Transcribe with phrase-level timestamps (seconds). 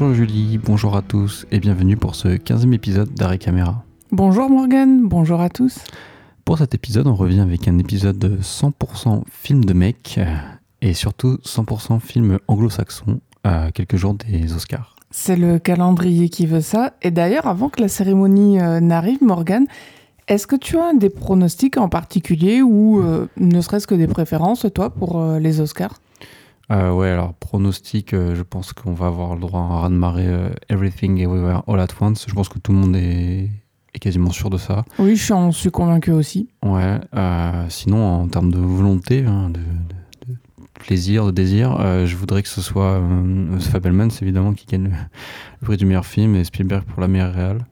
[0.00, 3.84] Bonjour Julie, bonjour à tous et bienvenue pour ce 15e épisode d'Arrêt Caméra.
[4.10, 5.78] Bonjour Morgan, bonjour à tous.
[6.46, 10.24] Pour cet épisode, on revient avec un épisode de 100% film de mec euh,
[10.80, 14.96] et surtout 100% film anglo-saxon à quelques jours des Oscars.
[15.10, 16.94] C'est le calendrier qui veut ça.
[17.02, 19.66] Et d'ailleurs, avant que la cérémonie euh, n'arrive, Morgan,
[20.28, 24.64] est-ce que tu as des pronostics en particulier ou euh, ne serait-ce que des préférences,
[24.74, 26.00] toi, pour les Oscars?
[26.70, 30.26] Euh, ouais, alors pronostic, euh, je pense qu'on va avoir le droit à un raz-de-marée
[30.26, 32.26] euh, Everything Everywhere All at Once.
[32.28, 33.50] Je pense que tout le monde est,
[33.94, 34.84] est quasiment sûr de ça.
[34.98, 36.48] Oui, je suis, convaincu aussi.
[36.64, 37.00] Ouais,
[37.68, 40.38] sinon en termes de volonté, hein, de, de, de,
[40.74, 43.02] plaisir, de désir, je voudrais que ce soit
[43.58, 47.08] The Fabelmans évidemment qui gagne le, le, prix du meilleur film et Spielberg pour la
[47.08, 47.66] meilleure réale.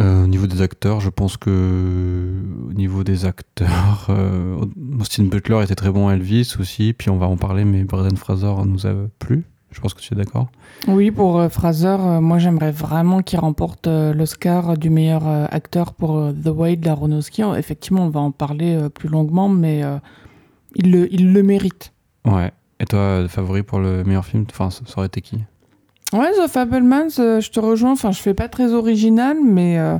[0.00, 2.32] Euh, au niveau des acteurs, je pense que
[2.68, 4.64] au niveau des acteurs, euh,
[4.98, 8.52] Austin Butler était très bon Elvis aussi, puis on va en parler, mais Brendan Fraser
[8.66, 9.44] nous a plu.
[9.70, 10.48] Je pense que tu es d'accord.
[10.86, 16.48] Oui, pour euh, Fraser, moi j'aimerais vraiment qu'il remporte l'Oscar du meilleur acteur pour The
[16.48, 17.42] Way de Aronofsky.
[17.56, 19.82] Effectivement, on va en parler plus longuement, mais
[20.76, 21.92] il le, il le mérite.
[22.24, 22.52] Ouais.
[22.80, 25.38] Et toi, favori pour le meilleur film, enfin, ça aurait été qui?
[26.14, 27.92] Ouais, The Fablemans, euh, je te rejoins.
[27.92, 29.98] Enfin, je fais pas très original, mais euh,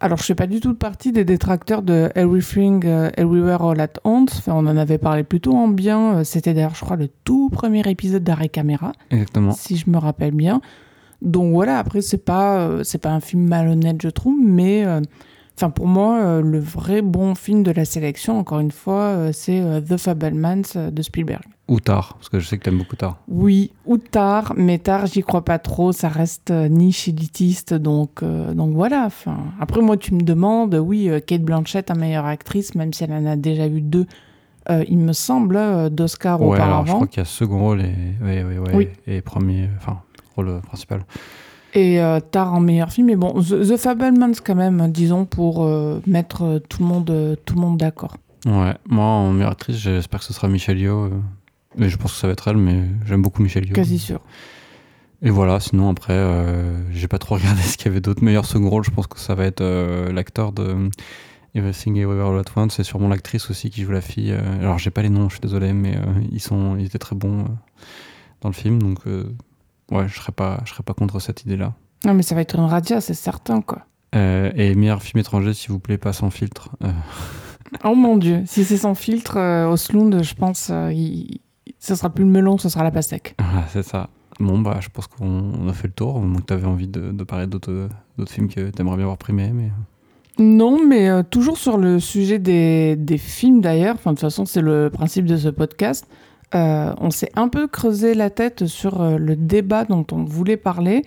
[0.00, 3.94] alors je fais pas du tout partie des détracteurs de Everything uh, Everywhere All at
[4.04, 4.38] Once.
[4.38, 6.18] Enfin, on en avait parlé plutôt en bien.
[6.18, 8.92] Euh, c'était d'ailleurs, je crois, le tout premier épisode d'Arrêt Caméra.
[9.10, 9.52] Exactement.
[9.52, 10.60] Si je me rappelle bien.
[11.22, 11.78] Donc voilà.
[11.78, 15.00] Après, c'est pas euh, c'est pas un film malhonnête, je trouve, mais euh,
[15.58, 19.96] Enfin, pour moi, le vrai bon film de la sélection, encore une fois, c'est The
[19.96, 21.44] Fabelmans de Spielberg.
[21.68, 23.16] Ou tard, parce que je sais que t'aimes beaucoup tard.
[23.26, 25.90] Oui, ou tard, mais tard, j'y crois pas trop.
[25.90, 29.04] Ça reste niche élitiste, donc, euh, donc voilà.
[29.06, 33.12] Enfin, après, moi, tu me demandes, oui, Kate Blanchett, en meilleure actrice, même si elle
[33.12, 34.06] en a déjà eu deux,
[34.70, 36.72] euh, il me semble, d'Oscar ouais, auparavant.
[36.74, 38.88] Alors, je crois qu'il y a second rôle et, ouais, ouais, Oui.
[39.08, 39.98] et premier, enfin,
[40.36, 41.04] rôle principal.
[41.74, 45.64] Et euh, tard en meilleur film, mais bon, The, The Fabelmans quand même, disons, pour
[45.64, 48.16] euh, mettre tout le monde, tout le monde d'accord.
[48.46, 51.10] Ouais, moi, en meilleure actrice, j'espère que ce sera Michelle Yeoh.
[51.76, 53.74] Mais je pense que ça va être elle, mais j'aime beaucoup Michelle Yeoh.
[53.74, 54.20] Quasi sûr.
[55.22, 58.46] Et voilà, sinon après, euh, j'ai pas trop regardé ce qu'il y avait d'autres meilleurs
[58.46, 58.84] second rôles.
[58.84, 60.90] Je pense que ça va être euh, l'acteur de
[61.54, 62.74] Everything Everywhere All at Once.
[62.74, 64.32] C'est sûrement l'actrice aussi qui joue la fille.
[64.32, 65.98] Euh, alors j'ai pas les noms, je suis désolé, mais
[66.30, 67.46] ils, sont, ils étaient très bons
[68.40, 68.80] dans le film.
[68.80, 71.74] Donc ouais, je serais pas, je serais pas contre cette idée-là.
[72.04, 73.86] Non, mais ça va être une radia, c'est certain, quoi.
[74.12, 76.68] et meilleur film étranger, s'il vous plaît, pas sans filtre.
[77.84, 81.40] oh mon dieu, si c'est sans filtre, Oslound, je pense, il
[81.78, 83.36] ce sera plus le melon, ce sera la pastèque.
[83.58, 84.08] Ah, c'est ça.
[84.38, 86.20] Bon, bah, je pense qu'on a fait le tour.
[86.20, 87.88] Donc, tu avais envie de, de parler d'autres
[88.26, 89.50] films que tu aimerais bien voir primés.
[89.52, 89.70] Mais...
[90.38, 93.94] Non, mais euh, toujours sur le sujet des, des films d'ailleurs.
[93.94, 96.06] Enfin, de toute façon, c'est le principe de ce podcast.
[96.54, 100.56] Euh, on s'est un peu creusé la tête sur euh, le débat dont on voulait
[100.56, 101.02] parler.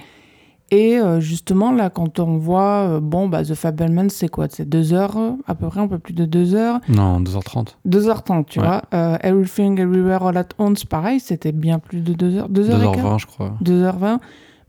[0.71, 4.45] Et euh, justement, là, quand on voit, euh, bon, bah, The Fabelmans, c'est quoi?
[4.49, 7.75] C'est deux heures, à peu près, un peu plus de deux heures Non, 2h30.
[7.87, 8.65] 2h30, tu Ouais.
[8.67, 8.81] vois.
[8.93, 12.49] Euh, Everything, Everywhere, All at Once, pareil, c'était bien plus de deux heures.
[12.49, 13.53] Deux heures et quart 2h20, je crois.
[13.63, 14.19] 2h20.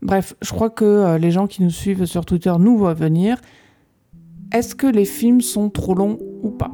[0.01, 3.37] Bref, je crois que euh, les gens qui nous suivent sur Twitter nous voient venir.
[4.51, 6.71] Est-ce que les films sont trop longs ou pas?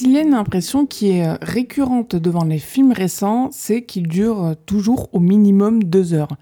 [0.00, 4.08] S'il y a une impression qui est euh, récurrente devant les films récents, c'est qu'ils
[4.08, 6.38] durent euh, toujours au minimum deux heures.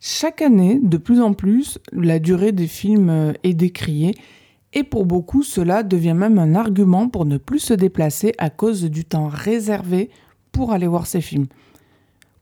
[0.00, 4.14] Chaque année, de plus en plus, la durée des films euh, est décriée,
[4.72, 8.84] et pour beaucoup, cela devient même un argument pour ne plus se déplacer à cause
[8.84, 10.08] du temps réservé
[10.50, 11.48] pour aller voir ces films.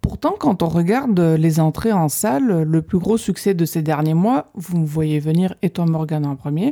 [0.03, 4.15] Pourtant, quand on regarde les entrées en salle, le plus gros succès de ces derniers
[4.15, 6.71] mois, vous me voyez venir et toi Morgan en premier,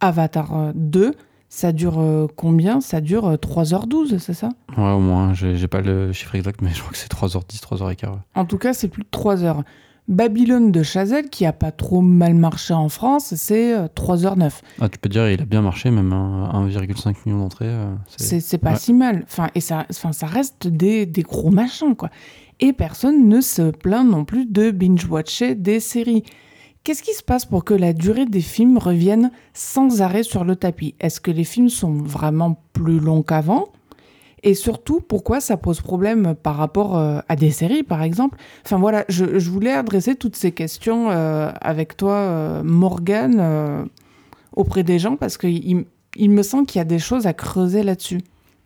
[0.00, 1.14] Avatar euh, 2,
[1.48, 2.80] ça dure euh, combien?
[2.80, 4.48] Ça dure euh, 3h12, c'est ça?
[4.76, 5.34] Ouais, au moins.
[5.34, 8.06] J'ai pas le chiffre exact, mais je crois que c'est 3h10, 3h15.
[8.10, 8.18] ouais.
[8.34, 9.62] En tout cas, c'est plus de 3 heures.
[10.06, 14.50] Babylone de Chazelle, qui a pas trop mal marché en France, c'est euh, 3h09.
[14.80, 17.64] Ah, tu peux dire, il a bien marché, même un 1,5 million d'entrées.
[17.68, 18.76] euh, C'est c'est pas ouais.
[18.76, 19.22] si mal.
[19.24, 22.10] Enfin, et ça, enfin, ça reste des, des gros machins, quoi.
[22.60, 26.22] Et personne ne se plaint non plus de binge-watcher des séries.
[26.84, 30.54] Qu'est-ce qui se passe pour que la durée des films revienne sans arrêt sur le
[30.54, 30.94] tapis?
[31.00, 33.68] Est-ce que les films sont vraiment plus longs qu'avant?
[34.42, 38.36] Et surtout, pourquoi ça pose problème par rapport euh, à des séries, par exemple?
[38.66, 43.88] Enfin voilà, je, voulais adresser toutes ces questions euh, avec toi, euh, Morgane,
[44.52, 45.86] auprès des gens, parce qu'il
[46.16, 48.20] il me semble qu'il y a des choses à creuser là-dessus.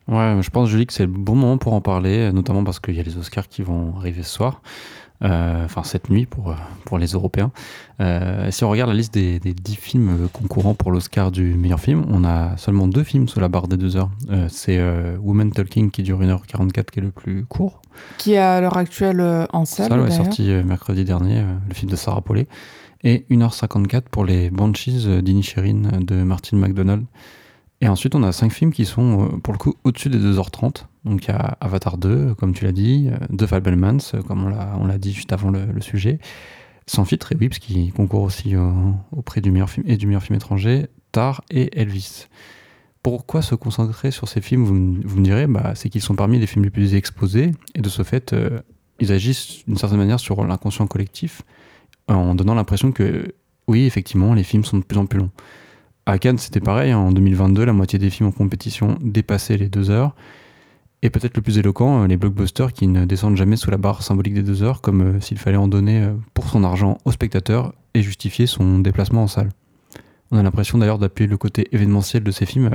[0.09, 2.95] Ouais, je pense, Julie, que c'est le bon moment pour en parler, notamment parce qu'il
[2.95, 4.61] y a les Oscars qui vont arriver ce soir.
[5.21, 6.55] Euh, enfin cette nuit pour,
[6.85, 7.51] pour les Européens.
[7.99, 11.81] Euh, si on regarde la liste des, des 10 films concourants pour l'Oscar du meilleur
[11.81, 14.11] film, on a seulement deux films sous la barre des deux heures.
[14.29, 14.79] Euh, c'est
[15.17, 17.81] Woman Talking qui dure 1h44 qui est le plus court.
[18.17, 19.21] Qui est à l'heure actuelle
[19.51, 19.89] en salle.
[19.89, 22.47] Ça, est sorti mercredi dernier, le film de Sarah Paulet.
[23.03, 27.05] Et 1h54 pour les Banshees d'Inisherin de Martin McDonald.
[27.81, 30.85] Et ensuite, on a cinq films qui sont, euh, pour le coup, au-dessus des 2h30.
[31.05, 34.85] Donc, il y a Avatar 2, comme tu l'as dit, The Fablemans, euh, comme on
[34.85, 36.19] l'a dit juste avant le, sujet,
[36.87, 38.55] Sans filtre et Whips, qui concourt aussi
[39.11, 42.27] auprès du meilleur film et du meilleur film étranger, Tar et Elvis.
[43.01, 46.47] Pourquoi se concentrer sur ces films Vous, me direz, bah, c'est qu'ils sont parmi les
[46.47, 48.59] films les plus exposés, et de ce fait, euh,
[48.99, 51.43] ils agissent d'une certaine manière sur l'inconscient collectif,
[52.09, 53.33] en donnant l'impression que,
[53.67, 55.31] oui, effectivement, les films sont de plus en plus longs.
[56.05, 56.91] À Cannes, c'était pareil.
[56.91, 56.97] Hein.
[56.97, 60.15] En 2022, la moitié des films en compétition dépassaient les deux heures.
[61.01, 64.03] Et peut-être le plus éloquent, euh, les blockbusters qui ne descendent jamais sous la barre
[64.03, 67.11] symbolique des deux heures, comme euh, s'il fallait en donner euh, pour son argent au
[67.11, 69.49] spectateur et justifier son déplacement en salle.
[70.31, 72.69] On a l'impression d'ailleurs d'appuyer le côté événementiel de ces films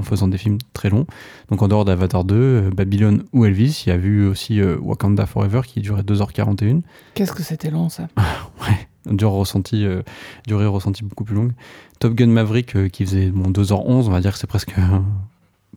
[0.00, 1.06] en faisant des films très longs.
[1.50, 5.60] Donc en dehors d'Avatar 2, Babylone ou Elvis, il y a vu aussi Wakanda Forever
[5.64, 6.82] qui durait 2h41.
[7.14, 8.08] Qu'est-ce que c'était long ça
[8.60, 9.86] Ouais, durée ressentie,
[10.46, 11.52] durée ressentie beaucoup plus longue.
[12.00, 14.98] Top Gun Maverick euh, qui faisait bon, 2h11, on va dire que c'est presque euh,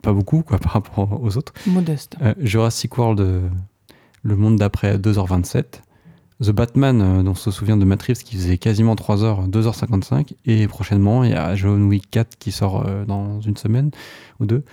[0.01, 1.53] pas beaucoup quoi, par rapport aux autres.
[1.67, 2.15] Modeste.
[2.21, 3.51] Euh, Jurassic World,
[4.23, 5.81] le monde d'après 2h27.
[6.41, 10.33] The Batman, dont on se souvient de Matt Reeves, qui faisait quasiment 3h, 2h55.
[10.45, 13.91] Et prochainement, il y a John Wick 4 qui sort dans une semaine
[14.39, 14.63] ou deux,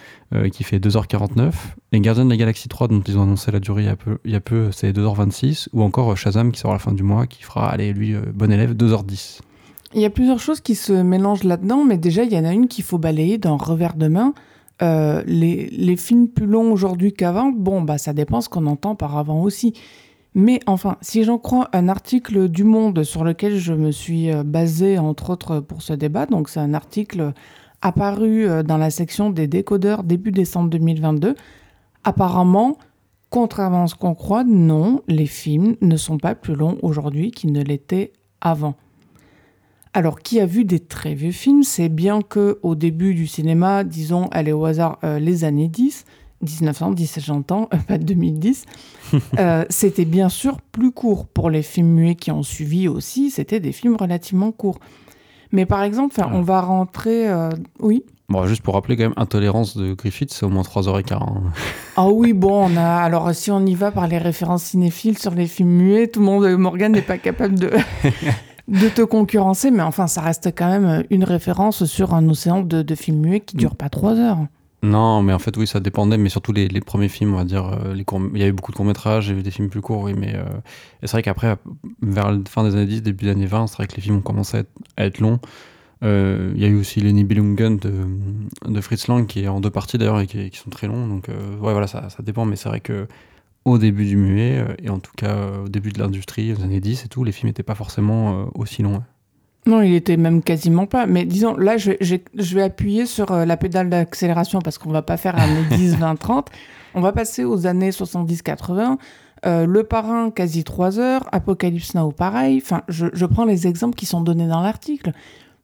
[0.52, 1.52] qui fait 2h49.
[1.92, 3.96] Les Gardiens de la Galaxie 3, dont ils ont annoncé la durée il y a
[3.96, 5.68] peu, il y a peu c'est 2h26.
[5.72, 8.50] Ou encore Shazam qui sort à la fin du mois, qui fera, allez, lui, bon
[8.50, 9.40] élève, 2h10.
[9.92, 12.52] Il y a plusieurs choses qui se mélangent là-dedans, mais déjà, il y en a
[12.52, 14.34] une qu'il faut balayer d'un revers de main.
[14.82, 18.94] Euh, les, les, films plus longs aujourd'hui qu'avant, bon, bah, ça dépend ce qu'on entend
[18.94, 19.74] par avant aussi.
[20.34, 24.44] Mais enfin, si j'en crois un article du Monde sur lequel je me suis euh,
[24.44, 27.32] basé, entre autres, pour ce débat, donc c'est un article
[27.82, 31.34] apparu euh, dans la section des décodeurs début décembre 2022,
[32.04, 32.78] apparemment,
[33.28, 37.52] contrairement à ce qu'on croit, non, les films ne sont pas plus longs aujourd'hui qu'ils
[37.52, 38.76] ne l'étaient avant.
[39.92, 43.82] Alors, qui a vu des très vieux films, c'est bien que au début du cinéma,
[43.82, 46.04] disons, allez au hasard, euh, les années 10,
[46.42, 48.64] 1910, j'entends, pas 2010,
[49.38, 51.26] euh, c'était bien sûr plus court.
[51.26, 54.78] Pour les films muets qui ont suivi aussi, c'était des films relativement courts.
[55.52, 57.28] Mais par exemple, on va rentrer.
[57.28, 57.50] Euh,
[57.80, 61.14] oui Bon, juste pour rappeler quand même, Intolérance de Griffith, c'est au moins 3h15.
[61.14, 61.42] Hein.
[61.96, 62.98] Ah oui, bon, on a.
[63.02, 66.26] Alors, si on y va par les références cinéphiles sur les films muets, tout le
[66.26, 67.72] monde, Morgan n'est pas capable de,
[68.68, 72.94] de te concurrencer, mais enfin, ça reste quand même une référence sur un océan de,
[72.94, 74.38] films muets qui dure pas trois heures.
[74.82, 77.66] Non, mais en fait, oui, ça dépendait, mais surtout les, premiers films, on va dire.
[77.66, 80.14] Euh, il y avait beaucoup de courts-métrages, il y avait des films plus courts, oui,
[80.16, 80.44] mais euh,
[81.02, 81.56] c'est vrai qu'après,
[82.02, 84.16] vers la fin des années 10, début des années 20, c'est vrai que les films
[84.16, 84.62] ont commencé
[84.96, 85.38] à être, longs.
[86.02, 87.92] Euh, il y a eu aussi les Nibelungen de,
[88.66, 91.28] de Fritz Lang, qui est en deux parties d'ailleurs, et qui, sont très longs, donc
[91.28, 93.06] ouais, voilà, ça, dépend, mais c'est vrai que
[93.64, 96.62] au début du muet, euh, et en tout cas euh, au début de l'industrie, aux
[96.62, 99.02] années 10 et tout, les films n'étaient pas forcément euh, aussi longs.
[99.66, 101.06] Non, il était même quasiment pas.
[101.06, 105.38] Mais disons, là, je, vais appuyer sur la pédale d'accélération parce qu'on va pas faire
[105.38, 106.48] un 10, 20, 30.
[106.94, 108.96] On va passer aux années 70-80.
[109.44, 111.28] le Parrain, quasi 3 heures.
[111.32, 112.60] Apocalypse Now, pareil.
[112.62, 115.12] Enfin, je, prends les exemples qui sont donnés dans l'article.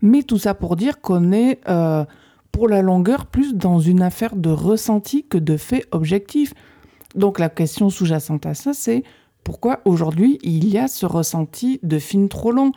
[0.02, 1.60] Mais tout ça pour dire qu'on est,
[2.52, 6.52] pour la longueur, plus dans une affaire de ressenti que de fait objectif.
[7.14, 9.02] Donc la question sous-jacente à ça, c'est
[9.42, 12.72] pourquoi aujourd'hui il y a ce ressenti de films trop longs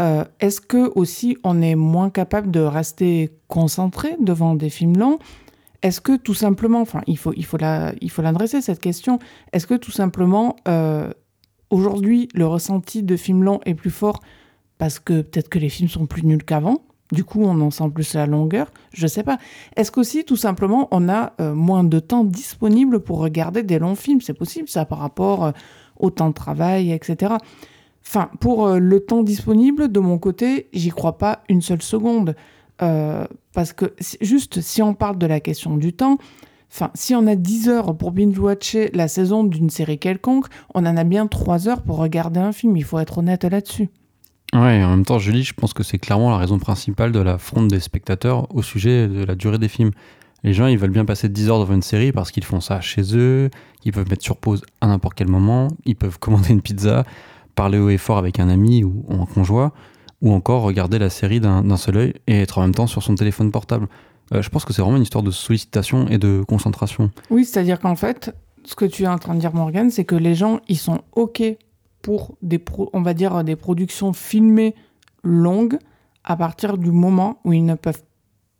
[0.00, 5.18] euh, Est-ce que aussi on est moins capable de rester concentré devant des films longs?
[5.82, 7.56] Est-ce que tout simplement, enfin il faut, il faut,
[8.22, 9.18] l'adresser cette question,
[9.52, 11.10] est-ce que tout simplement euh,
[11.70, 14.20] aujourd'hui le ressenti de films longs est plus fort
[14.76, 16.84] parce que peut-être que les films sont plus nuls qu'avant?
[17.12, 18.70] Du coup, on en sent plus la longueur?
[18.92, 19.38] Je sais pas.
[19.74, 23.96] Est-ce qu'aussi, tout simplement, on a euh, moins de temps disponible pour regarder des longs
[23.96, 24.20] films?
[24.20, 25.52] C'est possible, ça, par rapport
[25.98, 27.34] au temps de travail, etc.
[28.12, 32.34] Enfin, pour euh, le temps disponible, de mon côté, j'y crois pas une seule seconde.
[32.78, 36.18] parce que, juste, si on parle de la question du temps,
[36.72, 40.96] Enfin, si on a 10 heures pour binge-watcher la saison d'une série quelconque, on en
[40.96, 42.76] a bien 3 heures pour regarder un film.
[42.76, 43.88] Il faut être honnête là-dessus.
[44.52, 47.38] Ouais, en même temps, Julie, je pense que c'est clairement la raison principale de la
[47.38, 49.90] fronde des spectateurs au sujet de la durée des films.
[50.42, 52.80] Les gens, ils veulent bien passer 10 heures devant une série parce qu'ils font ça
[52.80, 53.50] chez eux,
[53.84, 57.04] ils peuvent mettre sur pause à n'importe quel moment, ils peuvent commander une pizza,
[57.60, 59.72] parler haut et fort avec un ami ou un conjoint,
[60.22, 63.14] ou encore regarder la série d'un seul œil et être en même temps sur son
[63.14, 63.86] téléphone portable.
[64.32, 67.10] Euh, je pense que c'est vraiment une histoire de sollicitation et de concentration.
[67.28, 70.14] Oui, c'est-à-dire qu'en fait, ce que tu es en train de dire, Morgan, c'est que
[70.14, 71.42] les gens, ils sont OK
[72.00, 72.58] pour des,
[72.94, 74.74] on va dire, des productions filmées
[75.22, 75.76] longues
[76.24, 78.04] à partir du moment où ils ne peuvent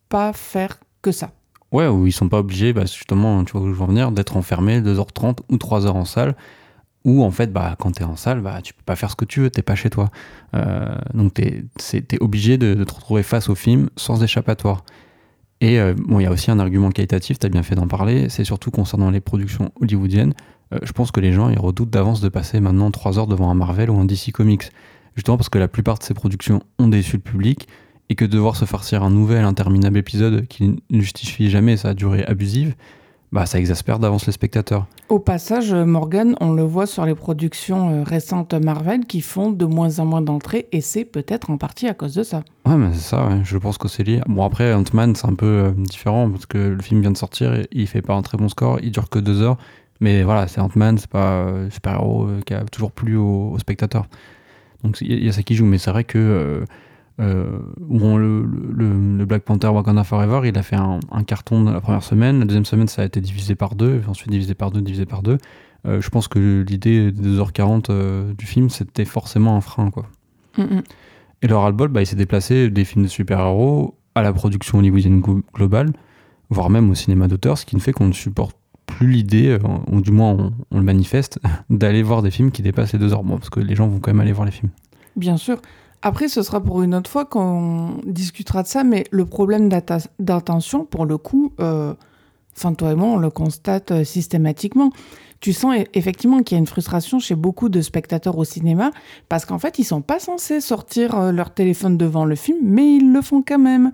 [0.09, 1.31] pas faire que ça.
[1.71, 4.11] Ouais, où ils sont pas obligés, bah, justement, tu vois où je veux en venir,
[4.11, 6.35] d'être enfermés 2h30 ou 3h en salle,
[7.03, 9.15] ou en fait, bah, quand tu es en salle, bah, tu peux pas faire ce
[9.15, 10.09] que tu veux, t'es pas chez toi.
[10.55, 14.83] Euh, donc tu es, obligé de, te retrouver face au film sans échappatoire.
[15.61, 17.87] Et euh, bon, il y a aussi un argument qualitatif, tu as bien fait d'en
[17.87, 20.33] parler, c'est surtout concernant les productions hollywoodiennes.
[20.73, 23.49] Euh, je pense que les gens ils redoutent d'avance de passer maintenant 3 heures devant
[23.49, 24.71] un Marvel ou un DC Comics.
[25.15, 27.67] Justement parce que la plupart de ces productions ont déçu le public
[28.09, 32.23] et que devoir se farcir un nouvel interminable épisode qui ne justifie jamais sa durée
[32.25, 32.75] abusive,
[33.31, 34.87] bah ça exaspère d'avance les spectateurs.
[35.09, 39.65] Au passage, Morgan, on le voit sur les productions euh, récentes Marvel qui font de
[39.65, 42.43] moins en moins d'entrées et c'est peut-être en partie à cause de ça.
[42.65, 44.21] Ouais, mais c'est ça, je pense que c'est lié.
[44.27, 47.53] Bon, après, Ant-Man, c'est un peu euh, différent parce que le film vient de sortir
[47.53, 49.57] et il fait pas un très bon score, il dure que deux heures.
[50.01, 54.07] Mais voilà, c'est Ant-Man, c'est pas euh, super-héros qui a toujours plu aux, spectateurs.
[54.83, 56.65] Donc il y, a ça qui joue, mais c'est vrai que euh,
[57.21, 62.39] où le, le, Black Panther Wakanda Forever, il a fait un, carton la première semaine.
[62.39, 65.21] La deuxième semaine, ça a été divisé par deux, ensuite divisé par deux, divisé par
[65.21, 65.37] deux.
[65.85, 69.91] Euh, je pense que l'idée des 2h40 euh, du film, c'était forcément un frein.
[69.91, 70.05] Quoi.
[71.41, 75.21] Et leur Albol, bah, il s'est déplacé des films de super-héros à la production hollywoodienne
[75.53, 75.91] globale,
[76.49, 80.01] voire même au cinéma d'auteur, ce qui ne fait qu'on ne supporte plus l'idée, ou
[80.01, 83.23] du moins on, on le manifeste, d'aller voir des films qui dépassent les 2 heures.
[83.23, 84.71] Bon, parce que les gens vont quand même aller voir les films.
[85.15, 85.57] Bien sûr.
[86.01, 89.69] Après, ce sera pour une autre fois qu'on discutera de ça, mais le problème
[90.19, 91.93] d'attention, pour le coup, euh,
[92.57, 94.91] enfin, toi et moi, on le constate euh, systématiquement.
[95.41, 98.91] Tu sens e-, effectivement qu'il y a une frustration chez beaucoup de spectateurs au cinéma,
[99.29, 102.95] parce qu'en fait, ils sont pas censés sortir euh, leur téléphone devant le film, mais
[102.95, 103.91] ils le font quand même.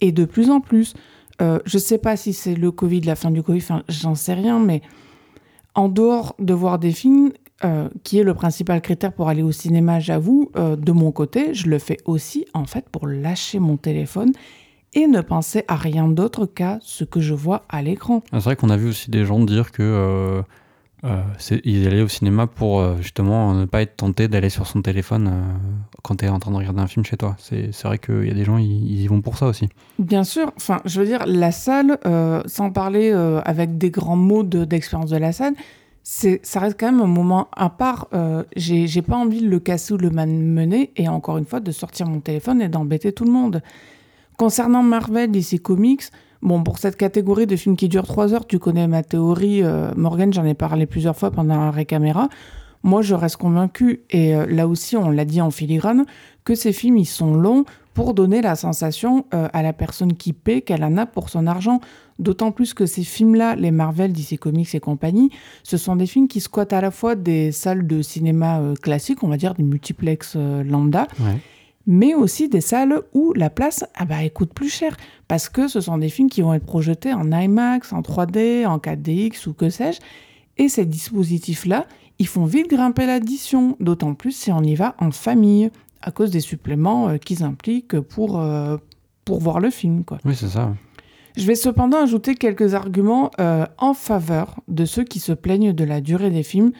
[0.00, 0.94] Et de plus en plus.
[1.40, 4.58] Euh, je sais pas si c'est le Covid, la fin du Covid, j'en sais rien,
[4.58, 4.82] mais
[5.74, 7.32] en dehors de voir des films,
[7.64, 11.54] euh, qui est le principal critère pour aller au cinéma, j'avoue, euh, de mon côté,
[11.54, 14.30] je le fais aussi en fait pour lâcher mon téléphone
[14.94, 18.22] et ne penser à rien d'autre qu'à ce que je vois à l'écran.
[18.30, 19.82] Ah, c'est vrai qu'on a vu aussi des gens dire que
[21.02, 21.22] euh,
[21.64, 25.32] ils allaient au cinéma pour justement ne pas être tenté d'aller sur son téléphone
[26.04, 27.36] quand tu es en train de regarder un film chez toi.
[27.40, 29.68] C'est vrai qu'il y a des gens, ils, y vont pour ça aussi.
[29.98, 31.98] Bien sûr, enfin, je veux dire, la salle,
[32.46, 33.10] sans parler
[33.44, 35.54] avec des grands mots d'expérience de la salle,
[36.08, 38.08] ça reste quand même un moment à part.
[38.14, 41.60] Euh, j'ai pas envie de le casser ou de le mener et encore une fois
[41.60, 43.62] de sortir mon téléphone et d'embêter tout le monde.
[44.38, 46.04] Concernant Marvel et ses comics,
[46.40, 49.92] bon, pour cette catégorie de films qui durent 3 heures, tu connais ma théorie, euh,
[49.96, 52.30] Morgan, j'en ai parlé plusieurs fois pendant un récaméra.
[52.82, 56.04] Moi, je reste convaincu, et euh, là aussi, on l'a dit en filigrane,
[56.44, 57.64] que ces films, ils sont longs
[57.98, 61.48] pour donner la sensation euh, à la personne qui paie qu'elle en a pour son
[61.48, 61.80] argent.
[62.20, 65.30] D'autant plus que ces films-là, les Marvel, DC Comics et compagnie,
[65.64, 69.24] ce sont des films qui squattent à la fois des salles de cinéma euh, classiques,
[69.24, 71.08] on va dire des multiplex euh, lambda,
[71.88, 74.96] mais aussi des salles où la place ah bah, elle coûte plus cher.
[75.26, 78.78] Parce que ce sont des films qui vont être projetés en IMAX, en 3D, en
[78.78, 79.98] 4DX ou que sais-je.
[80.56, 81.86] Et ces dispositifs-là,
[82.18, 85.70] ils font vite grimper l'addition, d'autant plus si on y va en famille
[86.02, 88.76] à cause des suppléments euh, qu'ils impliquent pour, euh,
[89.24, 90.04] pour voir le film.
[90.04, 90.18] Quoi.
[90.24, 90.74] Oui, c'est ça.
[91.36, 95.84] Je vais cependant ajouter quelques arguments euh, en faveur de ceux qui se plaignent de
[95.84, 96.72] la durée des films.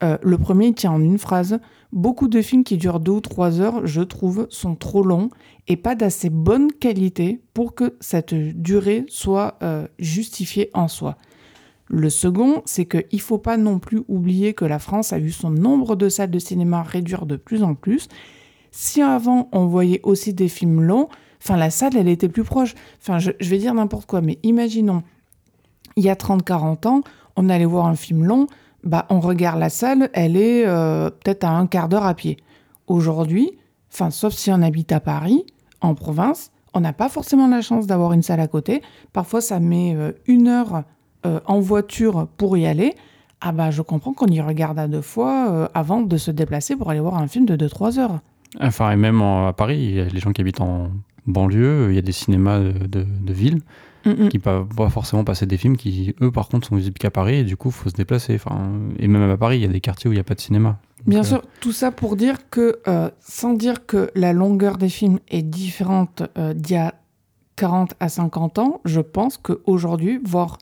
[0.00, 1.58] le premier tient en une phrase.
[1.92, 5.28] Beaucoup de films qui durent deux ou trois heures, je trouve, sont trop longs
[5.66, 9.58] et pas d'assez bonne qualité pour que cette durée soit
[9.98, 11.16] justifiée en soi.
[11.88, 15.32] Le second, c'est qu'il ne faut pas non plus oublier que la France a vu
[15.32, 18.08] son nombre de salles de cinéma réduire de plus en plus
[18.70, 21.08] si avant on voyait aussi des films longs,
[21.42, 22.74] enfin la salle elle était plus proche.
[23.00, 25.02] Enfin je, vais dire n'importe quoi, mais imaginons,
[25.96, 27.00] il y a 30-40 ans,
[27.36, 28.46] on allait voir un film long,
[28.84, 32.36] bah on regarde la salle, elle est euh, peut-être à un quart d'heure à pied.
[32.86, 33.52] Aujourd'hui,
[33.92, 35.44] enfin sauf si on habite à Paris,
[35.80, 38.82] en province, on n'a pas forcément la chance d'avoir une salle à côté.
[39.12, 40.84] Parfois ça met euh, une heure
[41.28, 42.94] euh, en voiture pour y aller.
[43.40, 46.90] Ah bah je comprends qu'on y regarde à deux fois avant de se déplacer pour
[46.90, 48.18] aller voir un film de 2-3 heures.
[48.60, 50.90] Enfin, et même à Paris, il y a les gens qui habitent en
[51.26, 53.60] banlieue, il y a des cinémas de, de, ville.
[54.04, 54.28] mm, mm.
[54.30, 57.36] qui peuvent pas forcément passer des films qui, eux, par contre, sont visibles qu'à Paris
[57.36, 58.34] et du coup, il faut se déplacer.
[58.34, 60.34] Enfin, et même à Paris, il y a des quartiers où il n'y a pas
[60.34, 60.78] de cinéma.
[61.06, 64.88] Bien euh, sûr, tout ça pour dire que, euh, sans dire que la longueur des
[64.88, 66.94] films est différente d'il y a
[67.58, 70.58] 40 à 50 ans, je pense qu'aujourd'hui, voir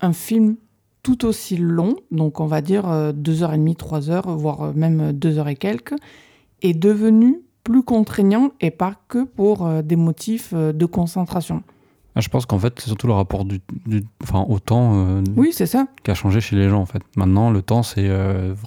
[0.00, 0.56] un film
[1.02, 5.94] tout aussi long, donc on va dire 2h30, 3h, voire même 2h et quelques,
[6.62, 11.62] est devenu plus contraignant et pas que pour euh, des motifs euh, de concentration.
[12.16, 13.60] Ah, je pense qu'en fait, c'est surtout le rapport du,
[14.22, 15.86] enfin, au temps euh, oui, c'est ça.
[16.02, 16.80] qui a changé chez les gens.
[16.80, 17.02] En fait.
[17.16, 18.08] Maintenant, le temps, c'est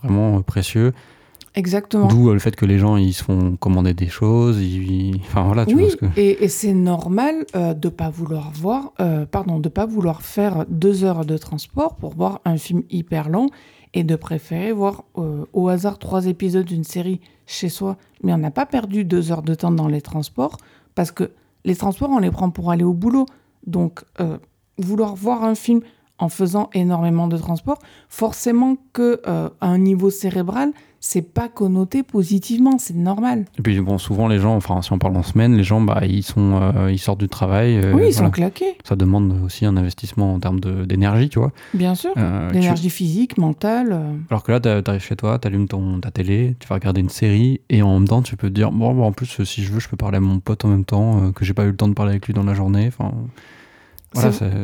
[0.01, 0.93] vraiment précieux.
[1.55, 2.07] Exactement.
[2.07, 4.61] D'où le fait que les gens ils se font commander des choses.
[4.61, 5.17] Ils...
[5.21, 6.19] Enfin, voilà, tu oui, vois que...
[6.19, 8.93] et, et c'est normal de pas vouloir voir,
[9.31, 13.49] pardon, de pas vouloir faire deux heures de transport pour voir un film hyper long
[13.93, 18.51] et de préférer voir au hasard trois épisodes d'une série chez soi, mais on n'a
[18.51, 20.57] pas perdu deux heures de temps dans les transports,
[20.95, 21.31] parce que
[21.65, 23.25] les transports, on les prend pour aller au boulot.
[23.67, 24.37] Donc, euh,
[24.77, 25.81] vouloir voir un film
[26.19, 32.01] en faisant énormément de transport, forcément que euh, à un niveau cérébral, c'est pas connoté
[32.01, 33.43] positivement, c'est normal.
[33.59, 36.03] Et puis bon, souvent les gens, enfin si on parle en semaine, les gens, bah
[36.03, 37.75] ils sont, euh, ils sortent du travail.
[37.77, 38.77] Euh, oui, ils sont claqués.
[38.85, 41.51] Ça demande aussi un investissement en termes d'énergie, tu vois.
[41.73, 42.13] Bien sûr.
[42.53, 43.99] D'énergie physique, mentale.
[44.29, 47.01] Alors que là, tu arrives chez toi, tu allumes ton ta télé, tu vas regarder
[47.01, 49.63] une série et en même temps, tu peux te dire bon, bon en plus si
[49.63, 51.71] je veux, je peux parler à mon pote en même temps que j'ai pas eu
[51.71, 52.87] le temps de parler avec lui dans la journée.
[52.87, 53.11] Enfin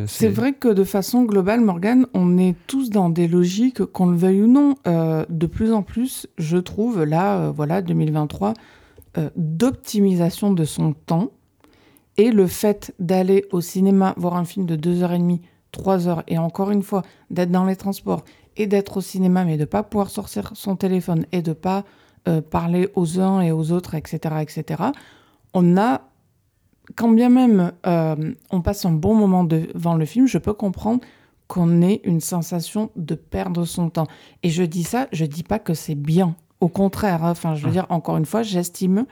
[0.08, 4.18] c'est vrai que de façon globale, Morgan, on est tous dans des logiques, qu'on le
[4.18, 8.54] veuille ou non, euh, de plus en plus, je trouve, là, euh, voilà, 2023,
[9.18, 11.32] euh, d'optimisation de son temps.
[12.18, 15.40] Et le fait d'aller au cinéma voir un film de 2h30,
[15.72, 18.24] 3h, et encore une fois, d'être dans les transports
[18.58, 21.54] et d'être au cinéma, mais de ne pas pouvoir sortir son téléphone et de ne
[21.54, 21.86] pas
[22.52, 24.84] parler aux uns et aux autres, etc., etc.,
[25.54, 26.02] on a
[26.96, 31.02] quand bien même euh, on passe un bon moment devant le film, je peux comprendre
[31.48, 34.08] qu'on ait une sensation de perdre son temps.
[34.44, 36.36] Et je dis ça, je dis pas que c'est bien.
[36.62, 37.32] Au contraire, hein.
[37.32, 39.06] enfin, je veux dire, encore une fois, j'estime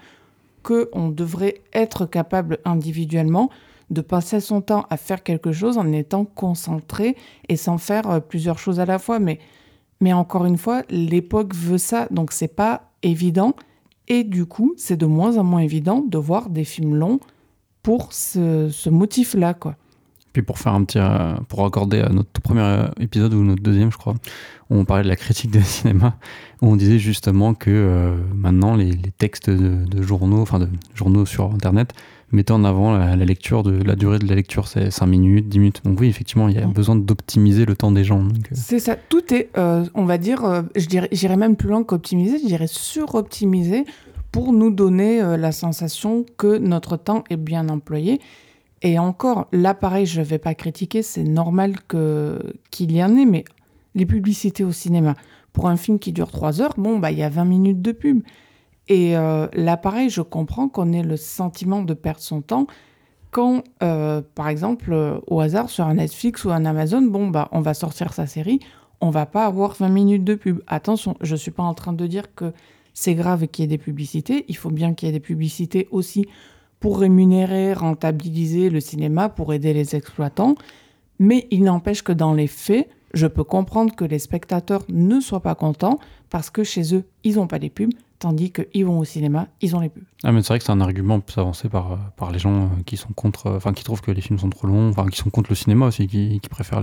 [0.61, 3.49] qu'on devrait être capable individuellement
[3.89, 7.15] de passer son temps à faire quelque chose en étant concentré
[7.47, 9.19] et sans faire euh, plusieurs choses à la fois.
[9.19, 9.39] Mais,
[10.01, 13.55] mais encore une fois, l'époque veut ça, donc c'est pas évident.
[14.09, 17.19] Et du coup, c'est de moins en moins évident de voir des films longs
[17.87, 19.77] pour ce, motif-là, quoi.
[20.33, 23.93] Puis pour faire un petit, euh, pour accorder à notre premier épisode ou notre deuxième,
[23.93, 24.13] je crois,
[24.69, 26.17] où on parlait de la critique des cinéma,
[26.61, 31.45] où on disait justement que euh, maintenant les, textes de, journaux, enfin de journaux sur
[31.53, 31.93] Internet,
[32.33, 35.59] mettaient en avant la, lecture de la durée de la lecture, c'est 5 minutes, 10
[35.59, 35.81] minutes.
[35.85, 38.25] Donc oui, effectivement, il y a besoin d'optimiser le temps des gens.
[38.25, 38.31] Euh.
[38.51, 38.97] C'est ça.
[38.97, 43.85] Tout est, on va dire, je dirais, j'irais même plus loin qu'optimiser, je dirais suroptimiser
[44.31, 48.19] pour nous donner euh, la sensation que notre temps est bien employé.
[48.81, 53.25] Et encore, là, pareil, je ne vais pas critiquer, c'est normal qu'il y en ait,
[53.25, 53.43] mais
[53.95, 55.15] les publicités au cinéma,
[55.51, 57.91] pour un film qui dure 3 heures, bon, bah, il y a 20 minutes de
[57.91, 58.21] pub.
[58.87, 62.67] Et euh, là, pareil, je comprends qu'on ait le sentiment de perdre son temps
[63.31, 67.61] quand, euh, par exemple, au hasard, sur un Netflix ou un Amazon, bon, bah, on
[67.61, 68.59] va sortir sa série,
[69.01, 70.61] on va pas avoir 20 minutes de pub.
[70.67, 72.53] Attention, je ne suis pas en train de dire que
[72.99, 74.43] c'est grave qu'il y ait des publicités.
[74.47, 76.25] Il faut bien qu'il y ait des publicités aussi
[76.79, 80.55] pour rémunérer, rentabiliser le cinéma, pour aider les exploitants.
[81.19, 85.43] Mais il n'empêche que dans les faits, je peux comprendre que les spectateurs ne soient
[85.43, 85.99] pas contents
[86.31, 89.75] parce que chez eux, ils n'ont pas les pubs, tandis qu'ils vont au cinéma, ils
[89.75, 90.03] ont les pubs.
[90.23, 92.67] Ah, mais c'est vrai que c'est un argument plus avancé par, par les gens euh,
[92.87, 95.19] qui sont contre, euh, enfin, qui trouvent que les films sont trop longs, enfin, qui
[95.19, 96.81] sont contre le cinéma aussi, qui, préfèrent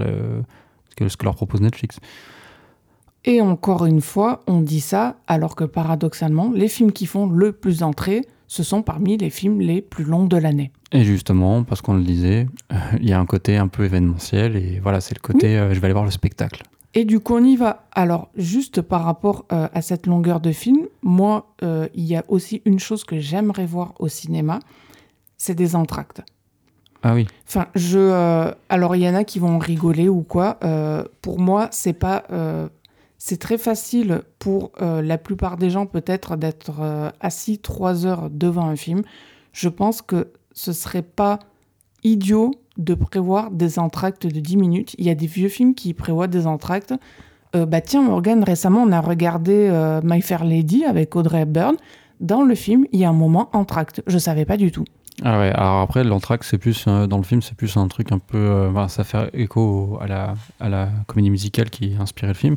[0.96, 1.98] ce que leur propose Netflix.
[3.26, 7.52] Et encore une fois, on dit ça alors que paradoxalement, les films qui font le
[7.52, 10.72] plus d'entrées, ce sont parmi les films les plus longs de l'année.
[10.92, 14.56] Et justement, parce qu'on le disait, euh, il y a un côté un peu événementiel
[14.56, 16.62] et voilà, c'est le côté euh, je vais aller voir le spectacle.
[16.92, 17.88] Et du coup, on y va.
[17.92, 22.62] Alors, juste par rapport euh, à cette longueur de film, moi, il y a aussi
[22.66, 24.60] une chose que j'aimerais voir au cinéma,
[25.36, 26.22] c'est des entractes.
[27.02, 27.26] Ah oui.
[27.48, 28.52] Enfin, je.
[28.68, 30.58] alors, il y en a qui vont rigoler ou quoi.
[31.20, 32.24] pour moi, c'est pas
[33.26, 38.28] c'est très facile pour euh, la plupart des gens peut-être d'être euh, assis trois heures
[38.28, 39.00] devant un film.
[39.54, 41.38] Je pense que ce serait pas
[42.02, 44.94] idiot de prévoir des entractes de 10 minutes.
[44.98, 46.92] Il y a des vieux films qui prévoient des entractes.
[47.56, 49.70] Euh, bah tiens, Morgan, récemment, on a regardé
[50.04, 51.76] My Fair Lady avec Audrey Hepburn.
[52.20, 54.02] Dans le film, il y a un moment entracte.
[54.06, 54.84] Je savais pas du tout.
[55.22, 58.18] Ah ouais, alors après, l'entracte, c'est plus, dans le film, c'est plus un truc un
[58.18, 58.70] peu.
[58.88, 62.56] ça fait écho à la, à la comédie musicale qui a inspiré le film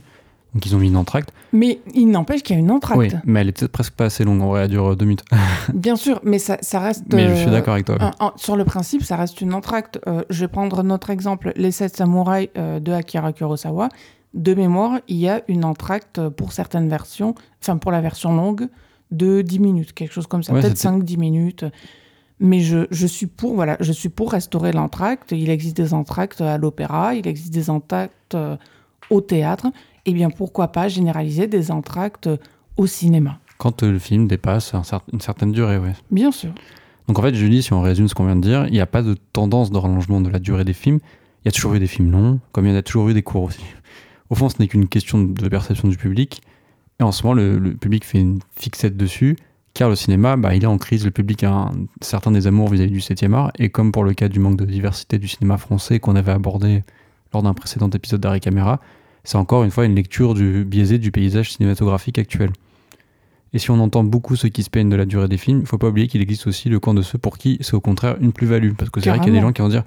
[0.57, 1.29] Donc ils ont mis une entracte.
[1.53, 2.97] Mais il n'empêche qu'il y a une entracte.
[2.99, 4.41] Oui, mais elle était presque pas assez longue.
[4.41, 5.23] En vrai, elle dure deux minutes.
[5.73, 7.03] Bien sûr, mais ça, ça reste.
[7.13, 7.97] mais je suis euh, d'accord avec toi.
[7.99, 9.99] un- un- sur le principe, ça reste une entracte.
[10.07, 13.89] Euh, je vais prendre notre exemple, Les Sept Samouraïs euh, de Akira Kurosawa.
[14.33, 18.67] De mémoire, il y a une entracte pour certaines versions, enfin pour la version longue,
[19.11, 21.65] de 10 minutes, quelque chose comme ça, Ouais, peut-être c'était- 5-10 minutes.
[22.39, 25.33] Mais je, je suis pour voilà, je suis pour restaurer l'entracte.
[25.33, 28.35] Il existe des entractes à l'opéra, il existe des entractes
[29.11, 29.67] au théâtre.
[30.07, 32.29] Eh bien, pourquoi pas généraliser des entractes
[32.77, 33.39] au cinéma?
[33.57, 34.73] Quand euh, le film dépasse
[35.11, 35.93] une certaine durée, ouais.
[36.11, 36.51] Bien sûr.
[37.07, 38.85] Donc en fait, Julie, si on résume ce qu'on vient de dire, il n'y a
[38.85, 40.99] pas de tendance de rallongement de la durée des films.
[41.43, 43.13] Il y a toujours eu des films longs, comme il y en a toujours eu
[43.13, 43.63] des courts aussi.
[44.29, 46.41] Au fond, ce n'est qu'une question de perception du public.
[47.01, 49.35] Et en ce moment, le, le public fait une fixette dessus,
[49.73, 51.03] car le cinéma, bah, il est en crise.
[51.03, 53.51] Le public a un certain désamour vis-à-vis du 7e art.
[53.59, 56.83] Et comme pour le cas du manque de diversité du cinéma français qu'on avait abordé
[57.33, 58.79] lors d'un précédent épisode d'Arrêt Caméra,
[59.27, 62.49] c'est encore une fois une lecture du, biaisée du paysage cinématographique actuel.
[63.51, 65.67] Et si on entend beaucoup ceux qui se plaignent de la durée des films, il
[65.67, 68.15] faut pas oublier qu'il existe aussi le camp de ceux pour qui c'est au contraire
[68.21, 68.71] une plus-value.
[68.71, 69.83] Parce que c'est vrai qu'il y a des gens qui vont dire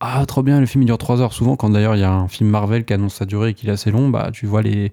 [0.00, 1.32] Ah, trop bien, le film il dure 3 heures.
[1.32, 3.70] Souvent, quand d'ailleurs il y a un film Marvel qui annonce sa durée et qu'il
[3.70, 4.92] est assez long, bah tu vois les,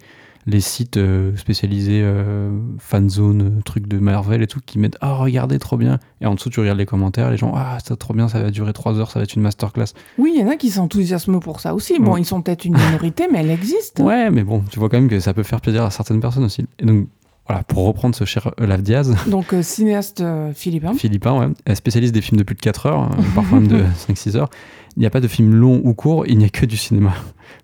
[0.50, 5.14] les sites euh, spécialisés euh, fanzone, euh, trucs de Marvel et tout, qui mettent Ah,
[5.16, 6.00] regardez, trop bien.
[6.22, 8.52] Et en dessous, tu regardes les commentaires, les gens Ah, c'est trop bien, ça va
[8.52, 9.94] durer 3 heures, ça va être une masterclass.
[10.18, 12.00] Oui, il y en a qui s'enthousiasment pour ça aussi.
[12.00, 12.22] Bon, Ouais.
[12.22, 14.00] ils sont peut-être une minorité, mais elle existe.
[14.00, 16.44] Ouais, mais bon, tu vois quand même que ça peut faire plaisir à certaines personnes
[16.46, 16.66] aussi.
[16.80, 17.08] Et donc,
[17.48, 19.16] voilà, pour reprendre ce cher Olaf Diaz.
[19.28, 20.94] Donc, euh, cinéaste euh, philippin.
[20.94, 24.36] Philippin, ouais, spécialiste des films de plus de 4 heures, euh, parfois même de 5-6
[24.38, 24.50] heures.
[24.96, 27.14] Il n'y a pas de film long ou court, il n'y a que du cinéma.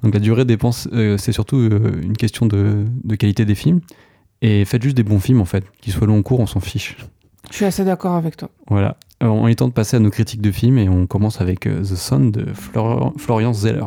[0.03, 3.81] Donc la durée dépense, euh, c'est surtout euh, une question de, de qualité des films.
[4.41, 6.59] Et faites juste des bons films en fait, qu'ils soient longs ou courts, on s'en
[6.59, 6.97] fiche.
[7.51, 8.49] Je suis assez d'accord avec toi.
[8.67, 8.97] Voilà.
[9.19, 11.67] Alors, on est temps de passer à nos critiques de films et on commence avec
[11.67, 13.85] euh, The Son de Flor- Florian Zeller.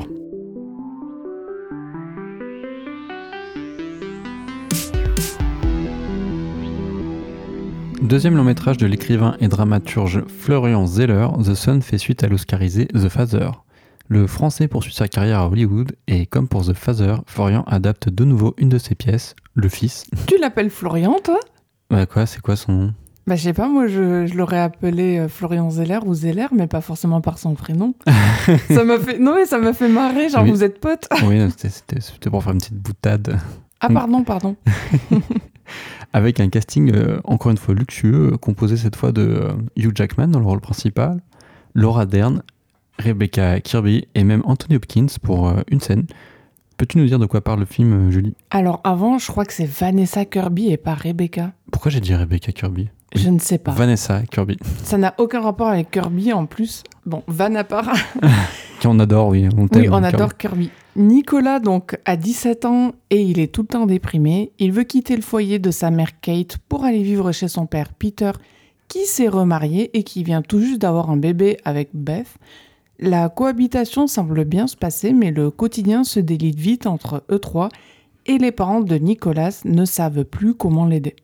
[8.02, 12.86] Deuxième long métrage de l'écrivain et dramaturge Florian Zeller, The Son fait suite à l'oscarisé
[12.86, 13.50] The Father.
[14.08, 18.24] Le français poursuit sa carrière à Hollywood et comme pour The Father, Florian adapte de
[18.24, 20.04] nouveau une de ses pièces, Le Fils.
[20.26, 21.38] Tu l'appelles Florian, toi?
[21.90, 22.94] Bah quoi, c'est quoi son nom?
[23.26, 26.66] Bah, je sais pas, moi, je, je l'aurais appelé euh, Florian Zeller ou Zeller, mais
[26.66, 27.94] pas forcément par son prénom.
[28.70, 29.18] ça m'a fait...
[29.18, 30.50] Non, mais ça m'a fait marrer, genre, Oui.
[30.50, 33.38] vous êtes potes Oui, c'était pour faire une petite boutade.
[33.80, 34.56] Ah, pardon, pardon.
[36.12, 39.92] Avec un casting euh, encore une fois luxueux, euh, composé cette fois de euh, Hugh
[39.94, 41.20] Jackman dans le rôle principal,
[41.74, 42.42] Laura Dern,
[42.98, 46.06] Rebecca Kirby et même Anthony Hopkins pour euh, une scène.
[46.76, 48.34] Peux-tu nous dire de quoi parle le film, Julie?
[48.50, 51.52] Alors, avant, je crois que c'est Vanessa Kirby et pas Rebecca.
[51.72, 52.88] Pourquoi j'ai dit Rebecca Kirby?
[53.14, 53.22] Oui.
[53.22, 53.72] Je ne sais pas.
[53.72, 56.84] Vanessa Kirby, Ça n'a aucun rapport avec Kirby en plus.
[57.08, 57.90] Bon, Van à part.
[58.82, 59.48] qu'on adore, oui.
[59.56, 60.70] On t'aime, Oui, on adore Kirby.
[60.94, 64.52] Nicolas, donc, a 17 ans et il est tout le temps déprimé.
[64.58, 67.94] Il veut quitter le foyer de sa mère Kate pour aller vivre chez son père
[67.94, 68.32] Peter,
[68.88, 72.28] qui s'est remarié et qui vient tout juste d'avoir un bébé avec Beth.
[73.00, 77.70] La cohabitation semble bien se passer, mais le quotidien se délite vite entre eux trois
[78.26, 81.16] et les parents de Nicolas ne savent plus comment l'aider.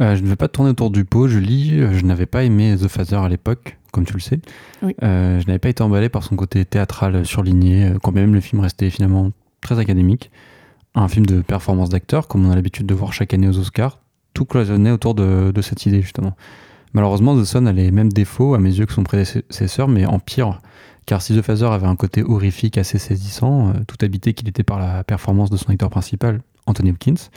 [0.00, 1.78] Euh, je ne vais pas tourner autour du pot, je lis.
[1.78, 4.40] euh, Je n'avais pas aimé The Father à l'époque, comme tu le sais.
[4.82, 4.94] Oui.
[5.02, 8.40] Euh, je n'avais pas été emballé par son côté théâtral surligné, euh, quand même le
[8.40, 9.32] film restait finalement
[9.62, 10.30] très académique.
[10.94, 14.00] Un film de performance d'acteur, comme on a l'habitude de voir chaque année aux Oscars.
[14.34, 16.36] Tout cloisonnait autour de, de cette idée, justement.
[16.92, 20.18] Malheureusement, The Son a les mêmes défauts à mes yeux que son prédécesseur, mais en
[20.18, 20.60] pire.
[21.06, 24.62] Car si The Father avait un côté horrifique assez saisissant, euh, tout habité qu'il était
[24.62, 27.30] par la performance de son acteur principal, Anthony Hopkins,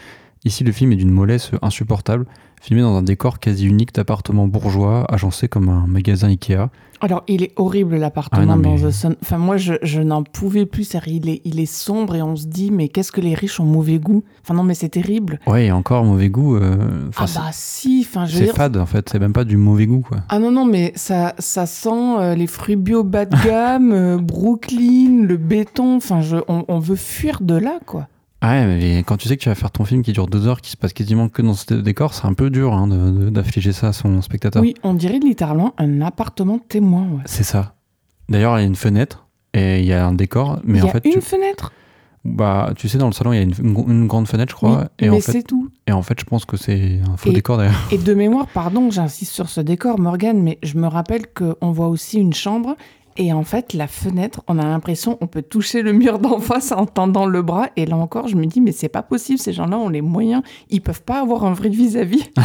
[0.44, 2.26] ici le film est d'une mollesse insupportable,
[2.60, 6.70] filmé dans un décor quasi unique d'appartements bourgeois, agencé comme un magasin Ikea.
[7.02, 9.16] Alors, il est horrible l'appartement Ah dans The Sun.
[9.22, 10.84] Enfin, moi, je, je n'en pouvais plus.
[10.84, 13.62] c'est-à-dire, Il est, il est sombre et on se dit, mais qu'est-ce que les riches
[13.62, 14.22] ont mauvais goût?
[14.44, 15.40] Enfin, non, mais c'est terrible.
[15.48, 16.58] Ouais, et encore mauvais goût.
[16.58, 16.76] euh,
[17.16, 18.54] ah bah si, enfin, je c'est dire...
[18.54, 20.18] fade en fait, c'est même pas du mauvais goût quoi.
[20.28, 24.18] Ah non, non, mais ça, ça sent euh, les fruits bio bas de gamme, euh,
[24.18, 25.96] Brooklyn, le béton.
[25.96, 28.08] Enfin, je, on, on veut fuir de là, quoi.
[28.42, 30.48] Ah ouais, mais quand tu sais que tu vas faire ton film qui dure deux
[30.48, 33.74] heures, qui se passe quasiment que dans ce décor, c'est un peu dur hein, d'affliger
[33.74, 34.62] ça à son spectateur.
[34.62, 37.02] Oui, on dirait littéralement un appartement témoin.
[37.04, 37.24] ouais.
[37.26, 37.76] C'est ça.
[38.30, 40.86] D'ailleurs, il y a une fenêtre et il y a un décor, mais il y
[40.86, 41.74] en a fait, une tu, fenêtre,
[42.24, 44.86] bah, tu sais, dans le salon, il y a une, grande fenêtre, je crois, oui,
[45.08, 45.70] et, mais c'est tout.
[45.88, 47.88] et en fait, je pense que c'est un faux Et- décor d'ailleurs.
[47.92, 51.88] Et de mémoire, pardon, j'insiste sur ce décor, Morgane, mais je me rappelle qu'on voit
[51.88, 52.76] aussi une chambre.
[53.18, 56.72] Et en fait, la fenêtre, on a l'impression on peut toucher le mur d'en face
[56.72, 57.70] en tendant le bras.
[57.76, 60.44] Et là encore, je me dis, mais c'est pas possible, ces gens-là ont les moyens.
[60.70, 62.30] Ils peuvent pas avoir un vrai vis-à-vis.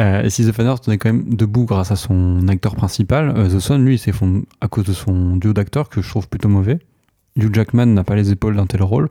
[0.00, 3.48] Euh, et si The Father tenait quand même debout grâce à son acteur principal, euh,
[3.48, 6.48] The Son, lui, il s'effondre à cause de son duo d'acteurs que je trouve plutôt
[6.48, 6.78] mauvais.
[7.36, 9.08] Hugh Jackman n'a pas les épaules d'un tel rôle,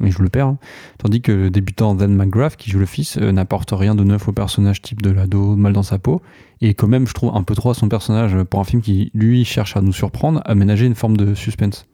[0.00, 0.46] mais je le perds.
[0.46, 0.58] Hein.
[0.98, 4.28] Tandis que le débutant Dan McGrath, qui joue le fils, euh, n'apporte rien de neuf
[4.28, 6.22] au personnage type de l'ado mal dans sa peau.
[6.60, 9.10] Et quand même, je trouve un peu trop à son personnage pour un film qui,
[9.14, 11.86] lui, cherche à nous surprendre, à ménager une forme de suspense.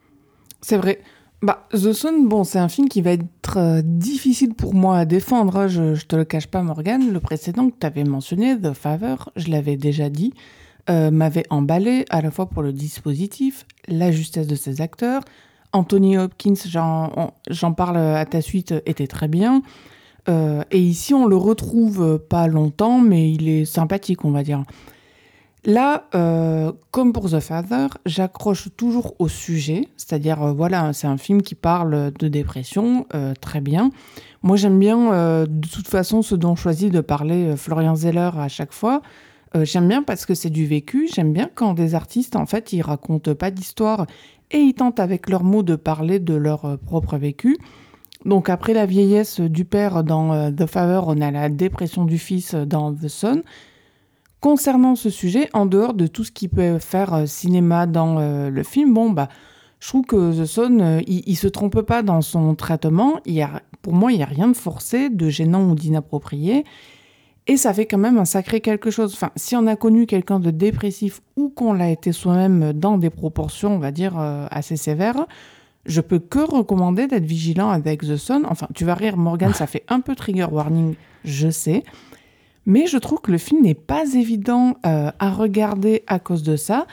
[0.61, 1.01] C'est vrai.
[1.41, 5.57] Bah, The Sun, bon, c'est un film qui va être difficile pour moi à défendre.
[5.57, 5.67] Hein.
[5.67, 7.11] Je, je te le cache pas, Morgan.
[7.11, 10.33] Le précédent que tu avais mentionné, The Favor, je l'avais déjà dit,
[10.87, 15.23] euh, m'avait emballé à la fois pour le dispositif, la justesse de ses acteurs,
[15.75, 19.61] Anthony Hopkins, j'en parle à ta suite, était très bien.
[20.29, 24.63] Euh, et ici, on le retrouve pas longtemps, mais il est sympathique, on va dire.
[25.65, 31.17] Là, euh, comme pour The Father, j'accroche toujours au sujet, c'est-à-dire, euh, voilà, c'est un
[31.17, 33.05] film qui parle de dépression,
[33.41, 33.89] très bien.
[34.43, 38.73] Moi, j'aime bien, de toute façon, ce dont choisit de parler Florian Zeller à chaque
[38.73, 39.01] fois.
[39.63, 42.83] j'aime bien parce que c'est du vécu, j'aime bien quand des artistes, en fait, ils
[42.83, 44.05] racontent pas d'histoire,
[44.51, 47.57] et ils tentent avec leurs mots de parler de leur euh, propre vécu.
[48.25, 52.17] Donc après la vieillesse du père dans euh, The Favor, on a la dépression du
[52.17, 53.43] fils dans The Son.
[54.39, 58.63] Concernant ce sujet, en dehors de tout ce qui peut faire euh, cinéma dans le
[58.63, 59.29] film, bon bah
[59.79, 63.19] je trouve que The Son, il, il, se trompe pas dans son traitement.
[63.25, 66.63] Il y a, pour moi, il n'y a rien de forcé, de gênant ou d'inapproprié.
[67.47, 69.13] Et ça fait quand même un sacré quelque chose.
[69.13, 73.11] Enfin, si on a connu quelqu'un de dépressif ou qu'on l'a été soi-même dans des
[73.11, 75.27] proportions, on va dire, euh, assez sévères,
[75.85, 78.47] je peux que recommander d'être vigilant avec The Sun.
[78.49, 81.83] Enfin, tu vas rire, Morgan, ça fait un peu trigger warning, je sais.
[82.65, 86.55] Mais je trouve que le film n'est pas évident euh, à regarder à cause de
[86.55, 86.87] ça.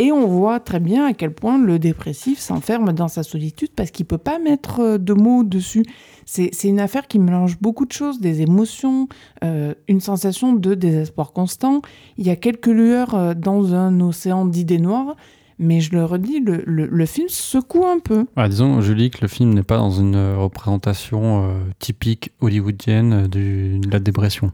[0.00, 3.90] Et on voit très bien à quel point le dépressif s'enferme dans sa solitude parce
[3.90, 5.84] qu'il peut pas mettre euh, de mots dessus.
[6.24, 9.08] C'est une affaire qui mélange beaucoup de choses, des émotions,
[9.42, 11.80] euh, une sensation de désespoir constant.
[12.16, 15.16] Il y a quelques lueurs euh, dans un océan d'idées noires.
[15.60, 18.26] Mais je le redis, le, film secoue un peu.
[18.48, 23.98] disons, je dis que le film n'est pas dans une représentation typique hollywoodienne de la
[23.98, 24.52] dépression.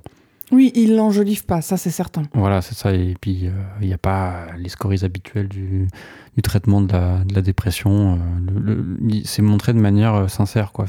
[0.52, 2.22] Oui, il l'enjolive pas, ça c'est certain.
[2.34, 2.92] Voilà, c'est ça.
[2.92, 5.88] Et puis, euh, il n'y a pas les scories habituelles du,
[6.42, 8.18] traitement de la, dépression.
[8.66, 8.82] Euh,
[9.24, 10.72] c'est montré de manière euh, sincère.
[10.72, 10.86] Quoi.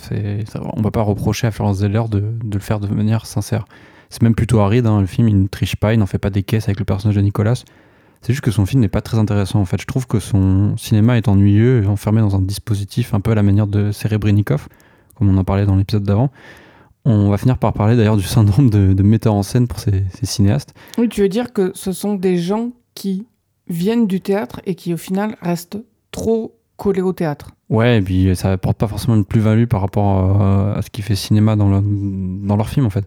[0.53, 3.65] On ne va pas reprocher à Florence Zeller de, de, le faire de manière sincère.
[4.09, 4.87] C'est même plutôt aride.
[4.87, 6.85] Hein, le film, il ne triche pas, il n'en fait pas des caisses avec le
[6.85, 7.63] personnage de Nicolas.
[8.21, 9.59] C'est juste que son film n'est pas très intéressant.
[9.59, 13.31] En fait, je trouve que son cinéma est ennuyeux, enfermé dans un dispositif un peu
[13.31, 14.67] à la manière de Serebrennikov,
[15.15, 16.31] comme on en parlait dans l'épisode d'avant.
[17.05, 20.73] On va finir par parler d'ailleurs du syndrome de, metteur en scène pour ces, cinéastes.
[20.97, 23.27] Oui, tu veux dire que ce sont des gens qui
[23.67, 25.77] viennent du théâtre et qui au final restent
[26.11, 27.51] trop collés au théâtre.
[27.69, 31.15] Ouais, et puis ça apporte pas forcément une plus-value par rapport à, ce qui fait
[31.15, 33.05] cinéma dans, dans leur film en fait.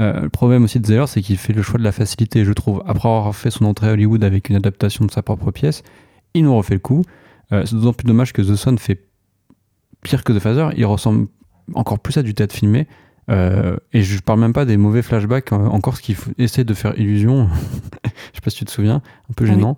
[0.00, 2.52] Euh, le problème aussi de Zeller, c'est qu'il fait le choix de la facilité, je
[2.52, 2.82] trouve.
[2.86, 5.82] Après avoir fait son entrée à Hollywood avec une adaptation de sa propre pièce,
[6.34, 7.02] il nous refait le coup.
[7.52, 9.06] Euh, c'est d'autant plus dommage que The Sun fait
[10.02, 10.68] pire que The Phaser.
[10.76, 11.28] Il ressemble
[11.74, 12.86] encore plus à du théâtre filmé.
[13.30, 16.74] Euh, et je parle même pas des mauvais flashbacks, euh, encore ce qu'il essaie de
[16.74, 17.48] faire illusion.
[18.04, 19.76] je sais pas si tu te souviens, un peu gênant.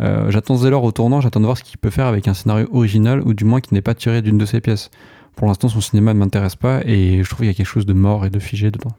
[0.00, 2.68] Euh, j'attends Zeller au tournant, j'attends de voir ce qu'il peut faire avec un scénario
[2.72, 4.90] original ou du moins qui n'est pas tiré d'une de ses pièces.
[5.36, 7.86] Pour l'instant, son cinéma ne m'intéresse pas et je trouve qu'il y a quelque chose
[7.86, 8.92] de mort et de figé dedans.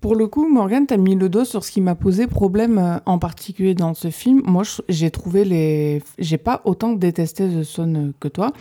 [0.00, 3.00] Pour le coup, Morgan, tu as mis le doigt sur ce qui m'a posé problème
[3.04, 4.40] en particulier dans ce film.
[4.46, 6.02] Moi, j'ai trouvé les.
[6.18, 8.52] J'ai pas autant détesté The Son que toi,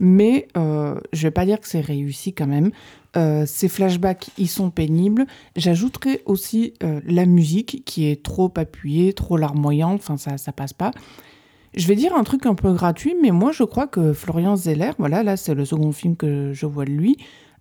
[0.00, 2.72] mais je vais pas dire que c'est réussi quand même.
[3.16, 5.26] Euh, ces flashbacks, ils sont pénibles.
[5.56, 10.72] J'ajouterai aussi euh, la musique qui est trop appuyée, trop larmoyante, enfin ça, ça passe
[10.72, 10.92] pas.
[11.74, 14.92] Je vais dire un truc un peu gratuit, mais moi je crois que Florian Zeller,
[14.98, 17.16] voilà, là c'est le second film que je vois de lui,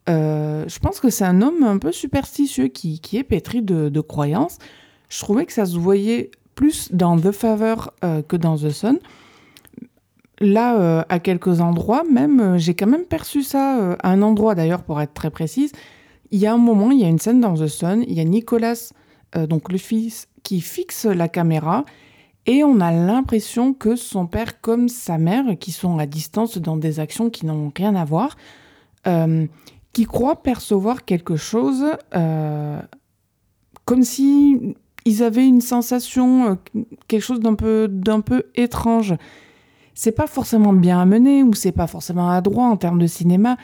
[0.08, 3.90] euh, je pense que c'est un homme un peu superstitieux qui, qui est pétri de,
[3.90, 4.58] de, croyances.
[5.10, 9.00] Je trouvais que ça se voyait plus dans The Favor que dans The Sun
[10.40, 14.22] là, euh, à quelques endroits, même, euh, j'ai quand même perçu ça, euh, à un
[14.22, 15.72] endroit d'ailleurs, pour être très précise.
[16.32, 18.20] Il y a un moment, il y a une scène dans The Sun, il y
[18.20, 18.92] a Nicolas,
[19.36, 21.86] donc le fils, qui fixe la caméra,
[22.46, 26.78] et on a l'impression que son père, comme sa mère, qui sont à distance dans
[26.78, 28.38] des actions qui n'ont rien à voir,
[29.92, 31.84] qui croient percevoir quelque chose,
[33.86, 34.76] comme si
[35.06, 36.60] ils avaient une sensation,
[37.08, 39.16] quelque chose d'un peu, d'un peu étrange
[40.00, 43.58] c'est pas forcément bien amené ou c'est pas forcément adroit en termes de cinéma,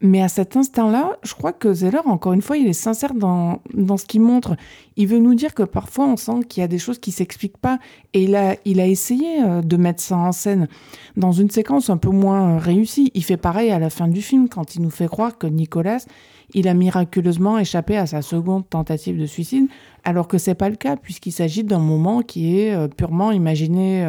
[0.00, 3.60] mais à cet instant-là, je crois que Zeller, encore une fois, il est sincère dans,
[3.74, 4.54] dans ce qu'il montre.
[4.96, 7.58] Il veut nous dire que parfois on sent qu'il y a des choses qui s'expliquent
[7.58, 7.80] pas
[8.14, 10.68] et il a, il a essayé euh, de mettre ça en scène
[11.16, 13.10] dans une séquence un peu moins euh, réussie.
[13.14, 16.06] Il fait pareil à la fin du film quand il nous fait croire que Nicolas,
[16.54, 19.66] il a miraculeusement échappé à sa seconde tentative de suicide,
[20.04, 24.06] alors que c'est pas le cas puisqu'il s'agit d'un moment qui est euh, purement imaginé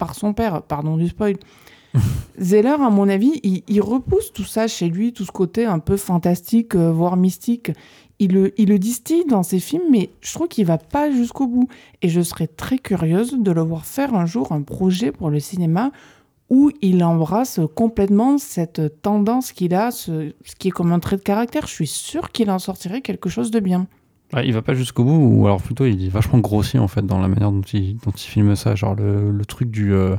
[0.00, 1.36] par son père, pardon du spoil.
[2.40, 5.96] Zeller, à mon avis, il, repousse tout ça chez lui, tout ce côté un peu
[5.96, 7.70] fantastique, euh, voire mystique.
[8.18, 11.46] Il le, il le distille dans ses films, mais je trouve qu'il va pas jusqu'au
[11.46, 11.68] bout.
[12.02, 15.38] Et je serais très curieuse de le voir faire un jour un projet pour le
[15.38, 15.92] cinéma
[16.48, 21.16] où il embrasse complètement cette tendance qu'il a, ce, ce qui est comme un trait
[21.16, 21.66] de caractère.
[21.66, 23.86] Je suis sûre qu'il en sortirait quelque chose de bien.
[24.32, 27.04] Ouais, il va pas jusqu'au bout, ou alors plutôt il est vachement grossi en fait
[27.04, 28.74] dans la manière dont il, dont il filme ça.
[28.76, 30.16] Genre le, le truc du euh,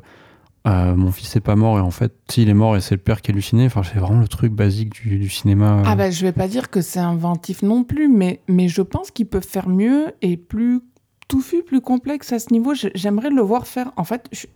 [0.68, 3.02] euh, mon fils est pas mort et en fait s'il est mort et c'est le
[3.02, 3.66] père qui est halluciné.
[3.66, 5.80] Enfin, c'est vraiment le truc basique du, du cinéma.
[5.80, 5.84] euh.
[5.86, 9.12] Ah bah je vais pas dire que c'est inventif non plus, mais, mais je pense
[9.12, 10.82] qu'il peut faire mieux et plus
[11.30, 12.74] touffu, plus complexe à ce niveau.
[12.94, 13.92] J'aimerais le voir faire.
[13.96, 14.48] En fait, je,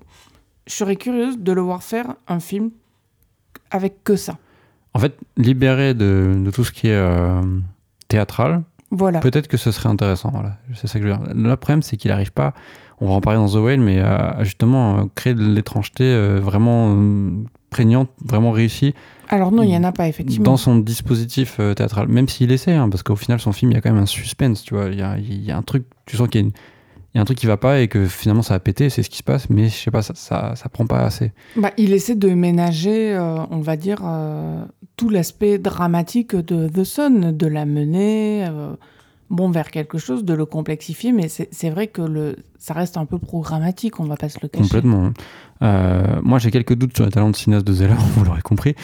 [0.67, 2.71] je serais curieuse de le voir faire un film
[3.71, 4.37] avec que ça.
[4.93, 7.41] En fait, libéré de, de tout ce qui est euh,
[8.09, 8.63] théâtral,
[8.95, 9.19] Voilà.
[9.19, 10.29] peut-être que ce serait intéressant.
[10.33, 11.33] Voilà, c'est ça que je veux dire.
[11.35, 12.53] Le problème, c'est qu'il arrive pas.
[13.01, 16.03] On va en parler dans The Whale, mais à, à justement euh, créer de l'étrangeté
[16.05, 17.31] euh, vraiment euh,
[17.69, 18.93] prégnante, vraiment réussie
[19.27, 20.45] Alors non, il y en a pas effectivement.
[20.45, 22.07] dans son dispositif euh, théâtral.
[22.07, 24.05] Même s'il essaie, hein, parce qu'au final, son film, il y a quand même un
[24.05, 24.85] suspense, tu vois.
[24.87, 26.53] Il y a, il y a un truc, tu sens qu'il y a, une-
[27.15, 29.01] il y a un truc qui va pas et que finalement ça a pété, c'est
[29.01, 31.31] ce qui se passe, mais je sais pas, ça, ça, ça prend pas assez.
[31.55, 34.65] Bah, il essaie de ménager, euh, on va dire, euh,
[34.97, 38.73] tout l'aspect dramatique de The Sun, de la mener euh,
[39.29, 42.97] bon, vers quelque chose, de le complexifier, mais c'est c'est vrai que le, ça reste
[42.97, 44.63] un peu programmatique, on va pas se le cacher.
[44.63, 45.05] Complètement.
[45.05, 45.13] hein.
[45.61, 48.75] Euh, moi, j'ai quelques doutes sur les talents de cinéaste de Zeller, vous l'aurez compris.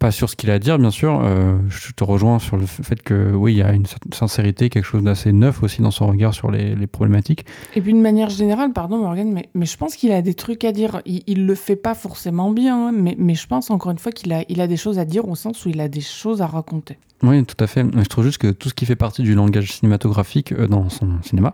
[0.00, 1.20] Pas sur ce qu'il a à dire, bien sûr.
[1.22, 4.70] Euh, je te rejoins sur le fait que, oui, il y a une certaine sincérité,
[4.70, 7.44] quelque chose d'assez neuf aussi dans son regard sur les, les problématiques.
[7.74, 10.64] Et puis, de manière générale, pardon Morgan, mais, mais je pense qu'il a des trucs
[10.64, 11.02] à dire.
[11.04, 14.10] Il, il le fait pas forcément bien, hein, mais, mais je pense encore une fois
[14.10, 16.40] qu'il a, il a des choses à dire au sens où il a des choses
[16.40, 16.96] à raconter.
[17.22, 17.84] Oui, tout à fait.
[17.94, 21.20] Je trouve juste que tout ce qui fait partie du langage cinématographique euh, dans son
[21.20, 21.52] cinéma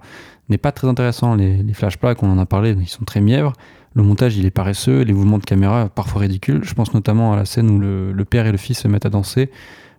[0.48, 1.34] n'est pas très intéressant.
[1.34, 3.54] Les, les flashbacks, on en a parlé, ils sont très mièvres.
[3.96, 5.00] Le montage, il est paresseux.
[5.02, 6.62] Les mouvements de caméra, parfois ridicules.
[6.62, 9.06] Je pense notamment à la scène où le, le père et le fils se mettent
[9.06, 9.50] à danser,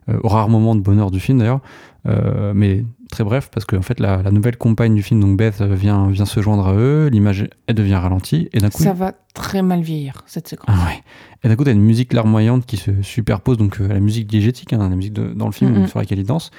[0.10, 1.62] euh, au rare moment de bonheur du film d'ailleurs.
[2.07, 5.62] Euh, mais très bref, parce qu'en fait, la, la nouvelle compagne du film, donc Beth,
[5.62, 7.07] vient, vient se joindre à eux.
[7.12, 8.47] L'image, elle devient ralentie.
[8.53, 10.67] Et d'un coup, Ça va très mal vieillir, cette séquence.
[10.69, 11.01] ah ouais.
[11.43, 14.27] Et d'un coup, t'as une musique larmoyante qui se superpose donc euh, à la musique
[14.27, 16.51] diégétique, hein, la musique de- dans le film sur laquelle il danse.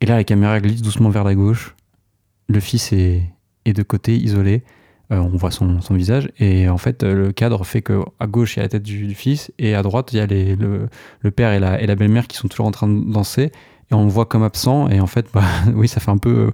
[0.00, 1.76] Et là, la caméra glisse doucement vers la gauche.
[2.48, 3.22] Le fils est,
[3.64, 4.64] est de côté, isolé.
[5.12, 6.30] Euh, on voit son, visage.
[6.38, 8.82] Et en fait, euh, le cadre fait que à gauche, il y a la tête
[8.82, 9.52] du, fils.
[9.58, 12.48] Et à droite, il y a le père et la, et la belle-mère qui sont
[12.48, 13.52] toujours en train de danser.
[13.90, 14.88] Et on le voit comme absent.
[14.88, 15.42] Et en fait, bah,
[15.74, 16.52] oui, ça fait un peu.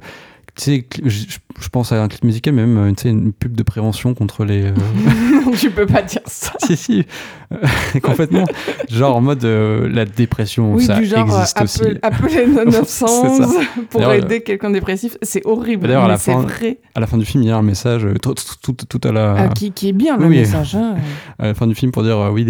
[0.61, 4.44] Tu je, pense à un clip musical, mais même euh, une pub de prévention contre
[4.44, 4.64] les.
[4.66, 4.73] euh,
[5.59, 6.53] tu peux pas dire ça.
[6.64, 7.05] si, si,
[7.53, 7.57] Euh,
[8.03, 8.44] complètement.
[8.88, 11.81] Genre en mode euh, la dépression, Oui, ça du genre, existe aussi.
[11.83, 13.57] appel- appelez le 911
[13.90, 15.16] pour aider quelqu'un dépressif.
[15.23, 16.79] C'est horrible, D'ailleurs, à la fin- vrai.
[16.94, 19.11] À la fin du film, il y a un message tout, tout, tout- tout à
[19.12, 20.77] la, Ah, qui, qui est bien le oui, message.
[20.77, 20.94] hein.
[21.40, 22.44] à la fin du film pour dire euh, oui,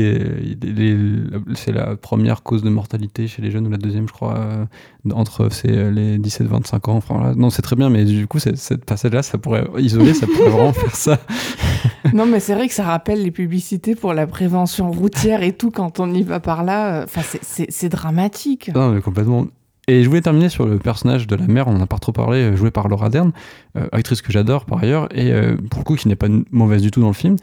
[1.55, 4.67] c'est la première cause de mortalité chez les jeunes ou la deuxième, je crois,
[5.13, 6.97] entre les 17-25 ans.
[6.97, 7.35] Enfin, voilà.
[7.35, 10.73] Non, c'est très bien, mais du coup, cette passage-là, ça pourrait isoler, ça pourrait vraiment
[10.73, 11.19] faire ça.
[12.13, 15.71] Non, mais c'est vrai que ça rappelle les publicités pour la prévention routière et tout
[15.71, 17.05] quand on y va par là.
[17.05, 18.71] Enfin, c'est- dramatique.
[18.75, 19.47] Non, mais complètement.
[19.87, 22.13] Et je voulais terminer sur le personnage de la mère, on en a pas trop
[22.13, 23.33] parlé, joué par Laura Dern,
[23.77, 26.83] euh, actrice que j'adore par ailleurs, et euh, pour le coup qui n'est pas mauvaise
[26.83, 27.37] du tout dans le film.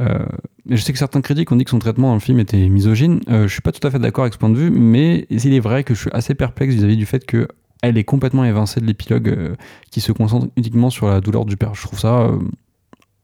[0.00, 0.26] Euh,
[0.68, 3.20] je sais que certains critiques ont dit que son traitement dans le film était misogyne.
[3.28, 5.54] Euh, je suis pas tout à fait d'accord avec ce point de vue, mais il
[5.54, 7.48] est vrai que je suis assez perplexe vis-à-vis du fait que
[7.82, 9.56] elle est complètement évincée de l'épilogue euh,
[9.90, 11.74] qui se concentre uniquement sur la douleur du père.
[11.74, 12.30] Je trouve ça,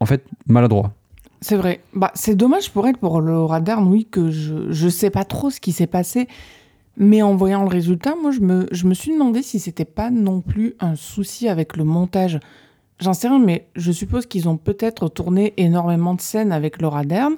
[0.01, 0.93] en fait, maladroit.
[1.41, 1.81] C'est vrai.
[1.95, 5.49] Bah, c'est dommage pour elle, pour Laura Dern, oui, que je, je sais pas trop
[5.49, 6.29] ce qui s'est passé.
[6.99, 10.11] Mais en voyant le résultat, moi, je me, je me suis demandé si c'était pas
[10.11, 12.39] non plus un souci avec le montage.
[13.01, 17.05] J'en sais rien, mais je suppose qu'ils ont peut-être tourné énormément de scènes avec Laura
[17.05, 17.35] Dern.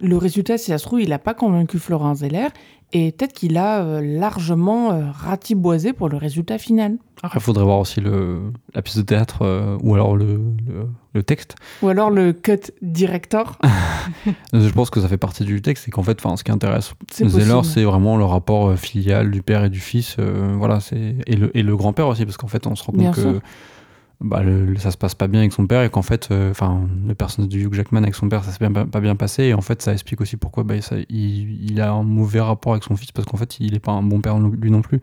[0.00, 2.48] Le résultat, si ça se trouve, il n'a pas convaincu Florent Zeller.
[2.92, 6.96] Et peut-être qu'il a euh, largement euh, ratiboisé pour le résultat final.
[7.22, 10.88] Après, il faudrait voir aussi le, la pièce de théâtre euh, ou alors le, le,
[11.12, 11.54] le texte.
[11.82, 13.58] Ou alors le cut director.
[14.52, 17.60] Je pense que ça fait partie du texte et qu'en fait, ce qui intéresse Zeller,
[17.62, 20.16] c'est vraiment le rapport euh, filial du père et du fils.
[20.18, 20.78] voilà,
[21.26, 23.20] et le, et le grand-père aussi, parce qu'en fait, on se rend compte Bien que
[23.20, 23.40] sûr.
[24.20, 26.82] Bah, le- ça se passe pas bien avec son père et qu'en fait, euh, enfin,
[27.06, 29.54] le personnage de Hugh Jackman avec son père, ça s'est bien- pas bien passé et
[29.54, 32.84] en fait, ça explique aussi pourquoi bah, ça- il, il a un mauvais rapport avec
[32.84, 35.00] son fils parce qu'en fait, il est pas un bon père lui non plus.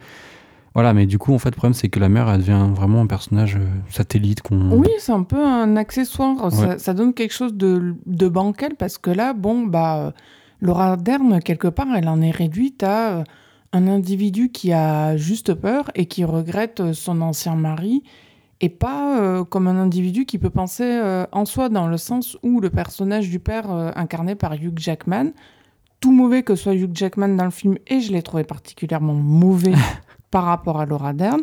[0.75, 3.01] Voilà, mais du coup, en fait, le problème, c'est que la mère, elle devient vraiment
[3.01, 4.69] un personnage euh, satellite qu'on.
[4.77, 6.51] Oui, c'est un peu un accessoire.
[6.51, 6.77] Ça, Ouais.
[6.77, 10.11] ça donne quelque chose de, de bancal parce que là, bon, bah, euh,
[10.61, 13.23] Laura Dern, quelque part, elle en est réduite à
[13.73, 18.03] un individu qui a juste peur et qui regrette son ancien mari
[18.59, 22.37] et pas euh, comme un individu qui peut penser euh, en soi, dans le sens
[22.43, 25.31] où le personnage du père euh, incarné par Hugh Jackman,
[25.99, 29.73] tout mauvais que soit Hugh Jackman dans le film, et je l'ai trouvé particulièrement mauvais
[30.31, 31.41] par rapport à Laura Dern,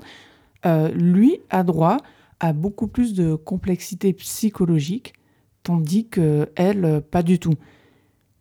[0.94, 1.98] lui a droit
[2.40, 5.12] à beaucoup plus de complexité psychologique,
[5.62, 7.54] tandis que elle, pas du tout.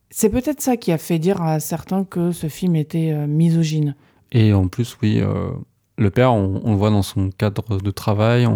[0.10, 3.96] C'est peut-être ça qui a fait dire à certains que ce film était misogyne.
[4.32, 5.22] Et en plus, oui,
[5.98, 8.48] le père, on, le voit dans son cadre de travail,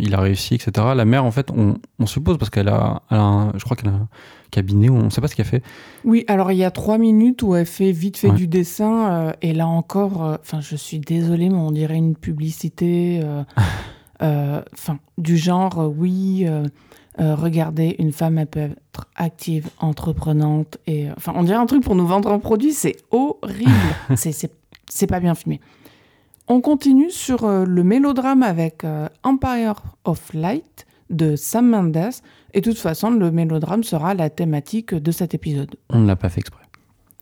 [0.00, 0.88] il a réussi, etc.
[0.96, 4.08] La mère, en fait, on, suppose, parce qu'elle a, je crois qu'elle a un
[4.50, 5.62] cabinet, on ne sait pas ce qu'elle fait.
[6.04, 9.32] Oui, alors il y a trois minutes où elle fait vite fait du dessin, euh,
[9.40, 13.20] et là encore, euh, enfin, je suis désolée, mais on dirait une publicité,
[14.20, 16.46] euh, enfin, du genre, oui.
[17.18, 21.94] regardez, une femme, elle peut être active, entreprenante, et enfin, on dirait un truc pour
[21.94, 23.70] nous vendre un produit, c'est horrible,
[24.16, 25.60] c'est pas bien filmé.
[26.52, 32.10] On continue sur euh, le mélodrame avec euh, Empire of Light de Sam Mendes.
[32.54, 35.76] Et de toute façon, le mélodrame sera la thématique de cet épisode.
[35.90, 36.64] On ne l'a pas fait exprès.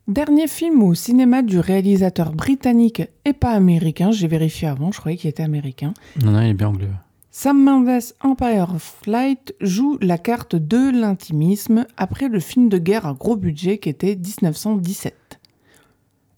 [0.07, 4.13] Dernier film au cinéma du réalisateur britannique et pas américain.
[4.13, 5.93] J'ai vérifié avant, je croyais qu'il était américain.
[6.25, 6.89] Non, non, il est bien anglais.
[7.31, 13.05] Sam Mendes, Empire of Light, joue la carte de l'intimisme après le film de guerre
[13.05, 15.15] à gros budget qui était 1917.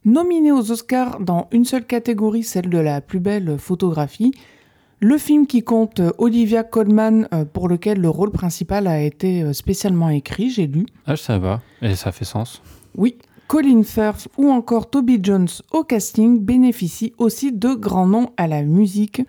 [0.07, 4.33] Nominé aux Oscars dans une seule catégorie, celle de la plus belle photographie,
[5.01, 9.53] le film qui compte Olivia Colman, euh, pour lequel le rôle principal a été euh,
[9.53, 10.87] spécialement écrit, j'ai lu.
[11.07, 12.63] Ah, ça va, et ça fait sens.
[12.97, 13.17] Oui.
[13.47, 18.63] Colin Firth ou encore Toby Jones au casting bénéficient aussi de grands noms à la
[18.63, 19.23] musique,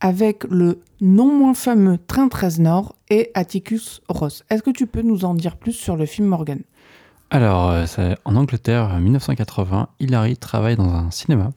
[0.00, 4.44] avec le non moins fameux Train 13 Nord et Atticus Ross.
[4.50, 6.60] Est-ce que tu peux nous en dire plus sur le film Morgan
[7.30, 11.50] alors, euh, en Angleterre, 1980, Hilary travaille dans un cinéma,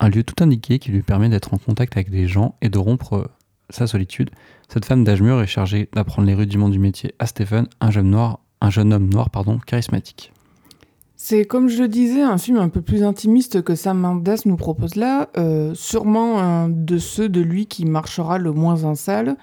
[0.00, 2.78] un lieu tout indiqué qui lui permet d'être en contact avec des gens et de
[2.78, 3.26] rompre euh,
[3.70, 4.30] sa solitude.
[4.68, 8.10] Cette femme d'âge mûr est chargée d'apprendre les rudiments du métier à Stephen, un jeune,
[8.10, 10.32] noir, un jeune homme noir pardon, charismatique.
[11.14, 14.56] C'est comme je le disais, un film un peu plus intimiste que Sam Mendes nous
[14.56, 19.36] propose là, euh, sûrement un de ceux de lui qui marchera le moins en salle.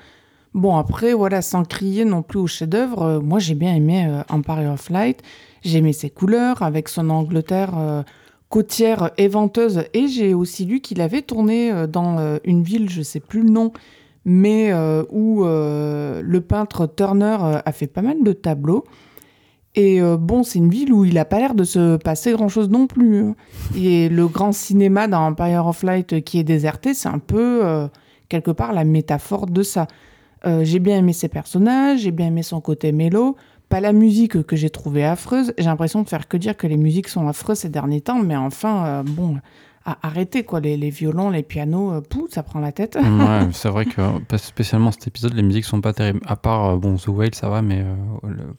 [0.53, 4.89] Bon après voilà, sans crier non plus au chef-d'œuvre, moi j'ai bien aimé Empire of
[4.89, 5.23] Light.
[5.63, 8.03] J'aimais ses couleurs avec son Angleterre euh,
[8.49, 9.83] côtière et venteuse.
[9.93, 13.43] Et j'ai aussi lu qu'il avait tourné euh, dans euh, une ville, je sais plus
[13.43, 13.71] le nom,
[14.25, 14.71] mais
[15.09, 18.83] où le peintre Turner a fait pas mal de tableaux.
[19.75, 22.85] Et bon, c'est une ville où il a pas l'air de se passer grand-chose non
[22.85, 23.21] plus.
[23.21, 23.35] Hein.
[23.75, 27.63] Et le grand cinéma dans Empire of Light qui est déserté, c'est un peu,
[28.27, 29.87] quelque part, la métaphore de ça.
[30.45, 33.35] j'ai bien aimé ses personnages, j'ai bien aimé son côté mélo.
[33.69, 35.53] Pas la musique que j'ai trouvée affreuse.
[35.57, 38.35] J'ai l'impression de faire que dire que les musiques sont affreuses ces derniers temps, mais
[38.35, 39.37] enfin, euh, bon,
[40.01, 40.59] arrêtez quoi.
[40.59, 42.01] Les, les, violons, les pianos, euh,
[42.31, 42.95] ça prend la tête.
[42.95, 44.01] ouais, c'est vrai que
[44.37, 46.19] spécialement cet épisode, les musiques sont pas terribles.
[46.25, 47.85] À part, euh, bon, The Whale, ça va, mais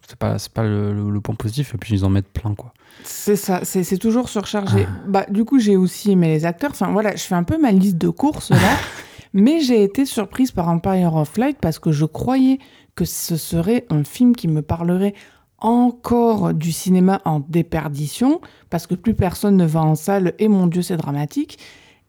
[0.07, 2.73] c'est pas, pas le, point positif, et puis ils en mettent plein, quoi.
[3.03, 4.87] C'est ça, c'est toujours surchargé.
[4.89, 5.03] Ah.
[5.09, 6.71] Bah, du coup, j'ai aussi aimé les acteurs.
[6.71, 8.57] Enfin, voilà, je fais un peu ma liste de courses là.
[9.33, 12.59] mais j'ai été surprise par Empire of Light parce que je croyais
[13.01, 15.15] que ce serait un film qui me parlerait
[15.57, 20.67] encore du cinéma en déperdition, parce que plus personne ne va en salle, et mon
[20.67, 21.59] Dieu, c'est dramatique.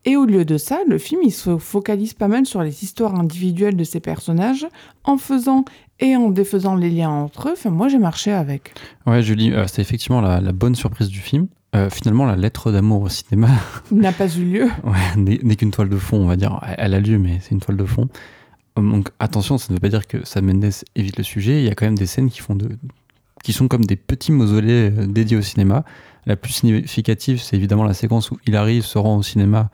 [0.04, 3.18] Et au lieu de ça, le film, il se focalise pas mal sur les histoires
[3.18, 4.68] individuelles de ces personnages,
[5.06, 5.64] en faisant
[6.02, 7.54] et en défaisant les liens entre eux.
[7.54, 8.74] Enfin, moi, j'ai marché avec.
[9.06, 11.48] Ouais, Julie, euh, c'est effectivement la, bonne surprise du film.
[11.74, 13.48] Euh, finalement, la lettre d'amour au cinéma
[13.92, 14.66] n'a pas eu lieu.
[14.84, 16.60] ouais, n'est qu'une toile de fond, on va dire.
[16.78, 18.10] Elle a lieu, mais c'est une toile de fond.
[18.78, 21.61] Donc attention, ça ne veut pas dire que Sam Mendes évite le sujet.
[21.61, 22.69] Il y a quand même des scènes qui, font de,
[23.43, 25.84] qui sont comme des petits mausolées euh, dédiés au cinéma.
[26.26, 29.69] La plus significative, c'est évidemment la séquence où Hilary se rend au cinéma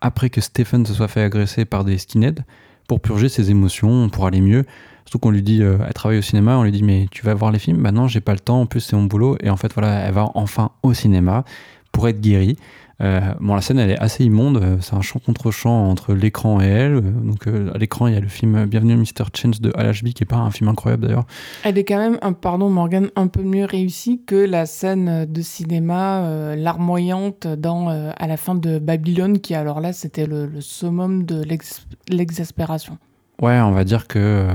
[0.00, 2.42] après que Stephen se soit fait agresser par des skinheads
[2.86, 4.64] pour purger ses émotions, pour aller mieux.
[5.04, 7.34] Surtout qu'on lui dit, euh, elle travaille au cinéma, on lui dit, mais tu vas
[7.34, 7.82] voir les films?
[7.82, 9.36] Bah non, j'ai pas le temps, en plus c'est mon boulot.
[9.40, 11.44] Et en fait, voilà, elle va enfin au cinéma
[11.92, 12.56] pour être guérie.
[13.02, 14.56] Euh, bon, la scène, elle est assez immonde.
[14.56, 17.02] Euh, c'est un chant contre chant entre l'écran et elle.
[17.02, 19.26] Donc, euh, à l'écran, il y a le film Bienvenue Mr.
[19.34, 21.26] Chance de Al qui est pas un film incroyable d'ailleurs.
[21.62, 25.42] Elle est quand même, un, pardon Morgan, un peu mieux réussie que la scène de
[25.42, 31.42] cinéma larmoyante dans à la fin de Babylone, qui alors là, c'était le, summum de
[32.08, 32.98] l'exaspération.
[33.40, 34.48] Ouais, on va dire que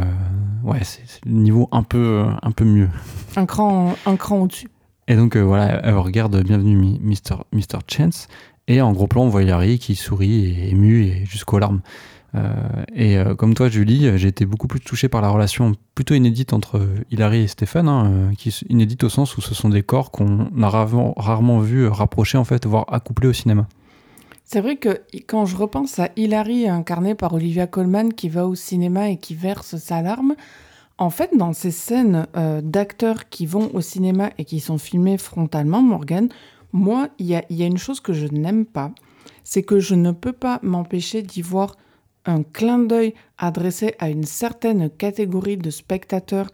[0.63, 2.89] ouais, c'est le niveau un peu, un peu mieux.
[3.35, 4.69] Un cran, un cran au-dessus.
[5.08, 7.43] Et donc euh, voilà, elle regarde Bienvenue Mr.
[7.52, 7.80] Mr.
[7.88, 8.28] Chance.
[8.68, 11.82] Et en gros plan, on voit Hilary qui sourit et ému et jusqu'aux larmes.
[12.34, 12.54] Euh,
[12.95, 16.54] et euh, comme toi, Julie, j'ai été beaucoup plus touché par la relation plutôt inédite
[16.54, 16.80] entre
[17.10, 20.70] Hilary et Stéphane, hein, qui inédite au sens où ce sont des corps qu'on a
[20.70, 23.68] rarement, rarement vu rapprocher, en fait, voire accoupler au cinéma.
[24.45, 28.56] C'est vrai que quand je repense à Hilary incarnée par Olivia Colman qui va au
[28.56, 30.36] cinéma et qui verse sa larme,
[31.02, 35.18] en fait, dans ces scènes euh, d'acteurs qui vont au cinéma et qui sont filmés
[35.18, 36.30] frontalement, Morgan,
[36.74, 38.91] moi, il y a, une chose que je n'aime pas,
[39.43, 41.76] c'est que je ne peux pas m'empêcher d'y voir
[42.26, 46.52] un clin d'œil adressé à une certaine catégorie de spectateurs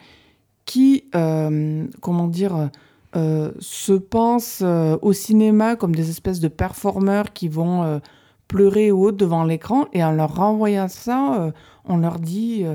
[0.64, 2.70] qui, euh, comment dire,
[3.18, 4.64] euh, se pensent
[5.02, 8.00] au cinéma comme des espèces de performeurs qui vont
[8.48, 11.52] pleurer haut devant l'écran et en leur renvoyant ça,
[11.84, 12.66] on leur dit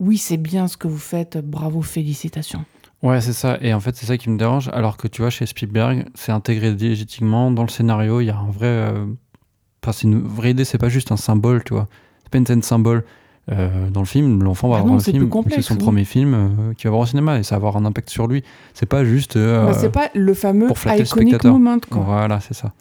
[0.00, 2.64] oui, c'est bien ce que vous faites, bravo, félicitations.
[3.02, 3.58] Ouais, c'est ça.
[3.60, 4.70] Et en fait, c'est ça qui me dérange.
[4.72, 8.20] Alors que tu vois, chez Spielberg, c'est intégré légitimement dans le scénario.
[8.20, 8.92] Il y a un vrai.
[9.82, 11.88] Enfin, c'est une vraie idée, c'est pas juste un symbole, tu vois.
[12.22, 13.04] C'est pas une scène symbole.
[13.52, 16.74] Euh, dans le film, l'enfant va ah avoir un film, c'est son premier film euh,
[16.74, 18.42] qui va voir au cinéma et ça va avoir un impact sur lui.
[18.74, 19.36] C'est pas juste.
[19.36, 20.68] Euh, bah, c'est pas le fameux
[20.98, 21.78] iconic moment.
[21.88, 22.02] Quoi.
[22.02, 22.72] Voilà, c'est ça.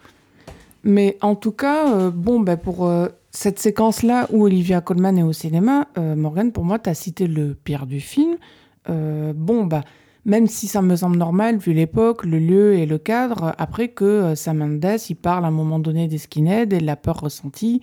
[0.83, 2.89] Mais en tout cas, bon, bah, pour
[3.35, 7.53] cette séquence-là où Olivia Colman est au cinéma, Morgan, pour moi, tu as cité le
[7.53, 8.37] pire du film.
[8.87, 9.81] bon, bah,
[10.25, 14.33] même si ça me semble normal, vu l'époque, le lieu et le cadre, après que
[14.35, 17.81] Sam Mendes, il parle à un moment donné des skinheads et de la peur ressentie,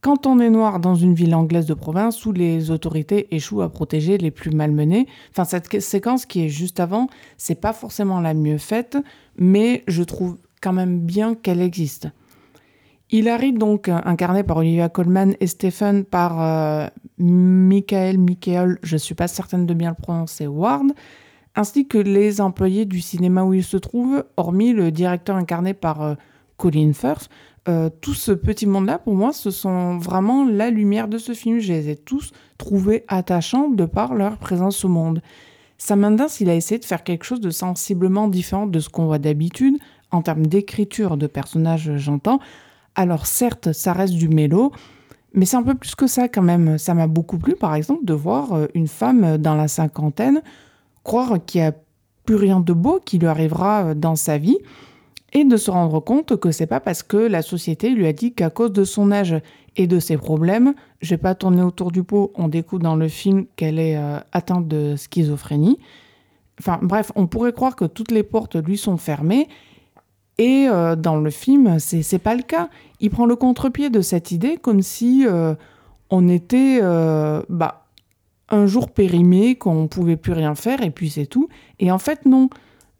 [0.00, 3.68] quand on est noir dans une ville anglaise de province où les autorités échouent à
[3.68, 8.32] protéger les plus malmenés, enfin cette séquence qui est juste avant, c'est pas forcément la
[8.32, 8.96] mieux faite,
[9.36, 12.08] mais je trouve quand même bien qu'elle existe.
[13.12, 16.86] Hilary, donc incarné par Olivia Colman et Stephen par euh,
[17.18, 20.92] Michael, Michael, je suis pas certaine de bien le prononcer, Ward,
[21.56, 26.02] ainsi que les employés du cinéma où il se trouve, hormis le directeur incarné par
[26.02, 26.14] euh,
[26.56, 27.28] Colin Firth,
[27.68, 31.58] euh, tout ce petit monde-là, pour moi, ce sont vraiment la lumière de ce film.
[31.58, 35.20] Je les ai tous trouvés attachants de par leur présence au monde.
[35.78, 39.06] Sam Mendes, il a essayé de faire quelque chose de sensiblement différent de ce qu'on
[39.06, 39.78] voit d'habitude,
[40.12, 42.38] en termes d'écriture de personnages, j'entends.
[42.94, 44.72] Alors certes, ça reste du mélo,
[45.32, 46.78] mais c'est un peu plus que ça quand même.
[46.78, 50.42] Ça m'a beaucoup plu, par exemple, de voir euh, une femme dans la cinquantaine
[51.02, 51.72] croire qu'il n'y a
[52.24, 54.58] plus rien de beau qui lui arrivera euh, dans sa vie
[55.32, 58.32] et de se rendre compte que c'est pas parce que la société lui a dit
[58.32, 59.40] qu'à cause de son âge
[59.76, 63.08] et de ses problèmes, je vais pas tourner autour du pot, on découvre dans le
[63.08, 65.78] film qu'elle est euh, atteinte de schizophrénie.
[66.58, 69.48] Enfin bref, on pourrait croire que toutes les portes lui sont fermées
[70.40, 72.70] et euh, dans le film, c'est c'est pas le cas.
[72.98, 75.54] Il prend le contre-pied de cette idée comme si euh,
[76.08, 76.80] on était
[77.50, 77.84] bah
[78.48, 81.48] un jour périmé, qu'on pouvait plus rien faire et puis c'est tout.
[81.78, 82.48] Et en fait non.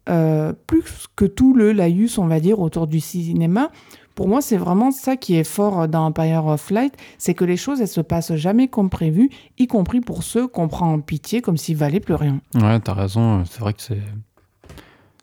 [0.09, 3.69] Euh, plus que tout le laïus, on va dire, autour du cinéma.
[4.15, 7.55] Pour moi, c'est vraiment ça qui est fort dans Empire of Light, c'est que les
[7.55, 9.29] choses, elles se passent jamais comme prévu,
[9.59, 12.41] y compris pour ceux qu'on prend en pitié comme s'il valait plus rien.
[12.55, 14.01] Ouais, t'as raison, c'est vrai que c'est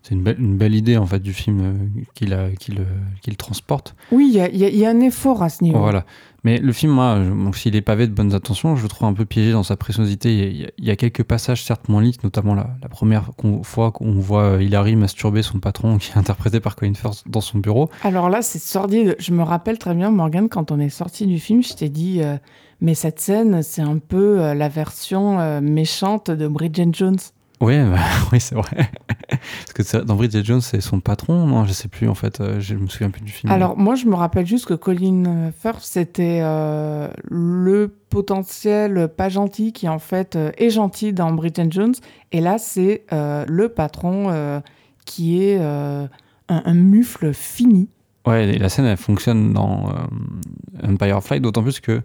[0.09, 2.35] c'est une, une, belle idée en fait du film euh, qu'il
[3.21, 3.95] qu'il transporte.
[4.11, 5.79] Oui, il y, y a, un effort à ce niveau.
[5.79, 6.05] Voilà.
[6.43, 7.19] Mais le film, moi,
[7.53, 10.71] s'il est pavé de bonnes intentions, je le trouve un peu piégé dans sa préciosité.
[10.77, 13.31] Il y a, quelques passages certes moins lisses, notamment la, la première
[13.63, 17.41] fois qu'on voit euh, Hilary masturber son patron, qui est interprété par Colin Firth, dans
[17.41, 17.89] son bureau.
[18.03, 19.15] Alors là, c'est sordide.
[19.19, 22.21] Je me rappelle très bien, Morgan, quand on est sorti du film, je t'ai dit,
[22.21, 22.37] euh,
[22.81, 27.17] mais cette scène, c'est un peu la version méchante de Bridget Jones.
[27.61, 27.97] Oui, bah,
[28.31, 28.89] oui, c'est vrai.
[29.29, 32.59] Parce que dans Bridget Jones, c'est son patron, non Je sais plus, en fait, euh,
[32.59, 33.51] je me souviens plus du film.
[33.51, 39.73] Alors, moi, je me rappelle juste que Colin Firth, c'était euh, le potentiel pas gentil
[39.73, 41.95] qui, en fait, euh, est gentil dans Bridget Jones.
[42.31, 44.61] Et là, c'est le patron
[45.05, 46.09] qui est un,
[46.47, 47.89] un, mufle fini.
[48.27, 49.91] Ouais, la scène, elle fonctionne dans
[50.83, 52.01] Empire of Light, d'autant plus que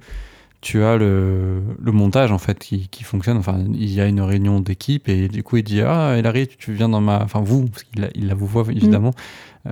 [0.65, 3.37] tu as le, montage en fait qui, fonctionne.
[3.37, 6.73] Enfin, il y a une réunion d'équipe et du coup il dit ah Hilary tu
[6.73, 9.69] viens dans ma, enfin vous parce qu'il il la vous voit évidemment mm.
[9.69, 9.71] euh,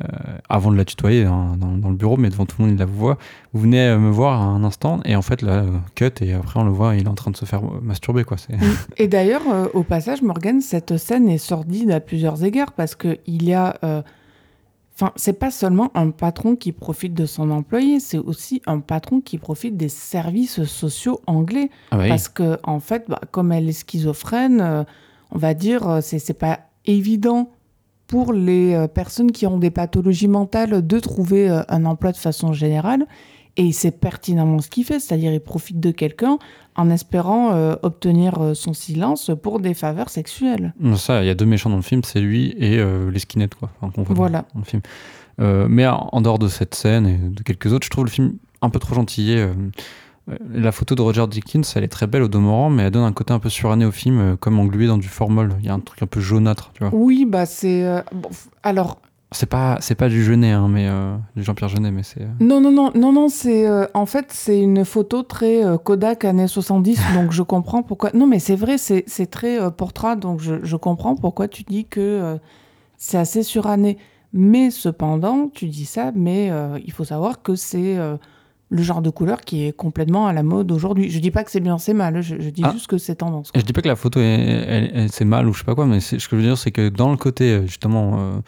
[0.51, 2.84] avant de la tutoyer hein, dans, le bureau, mais devant tout le monde il la
[2.84, 3.18] vous voit.
[3.55, 5.64] Vous venez euh, me voir à un instant et en fait là
[5.95, 8.36] cut et après on le voit il est en train de se faire masturber quoi.
[8.51, 8.57] Mm.
[8.99, 13.16] Et d'ailleurs euh, au passage Morgan cette scène est sordide à plusieurs égards parce que
[13.26, 13.76] il y a
[14.95, 19.20] Enfin, c'est pas seulement un patron qui profite de son employé, c'est aussi un patron
[19.20, 21.70] qui profite des services sociaux anglais.
[21.90, 24.84] Ah Parce que, en fait, bah, comme elle est schizophrène, euh,
[25.30, 27.51] on va dire, euh, c'est, c'est pas évident
[28.07, 32.53] pour les euh, personnes qui ont des pathologies mentales de trouver un emploi de façon
[32.53, 33.07] générale.
[33.59, 36.38] Et sait pertinemment ce qu'il fait, c'est-à-dire il profite de quelqu'un
[36.76, 40.74] en espérant euh, obtenir euh, son silence pour des faveurs sexuelles.
[40.96, 43.54] Ça, il y a deux méchants dans le film, c'est lui et euh, les skinheads,
[43.58, 43.70] quoi.
[44.08, 44.44] voilà.
[44.54, 44.82] Dans le film.
[45.68, 48.70] mais en dehors de cette scène et de quelques autres, je trouve le film un
[48.70, 49.46] peu trop gentillé.
[50.50, 53.12] la photo de Roger Dickens, elle est très belle au demeurant, mais elle donne un
[53.12, 55.56] côté un peu suranné au film, comme englué dans du formol.
[55.60, 56.94] Il y a un truc un peu jaunâtre, tu vois.
[56.94, 57.84] Oui, bah c'est...
[58.62, 59.01] alors,
[59.33, 62.22] C'est pas, c'est pas du Jeunet, hein, mais euh, du Jean-Pierre Jeunet, mais c'est.
[62.22, 65.78] euh, Non, non, non, non, non, c'est euh, en fait c'est une photo très euh,
[65.78, 68.11] Kodak années 70, donc je comprends pourquoi.
[68.14, 71.85] Non, mais c'est vrai, c'est c'est très portrait, donc je, je comprends pourquoi tu dis
[71.87, 72.39] que
[72.97, 73.99] c'est assez suranné.
[74.35, 76.51] Mais cependant, tu dis ça, mais
[76.87, 77.97] il faut savoir que c'est
[78.70, 81.11] le genre de couleur qui est complètement à la mode aujourd'hui.
[81.11, 82.70] Je dis pas que c'est bien, c'est mal, je, je dis Ah.
[82.72, 83.51] juste que c'est tendance.
[83.55, 85.64] Et je dis pas que la photo est, elle- elle- c'est mal ou je sais
[85.66, 88.41] pas quoi, mais c'est- ce que je veux dire, c'est que dans le côté, justement,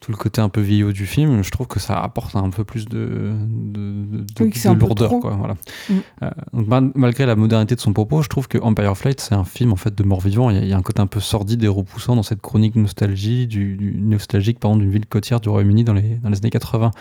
[0.00, 2.62] tout le côté un peu vieillot du film, je trouve que ça apporte un peu
[2.62, 5.32] plus de, de, Oui, lourdeur, quoi.
[5.36, 5.54] Voilà.
[5.90, 5.94] Mm.
[6.22, 9.34] Euh, donc, mal- malgré la modernité de son propos, je trouve que Empire Flight, c'est
[9.34, 10.50] un film en fait de mort-vivant.
[10.50, 12.40] Il y, a- il y a un côté un peu sordide et repoussant dans cette
[12.40, 16.38] chronique nostalgie, du, du- nostalgique pardon, d'une ville côtière du Royaume-Uni dans les, dans les
[16.38, 16.92] années 80.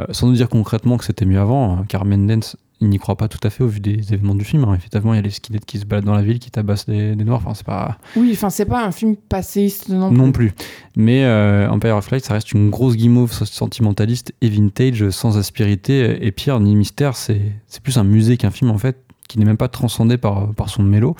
[0.00, 3.16] Euh, sans nous dire concrètement que c'était mieux avant, hein, car Mendens, il n'y croit
[3.16, 4.64] pas tout à fait au vu des événements du film.
[4.64, 4.74] hein.
[4.74, 7.16] Effectivement, il y a les skinheads qui se baladent dans la ville, qui tabassent des,
[7.16, 7.40] des noirs.
[7.44, 10.18] Enfin, c'est pas Oui, enfin c'est pas un film passéiste non plus.
[10.18, 10.52] non plus.
[10.96, 16.24] Mais euh, Empire of Light, ça reste une grosse guimauve sentimentaliste et vintage, sans aspérité.
[16.26, 19.44] Et pire, ni mystère, c'est c'est plus un musée qu'un film en fait, qui n'est
[19.44, 21.16] même pas transcendé par, par son mélo.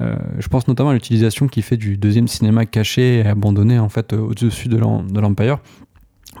[0.00, 3.90] Euh, je pense notamment à l'utilisation qu'il fait du deuxième cinéma caché et abandonné en
[3.90, 5.58] fait euh, au-dessus de de l'Empire.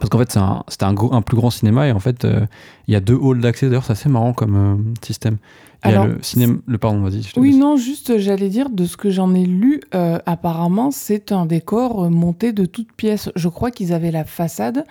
[0.02, 2.24] Parce qu'en fait, c'est un- c'était un, gros- un plus grand cinéma et en fait,
[2.24, 2.44] euh,
[2.88, 3.66] il y a deux halls d'accès.
[3.68, 4.74] D'ailleurs, c'est assez marrant comme euh,
[5.06, 5.36] système.
[5.84, 6.54] Il y a le cinéma.
[6.66, 7.22] Le pardon, vas-y.
[7.36, 7.60] Oui, laisse.
[7.60, 12.10] non, juste, j'allais dire, de ce que j'en ai lu, euh, apparemment, c'est un décor
[12.10, 13.30] monté de toutes pièces.
[13.36, 14.84] Je crois qu'ils avaient la façade.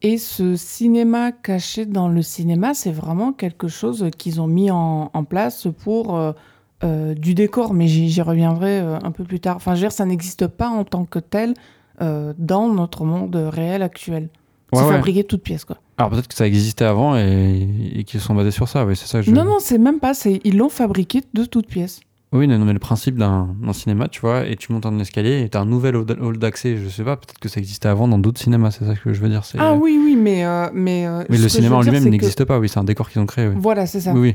[0.00, 5.10] Et ce cinéma caché dans le cinéma, c'est vraiment quelque chose qu'ils ont mis en,
[5.12, 6.20] en place pour
[6.82, 7.74] du décor.
[7.74, 9.56] Mais j'y reviendrai un peu plus tard.
[9.56, 11.54] Enfin, je veux dire, ça n'existe pas en tant que tel
[12.00, 14.28] dans notre monde réel actuel.
[14.72, 14.92] Ouais, c'est ouais.
[14.94, 15.76] fabriqué de toutes pièces, quoi.
[15.98, 18.84] Alors peut-être que ça existait avant et, et qu'ils sont basés sur ça.
[18.86, 19.18] Oui, c'est ça.
[19.20, 19.30] que Je...
[19.30, 20.14] Non, non, c'est même pas.
[20.14, 22.00] c'est- Ils l'ont fabriqué de toutes pièces.
[22.34, 25.48] Oui, non, mais le principe d'un cinéma, tu vois, et tu montes un escalier et
[25.50, 28.40] t'as un nouvel hall d'accès, je sais pas, peut-être que ça existait avant dans d'autres
[28.40, 29.42] cinémas, c'est ça que je veux dire.
[29.58, 30.46] Ah oui, oui, mais.
[30.46, 33.10] euh, mais euh, Mais le cinéma en lui-même que- n'existe pas, oui, c'est un décor
[33.10, 33.48] qu'ils ont créé.
[33.48, 34.12] Oui, Voilà, c'est ça.
[34.14, 34.20] oui.
[34.20, 34.34] oui.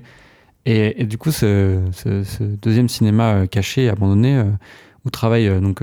[0.67, 4.43] Et, et du coup, ce, ce- ce deuxième cinéma euh, caché, abandonné, euh,
[5.05, 5.81] où travaille, donc,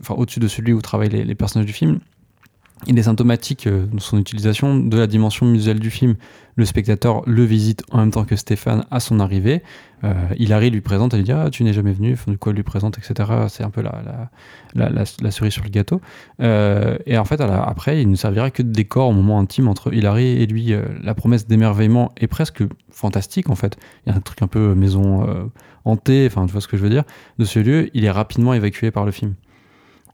[0.00, 1.98] enfin, au-dessus de celui où travaillent les, les personnages du film,
[2.86, 6.16] il est symptomatique euh, dans son utilisation de la dimension mutuelle du film.
[6.56, 9.62] Le spectateur le visite en même temps que Stéphane à son arrivée.
[10.04, 12.50] Euh, Hilary lui présente, elle lui dit Ah, tu n'es jamais venu, Enfin, du coup,
[12.50, 13.30] lui présente, etc.
[13.48, 14.02] C'est un peu la,
[14.74, 16.00] la, la, la- cerise sur le gâteau.
[16.40, 19.92] Euh, et en fait, après, il ne servira que de décor au moment intime entre
[19.92, 20.72] Hilary et lui.
[20.72, 23.76] Euh, la promesse d'émerveillement est presque fantastique, en fait.
[24.06, 25.44] Il y a un truc un peu maison euh,
[25.84, 27.04] hantée, enfin, tu vois ce que je veux dire,
[27.38, 27.90] de ce lieu.
[27.94, 29.34] Il est rapidement évacué par le film.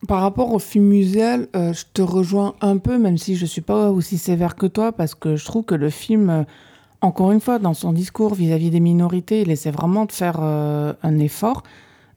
[0.09, 3.61] Par rapport au film muséal, euh, je te rejoins un peu, même si je suis
[3.61, 6.43] pas aussi sévère que toi, parce que je trouve que le film, euh,
[7.01, 10.93] encore une fois, dans son discours vis-à-vis des minorités, il essaie vraiment de faire euh,
[11.03, 11.63] un effort.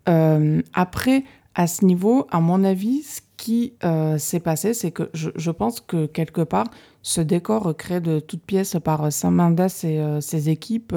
[0.08, 1.24] Après,
[1.56, 3.74] à ce niveau, à mon avis, ce qui
[4.18, 6.68] s'est passé, c'est que je, je pense que quelque part,
[7.02, 10.94] ce décor créé de toutes pièces par Sam Mendes et ses équipes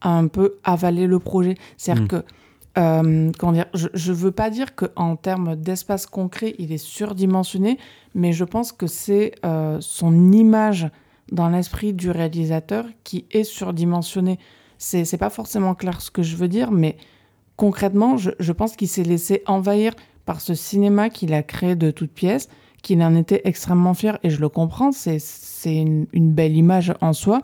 [0.00, 1.54] a un peu avalé le projet.
[1.76, 2.08] C'est-à-dire Mm.
[2.08, 2.24] que
[2.78, 7.78] euh, comment dire, je, je veux pas dire qu'en termes d'espace concret, il est surdimensionné,
[8.14, 10.88] mais je pense que c'est euh, son image
[11.32, 14.38] dans l'esprit du réalisateur qui est surdimensionnée.
[14.78, 16.96] C'est c'est pas forcément clair ce que je veux dire, mais
[17.56, 19.92] concrètement, je, pense qu'il s'est laissé envahir
[20.24, 22.48] par ce cinéma qu'il a créé de toutes pièces,
[22.82, 25.18] qu'il en était extrêmement fier, et je le comprends, c'est
[25.64, 27.42] une belle image en soi.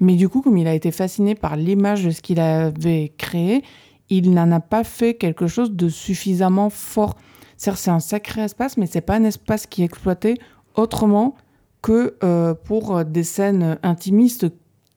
[0.00, 3.62] Mais du coup, comme il a été fasciné par l'image de ce qu'il avait créé,
[4.10, 7.16] il n'en a pas fait quelque chose de suffisamment fort.
[7.56, 10.34] C'est-à-dire, c'est un sacré espace, mais c'est pas un espace qui est exploité
[10.74, 11.34] autrement
[11.80, 14.46] que euh, pour euh, des scènes intimistes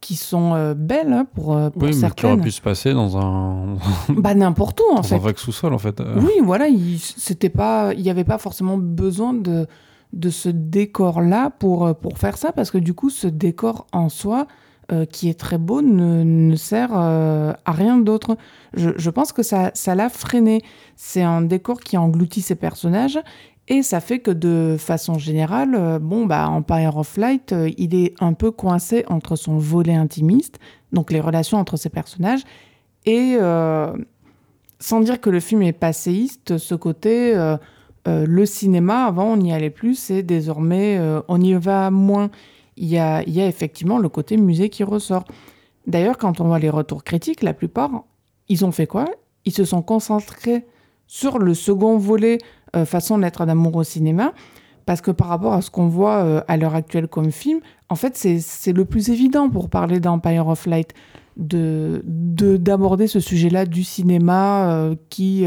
[0.01, 2.41] qui sont euh, belles hein, pour, euh, pour Oui, mais qui aurait certaines.
[2.41, 3.78] pu se passer dans un,
[4.10, 5.16] Bah n'importe où en dans fait.
[5.16, 6.01] un vague sous-sol, en fait.
[6.18, 9.66] Oui, voilà, il c'était pas, il n'y avait pas forcément besoin de,
[10.14, 14.45] de ce décor-là pour, pour faire ça, parce que du coup, ce décor en soi,
[14.91, 18.38] euh, qui est très beau, ne, sert euh, à rien d'autre.
[18.75, 20.61] Je, pense que ça ça l'a freiné.
[20.95, 23.17] C'est un décor qui engloutit ses personnages.
[23.67, 27.95] Et ça fait que de façon générale, euh, bon, bah, Empire of Light, euh, il
[27.95, 30.59] est un peu coincé entre son volet intimiste,
[30.91, 32.43] donc les relations entre ses personnages,
[33.07, 33.38] et
[34.79, 37.33] sans dire que le film est passéiste, ce côté,
[38.05, 42.29] le cinéma, avant on n'y allait plus, et désormais on y va moins.
[42.78, 45.23] Il y a, effectivement le côté musée qui ressort.
[45.88, 48.03] D'ailleurs, quand on voit les retours critiques, la plupart,
[48.49, 49.05] ils ont fait quoi?
[49.45, 50.65] Ils se sont concentrés
[51.07, 52.39] sur le second volet
[52.76, 54.34] euh, façon lettre d'amour au cinéma,
[54.86, 57.59] parce que par rapport à ce qu'on voit euh, à l'heure actuelle comme film,
[57.89, 60.93] en fait, c'est le plus évident pour parler d'Empire of Light,
[61.38, 65.45] de de- d'aborder ce sujet-là du cinéma euh, qui,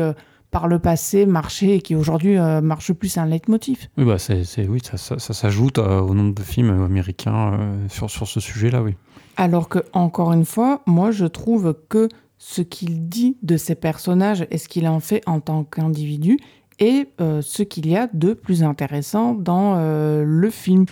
[0.51, 3.89] par le passé marché et qui aujourd'hui euh, marche plus, un leitmotiv.
[3.99, 7.89] Oui, bah c'est, oui ça, ça, ça s'ajoute euh, au nombre de films américains euh,
[7.89, 8.95] sur, sur ce sujet-là, oui.
[9.37, 14.47] Alors que, encore une fois, moi je trouve que ce qu'il dit de ses personnages
[14.51, 16.39] et ce qu'il en fait en tant qu'individu
[16.79, 20.87] est ce qu'il y a de plus intéressant dans le film.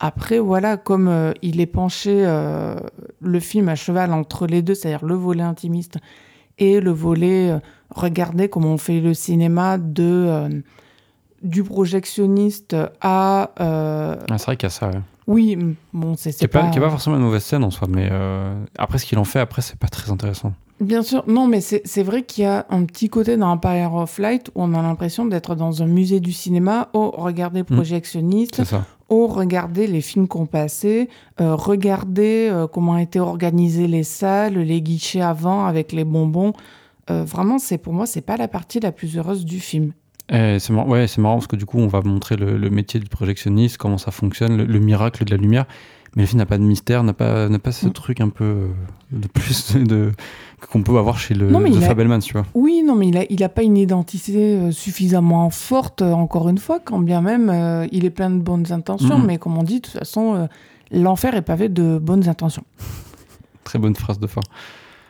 [0.00, 2.24] Après, voilà, comme il est penché
[3.20, 5.98] le film à cheval entre les deux, c'est-à-dire le volet intimiste
[6.58, 7.58] et le volet euh,
[7.90, 10.48] regarder comment on fait le cinéma de euh,
[11.42, 15.00] du projectionniste à euh, Ah, c'est vrai qu'il y a ça, ouais.
[15.26, 15.58] oui
[15.92, 17.86] bon c'est Qui c'est pas, pas, qui est pas forcément une mauvaise scène en soi,
[17.90, 20.54] mais euh, après ce qu'il en fait, après, c'est pas très intéressant.
[20.80, 24.18] Bien sûr, non, mais c'est vrai qu'il y a un petit côté dans Empire of
[24.18, 26.88] Light où on a l'impression d'être dans un musée du cinéma.
[26.94, 28.56] Oh, regardez projectionniste.
[28.56, 28.84] C'est ça.
[29.16, 31.08] Oh, regardez les films qu'on passait.
[31.40, 36.52] Euh, regardez euh, comment étaient organisées les salles, les guichets avant avec les bonbons.
[37.12, 39.92] Euh, vraiment, c'est pour moi, c'est pas la partie la plus heureuse du film.
[40.32, 43.08] Et c'est marrant, c'est marrant parce que du coup, on va montrer le, métier du
[43.08, 45.66] projectionniste, comment ça fonctionne, le miracle de la lumière.
[46.16, 48.44] Mais le film n'a pas de mystère, n'a pas, n'a pas ce truc un peu
[48.44, 48.66] euh,
[49.10, 50.12] de plus de,
[50.70, 52.46] qu'on peut avoir chez le Non, mais a- tu vois.
[52.54, 56.48] Oui, non, mais il a, il a pas une identité euh, suffisamment forte, euh, encore
[56.48, 59.18] une fois, quand bien même euh, il est plein de bonnes intentions.
[59.18, 60.46] Mais comme on dit, de toute façon, euh,
[60.92, 62.64] l'enfer est pavé de bonnes intentions.
[63.64, 64.42] Très bonne phrase de fin.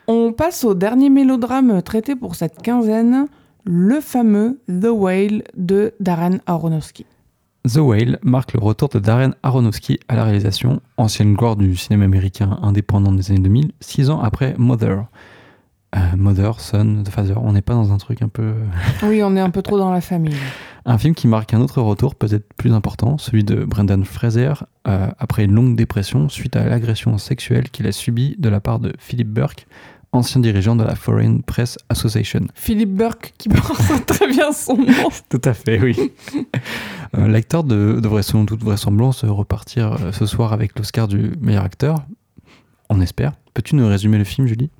[0.06, 3.26] On passe au dernier mélodrame traité pour cette quinzaine,
[3.64, 7.06] le fameux The Whale de Darren Aronofsky.
[7.66, 12.04] The Whale marque le retour de Darren Aronofsky à la réalisation, ancienne gloire du cinéma
[12.04, 15.06] américain indépendant des années 2000, six ans après Mother.
[15.96, 18.42] Euh, Mother, Son, The Father, on n'est pas dans un truc un peu...
[18.42, 18.64] euh,
[19.04, 20.36] Oui, on est un peu trop dans la famille.
[20.86, 24.52] Un film qui marque un autre retour peut-être plus important, celui de Brendan Fraser,
[24.86, 28.80] euh, après une longue dépression suite à l'agression sexuelle qu'il a subie de la part
[28.80, 29.66] de Philip Burke,
[30.14, 32.46] ancien dirigeant de la Foreign Press Association.
[32.54, 35.08] Philippe Burke, qui porte très bien son nom.
[35.28, 35.96] Tout à fait, oui.
[37.16, 41.64] Euh, L'acteur de- devrait selon toute vraisemblance repartir euh, ce soir avec l'Oscar du meilleur
[41.64, 41.98] acteur.
[42.90, 43.32] On espère.
[43.54, 44.70] Peux-tu nous résumer le film, Julie?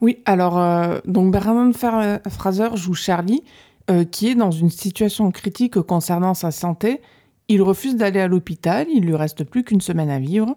[0.00, 3.42] Oui, alors, euh, donc Brendan Fra- Fraser joue Charlie,
[3.90, 7.00] euh, qui est dans une situation critique concernant sa santé.
[7.48, 10.56] Il refuse d'aller à l'hôpital, il lui reste plus qu'une semaine à vivre.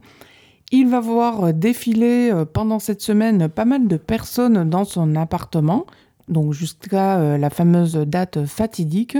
[0.75, 5.15] Il va voir euh, défiler euh, pendant cette semaine pas mal de personnes dans son
[5.15, 5.85] appartement,
[6.29, 9.15] donc jusqu'à euh, la fameuse date fatidique.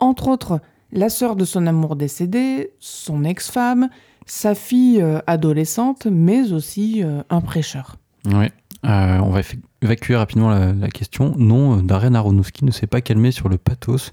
[0.00, 0.60] Entre autres,
[0.92, 3.88] la sœur de son amour décédé, son ex-femme,
[4.26, 7.96] sa fille adolescente, mais aussi un prêcheur.
[8.26, 8.48] Oui.
[8.82, 9.40] On va
[9.80, 11.32] évacuer rapidement la, la question.
[11.38, 14.12] Non, Darren Aronofsky ne s'est pas calmé sur le pathos.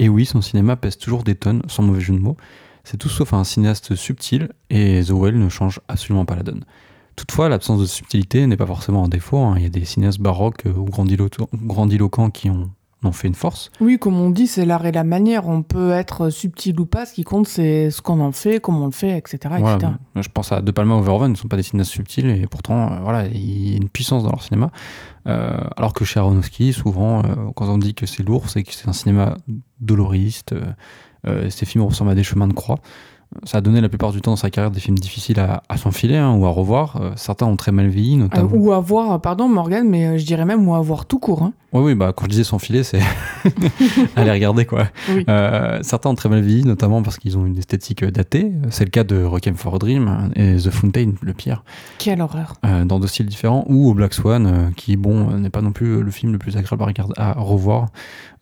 [0.00, 2.36] Et oui, son cinéma pèse toujours des tonnes, sans mauvais jeu de mots.
[2.84, 6.64] C'est tout sauf un cinéaste subtil, et The Whale ne change absolument pas la donne.
[7.16, 9.38] Toutefois, l'absence de subtilité n'est pas forcément un défaut.
[9.38, 9.54] hein.
[9.56, 12.70] Il y a des cinéastes baroques euh, ou grandilo- grandiloquents qui ont,
[13.04, 13.70] en fait une force.
[13.80, 15.46] Oui, comme on dit, c'est l'art et la manière.
[15.46, 17.04] On peut être subtil ou pas.
[17.04, 19.38] Ce qui compte, c'est ce qu'on en fait, comment on le fait, etc.
[19.58, 19.92] Voilà, etc.
[20.16, 22.90] je pense à De Palma ou Verhoeven, ne sont pas des cinéastes subtils et pourtant,
[22.92, 24.70] euh, voilà, il y a une puissance dans leur cinéma.
[25.26, 28.72] Euh, alors que chez Aronofsky, souvent, euh, quand on dit que c'est lourd, c'est que
[28.72, 29.36] c'est un cinéma
[29.80, 30.54] doloriste.
[31.26, 32.78] Euh, ces films ressemblent à des chemins de croix.
[33.44, 35.76] Ça a donné la plupart du temps dans sa carrière des films difficiles à, à
[35.76, 36.96] s'enfiler hein, ou à revoir.
[37.00, 38.50] Euh, certains ont très mal vieilli, Euh, notamment.
[38.52, 41.44] ou avoir, euh, pardon Morgane, mais euh, je dirais même ou avoir tout court.
[41.44, 41.52] hein.
[41.72, 42.98] Oui, oui, bah, quand je disais s'enfiler, c'est
[44.16, 44.88] aller regarder quoi.
[45.10, 45.24] Oui.
[45.28, 48.50] Euh, certains ont très mal vieilli, notamment parce qu'ils ont une esthétique euh, datée.
[48.70, 51.62] C'est le cas de Requiem for a Dream et The Fountain, le pire.
[51.98, 52.54] Quelle horreur.
[52.64, 55.62] euh, dans deux styles différents, ou au Black Swan, euh, qui, bon, euh, n'est pas
[55.62, 57.86] non plus euh, le film le plus agréable à, regarder, à revoir.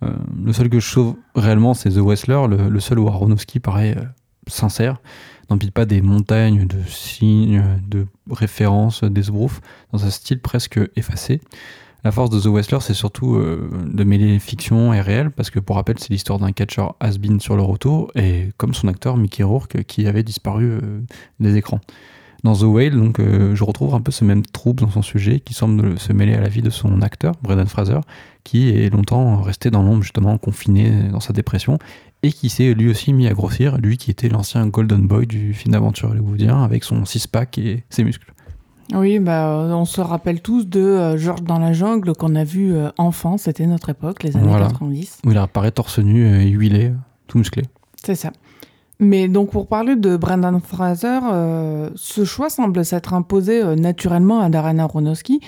[0.02, 0.08] Euh,
[0.44, 3.96] le seul que je sauve réellement, c'est The Wrestler, le, le seul où Aronofsky paraît
[4.48, 4.98] sincère,
[5.50, 9.60] n'empile pas des montagnes de signes, de références, d'esbroufs,
[9.92, 11.40] dans un style presque effacé.
[12.04, 15.58] La force de The Wrestler, c'est surtout euh, de mêler fiction et réel, parce que
[15.58, 19.42] pour rappel, c'est l'histoire d'un catcheur has-been sur le retour, et comme son acteur Mickey
[19.42, 21.00] Rourke, qui avait disparu euh,
[21.40, 21.80] des écrans.
[22.44, 25.40] Dans The Whale, donc, euh, je retrouve un peu ce même trouble dans son sujet
[25.40, 27.98] qui semble se mêler à la vie de son acteur, Brendan Fraser,
[28.44, 31.78] qui est longtemps resté dans l'ombre, justement, confiné dans sa dépression,
[32.22, 35.52] et qui s'est lui aussi mis à grossir, lui qui était l'ancien Golden Boy du
[35.52, 38.32] film d'aventure hollywoodien, avec son six-pack et ses muscles.
[38.94, 42.74] Oui, bah, on se rappelle tous de euh, Georges dans la jungle qu'on a vu
[42.74, 43.36] euh, enfant.
[43.36, 44.68] C'était notre époque, les années Voilà.
[44.68, 45.18] 90.
[45.26, 46.92] Où il apparaît torse nu, euh, huilé,
[47.26, 47.64] tout musclé.
[48.02, 48.32] C'est ça.
[49.00, 54.40] Mais donc pour parler de Brendan Fraser, euh, ce choix semble s'être imposé euh, naturellement
[54.40, 55.40] à Darren Aronofsky.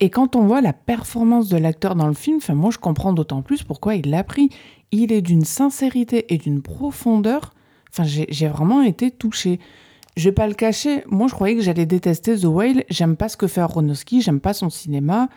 [0.00, 3.40] Et quand on voit la performance de l'acteur dans le film, moi je comprends d'autant
[3.40, 4.50] plus pourquoi il l'a pris.
[4.90, 7.54] Il est d'une sincérité et d'une profondeur.
[7.90, 9.58] Enfin j'ai vraiment été touchée.
[10.16, 12.84] Je vais pas le cacher, moi je croyais que j'allais détester The Whale.
[12.90, 15.28] J'aime pas ce que fait Aronofsky, j'aime pas son cinéma.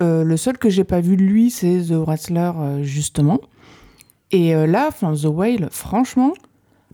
[0.00, 2.52] Euh, le seul que j'ai pas vu de lui, c'est The Wrestler,
[2.82, 3.40] justement.
[4.30, 6.34] Et là, The Whale, franchement,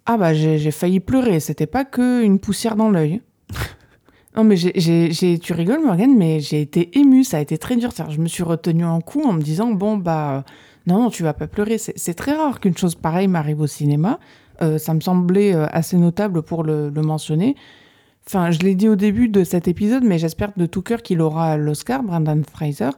[0.06, 1.40] ah bah j'ai failli pleurer.
[1.40, 3.22] C'était pas que une poussière dans l'œil.
[4.36, 7.24] non mais j'ai- tu rigoles Morgane, mais j'ai été émue.
[7.24, 7.90] Ça a été très dur.
[8.08, 10.44] Je me suis retenue en coup en me disant bon bah
[10.86, 11.78] non non tu vas pas pleurer.
[11.78, 14.18] C'est, très rare qu'une chose pareille m'arrive au cinéma.
[14.62, 17.56] Euh, ça me semblait euh, assez notable pour le, le mentionner.
[18.26, 21.20] Enfin, je l'ai dit au début de cet épisode, mais j'espère de tout cœur qu'il
[21.20, 22.90] aura l'Oscar, Brendan Fraser.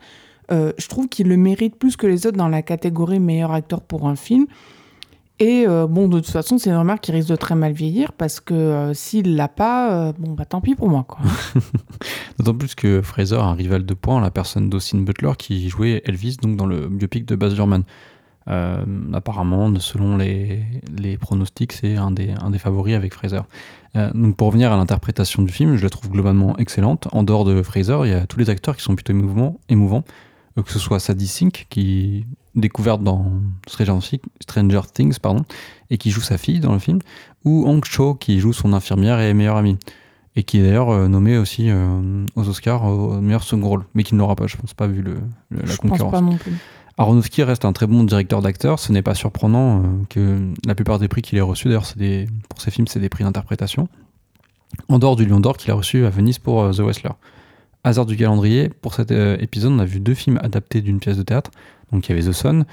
[0.53, 3.81] Euh, je trouve qu'il le mérite plus que les autres dans la catégorie meilleur acteur
[3.81, 4.47] pour un film.
[5.39, 8.13] Et euh, bon, de toute façon, c'est une remarque qui risque de très mal vieillir
[8.13, 11.21] parce que euh, s'il l'a pas, euh, bon, bah tant pis pour moi, quoi.
[12.39, 16.03] D'autant plus que Fraser a un rival de poing, la personne d'Austin Butler, qui jouait
[16.07, 17.85] Elvis donc dans le biopic de Baz Luhrmann.
[18.49, 20.63] Euh, apparemment, selon les,
[20.97, 23.41] les pronostics, c'est un des, un des favoris avec Fraser.
[24.15, 27.09] Donc pour revenir à l'interprétation du film, je la trouve globalement excellente.
[27.13, 29.15] En dehors de Fraser, il y a tous les acteurs qui sont plutôt
[29.69, 30.05] émouvants,
[30.63, 33.33] que ce soit Sadie Sink, qui découverte dans
[33.69, 35.45] Stranger Things, Stranger Things pardon,
[35.91, 37.01] et qui joue sa fille dans le film,
[37.45, 39.77] ou Hong Cho, qui joue son infirmière et meilleure amie
[40.39, 44.03] et qui est d'ailleurs euh, nommé aussi euh, aux Oscars au meilleur second rôle, mais
[44.03, 45.15] qui ne l'aura pas, je pense pas, vu le,
[45.49, 46.13] le- la je pense concurrence.
[46.13, 46.53] pas non plus.
[46.99, 50.99] Aronofsky reste un très bon directeur d'acteur, ce n'est pas surprenant euh, que la plupart
[50.99, 51.87] des prix qu'il ait reçus, d'ailleurs
[52.49, 53.89] pour ses films c'est des prix d'interprétation,
[54.89, 57.13] en dehors du Lion d'Or qu'il a reçu à Venise pour euh, The Wrestler.
[57.87, 61.17] Hasard du calendrier, pour cet euh, épisode on a vu deux films adaptés d'une pièce
[61.17, 61.53] de théâtre,
[61.93, 62.65] donc il y avait The Sun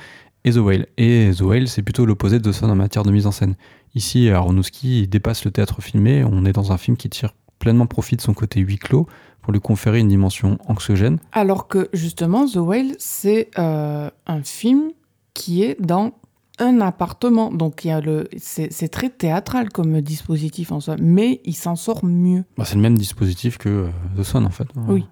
[0.43, 0.87] et The Whale.
[0.97, 3.53] Et The Whale c'est plutôt l'opposé de The Sun en matière de mise en scène.
[3.93, 8.15] Ici Aronofsky dépasse le théâtre filmé, on est dans un film qui tire pleinement profit
[8.15, 9.07] de son côté huis clos
[9.43, 11.19] pour lui conférer une dimension anxiogène.
[11.31, 14.93] Alors que justement, The Whale, c'est euh, un film
[15.35, 16.13] qui est dans
[16.59, 17.51] un appartement.
[17.51, 21.75] Donc il y a le, c'est très théâtral comme dispositif en soi, mais il s'en
[21.75, 22.43] sort mieux.
[22.57, 23.87] Bah, c'est le même dispositif que euh,
[24.17, 24.67] The Sun en fait.
[24.87, 25.05] Oui.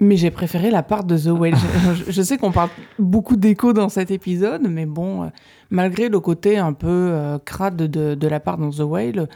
[0.00, 1.54] Mais j'ai préféré la part de The Whale.
[1.94, 5.26] je, je sais qu'on parle beaucoup d'écho dans cet épisode, mais bon, euh,
[5.70, 9.28] malgré le côté un peu euh, crade de, de la part dans The Whale,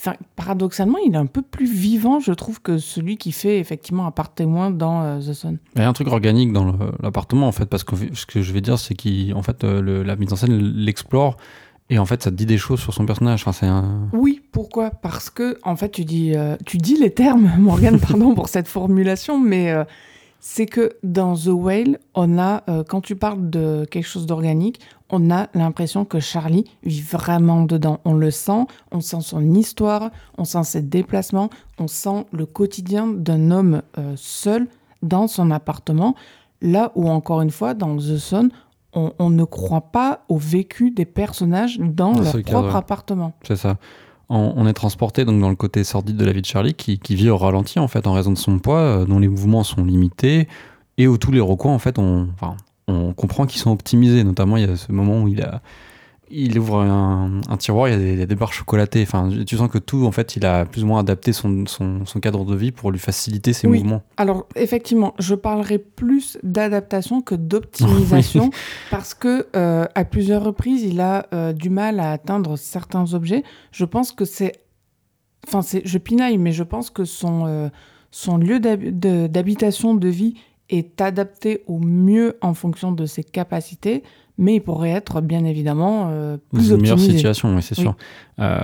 [0.00, 4.06] enfin, paradoxalement, il est un peu plus vivant, je trouve, que celui qui fait effectivement
[4.06, 5.58] un part témoin dans euh, The Sun.
[5.76, 8.52] Il y a un truc organique dans l'appartement en fait, parce que ce que je
[8.52, 11.36] vais dire, c'est qu'en fait euh, le- la mise en scène l'explore
[11.90, 13.42] et en fait ça te dit des choses sur son personnage.
[13.42, 14.08] Enfin, c'est un...
[14.12, 14.90] Oui, pourquoi?
[14.90, 18.68] Parce que, en fait, tu dis, euh, tu dis les termes, Morgane, pardon pour cette
[18.68, 19.84] formulation, mais euh,
[20.40, 24.80] c'est que dans The Whale, on a, euh, quand tu parles de quelque chose d'organique,
[25.10, 28.00] on a l'impression que Charlie vit vraiment dedans.
[28.04, 33.06] On le sent, on sent son histoire, on sent ses déplacements, on sent le quotidien
[33.06, 34.66] d'un homme euh, seul
[35.02, 36.14] dans son appartement.
[36.62, 38.50] Là où, encore une fois, dans The Sun,
[38.92, 43.32] on, on ne croit pas au vécu des personnages dans Dans leur cadre, propre appartement.
[43.46, 43.76] C'est ça.
[44.32, 47.30] On, est transporté donc dans le côté sordide de la vie de Charlie qui, vit
[47.30, 50.46] au ralenti en fait en raison de son poids, euh, dont les mouvements sont limités
[50.98, 52.28] et où tous les recoins en fait on
[53.16, 54.22] comprend qu'ils sont optimisés.
[54.22, 55.62] Notamment il y a ce moment où il a
[56.30, 59.02] il ouvre un, un tiroir, il y, a des, il y a des barres chocolatées.
[59.02, 62.06] Enfin, tu sens que tout en fait il a plus ou moins adapté son, son,
[62.06, 63.78] son cadre de vie pour lui faciliter ses Oui.
[63.78, 64.02] mouvements.
[64.16, 68.50] Alors, effectivement, je parlerai plus d'adaptation que d'optimisation
[68.90, 73.42] parce que euh, à plusieurs reprises, il a euh, du mal à atteindre certains objets.
[73.72, 74.52] Je pense que c'est.
[75.46, 77.68] Enfin, c'est, je pinaille, mais je pense que son, euh,
[78.10, 80.34] son lieu d'habitation, de vie
[80.68, 84.02] est adapté au mieux en fonction de ses capacités,
[84.40, 87.18] mais il pourrait être bien évidemment euh, Dans plus une meilleure optimisé.
[87.18, 87.82] situation, oui, c'est Oui.
[87.84, 87.94] sûr.
[88.40, 88.58] Euh,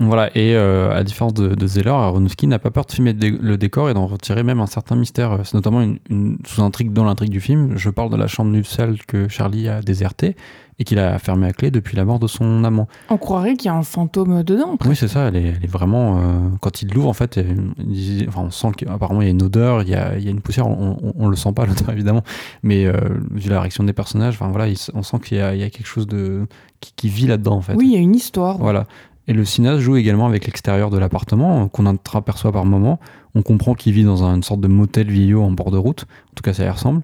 [0.00, 3.18] voilà, et euh, à différence de, de Zeller, Aronofsky n'a pas peur de filmer le
[3.18, 5.38] dé- le décor et d'en retirer même un certain mystère.
[5.44, 7.72] C'est notamment une, une sous-intrigue dans l'intrigue du film.
[7.76, 10.36] Je parle de la chambre nuptiale que Charlie a désertée
[10.80, 12.86] et qu'il a fermée à clé depuis la mort de son amant.
[13.10, 14.76] On croirait qu'il y a un fantôme dedans.
[14.86, 16.18] Oui, c'est ça, elle est, elle est vraiment.
[16.18, 16.22] euh,
[16.60, 17.40] quand il l'ouvre, en fait,
[17.88, 20.28] il enfin, on sent qu'apparemment il y a une odeur, il y a, il y
[20.28, 22.22] a une poussière, on, on le sent pas, l'odeur évidemment,
[22.62, 22.92] mais euh,
[23.32, 25.64] vu la réaction des personnages, enfin, voilà, il on sent qu'il y, a- il y
[25.64, 26.46] a quelque chose de,
[26.80, 27.74] qui, qui vit là-dedans, en fait.
[27.74, 28.58] Oui, il y a une histoire.
[28.58, 28.86] Voilà.
[29.28, 32.98] Et le cinéaste joue également avec l'extérieur de l'appartement, euh, qu'on entreaperçoit par moment.
[33.34, 36.06] On comprend qu'il vit dans un- une sorte de motel vieillot en bord de route.
[36.32, 37.02] En tout cas, ça y ressemble.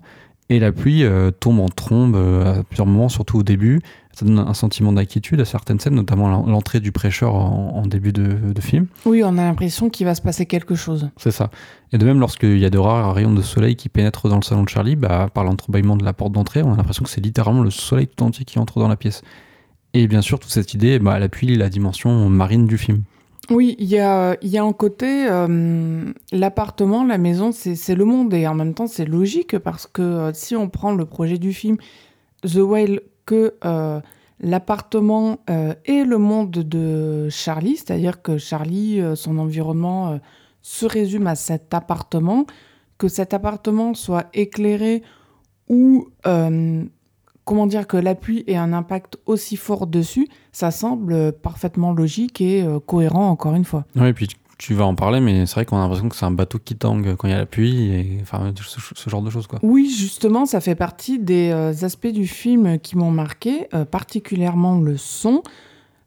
[0.51, 3.81] Et la pluie euh, tombe en trombe euh, à plusieurs moments, surtout au début.
[4.12, 7.87] Ça donne un sentiment d'inquiétude à certaines scènes, notamment l'en- l'entrée du prêcheur en, en
[7.87, 8.87] début de, de film.
[9.07, 11.09] Oui, on a l'impression qu'il va se passer quelque chose.
[11.16, 11.51] C'est ça.
[11.93, 14.43] Et de même, lorsqu'il y a de rares rayons de soleil qui pénètrent dans le
[14.43, 17.22] salon de Charlie, bah, par l'entrebâillement de la porte d'entrée, on a l'impression que c'est
[17.22, 19.22] littéralement le soleil tout entier qui entre dans la pièce.
[19.95, 23.05] Et bien sûr, toute cette idée, bah, elle appuie la dimension marine du film.
[23.49, 28.34] Oui, il y a, y a un côté, euh, l'appartement, la maison, c'est le monde.
[28.34, 31.53] Et en même temps, c'est logique parce que euh, si on prend le projet du
[31.53, 31.76] film,
[32.42, 34.01] The Whale, que euh,
[34.40, 40.18] l'appartement est le monde de Charlie, c'est-à-dire que Charlie, son environnement
[40.61, 42.47] se résume à cet appartement,
[42.99, 45.03] que cet appartement soit éclairé
[45.68, 46.09] ou
[47.45, 52.66] comment dire que l'appui ait un impact aussi fort dessus, ça semble parfaitement logique et
[52.86, 53.84] cohérent encore une fois.
[53.97, 54.28] Oui, et puis
[54.59, 56.76] tu vas en parler, mais c'est vrai qu'on a l'impression que c'est un bateau qui
[56.76, 59.59] tangue quand il y a la pluie, et enfin ce, genre de choses quoi.
[59.62, 64.78] Oui, justement, ça fait partie des euh, aspects du film qui m'ont marqué, euh, particulièrement
[64.78, 65.42] le son.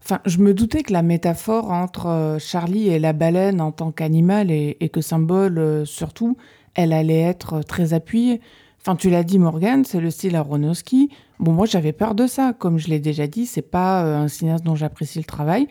[0.04, 3.92] Enfin, je me doutais que la métaphore entre euh, Charlie et la baleine en tant
[3.92, 6.38] qu'animal et, que symbole surtout,
[6.76, 8.40] elle allait être très appuyée.
[8.88, 11.10] Enfin, tu l'as dit, Morgan, c'est le style Aronofsky.
[11.40, 12.54] Bon, moi, j'avais peur de ça.
[12.54, 15.68] Comme je l'ai déjà dit, c'est pas un cinéaste dont j'apprécie le travail.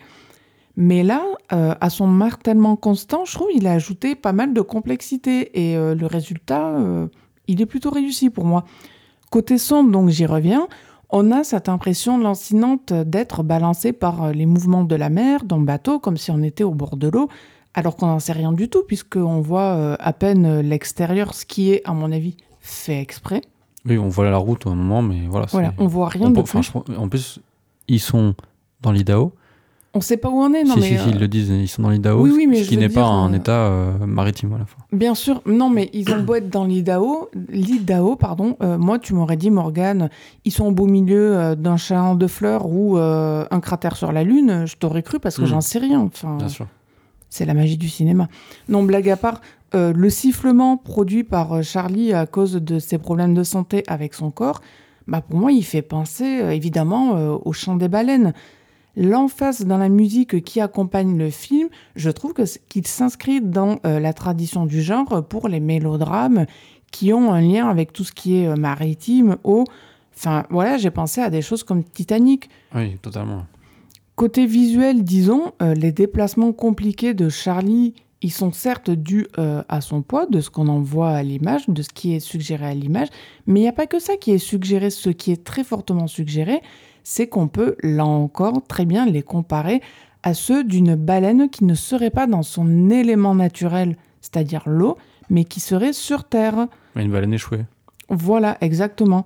[0.75, 4.61] Mais là, euh, à son martèlement constant, je trouve qu'il a ajouté pas mal de
[4.61, 7.07] complexité et euh, le résultat, euh,
[7.47, 8.65] il est plutôt réussi pour moi.
[9.31, 10.67] Côté son, donc j'y reviens,
[11.09, 15.65] on a cette impression lancinante d'être balancé par les mouvements de la mer dans le
[15.65, 17.29] bateau, comme si on était au bord de l'eau,
[17.73, 21.81] alors qu'on n'en sait rien du tout, puisqu'on voit à peine l'extérieur, ce qui est,
[21.83, 22.37] à mon avis,
[22.67, 23.41] fait exprès.
[23.85, 25.47] Oui, on voit la route à un moment, mais voilà.
[25.51, 26.71] Voilà, on voit rien de plus.
[26.97, 27.39] En plus,
[27.87, 28.35] ils sont
[28.81, 29.33] dans l'Idaho.
[29.93, 30.85] On sait pas où on est, non si, mais.
[30.89, 32.89] Si, si, ils euh, le disent, ils sont dans l'Idaho, oui, oui, ce qui n'est
[32.89, 34.77] pas un euh, état euh, maritime à la fin.
[34.91, 38.57] Bien sûr, non, mais ils ont beau être dans l'Idaho, l'Idaho, pardon.
[38.59, 40.09] moi, tu m'aurais dit, Morgane,
[40.45, 44.65] ils sont au beau milieu d'un champ de fleurs ou un cratère sur la Lune.
[44.67, 45.47] Je t'aurais cru parce que hmm.
[45.47, 46.01] j'en sais rien.
[46.01, 46.67] Enfin, Bien sûr.
[47.29, 48.29] C'est la magie du cinéma.
[48.69, 49.41] Non, blague à part,
[49.73, 54.61] le sifflement produit par Charlie à cause de ses problèmes de santé avec son corps,
[55.07, 58.33] bah pour moi, il fait penser évidemment au chant des baleines
[58.97, 62.33] l'emphase dans la musique qui accompagne le film, je trouve
[62.67, 66.45] qu'il s'inscrit dans euh, la tradition du genre pour les mélodrames
[66.91, 69.65] qui ont un lien avec tout ce qui est euh, maritime, eau.
[70.15, 72.49] Enfin, voilà, j'ai pensé à des choses comme Titanic.
[72.73, 73.45] Oui, totalement.
[74.15, 80.01] Côté visuel, disons, euh, les déplacements compliqués de Charlie, ils sont certes dus à son
[80.01, 83.09] poids, de ce qu'on en voit à l'image, de ce qui est suggéré à l'image,
[83.45, 84.89] mais il n'y a pas que ça qui est suggéré.
[84.89, 86.61] Ce qui est très fortement suggéré,
[87.03, 89.81] c'est qu'on peut, là encore, très bien les comparer
[90.23, 94.97] à ceux d'une baleine qui ne serait pas dans son élément naturel, c'est-à-dire l'eau,
[95.29, 96.67] mais qui serait sur Terre.
[96.95, 97.65] Une baleine échouée.
[98.09, 99.25] Voilà, exactement.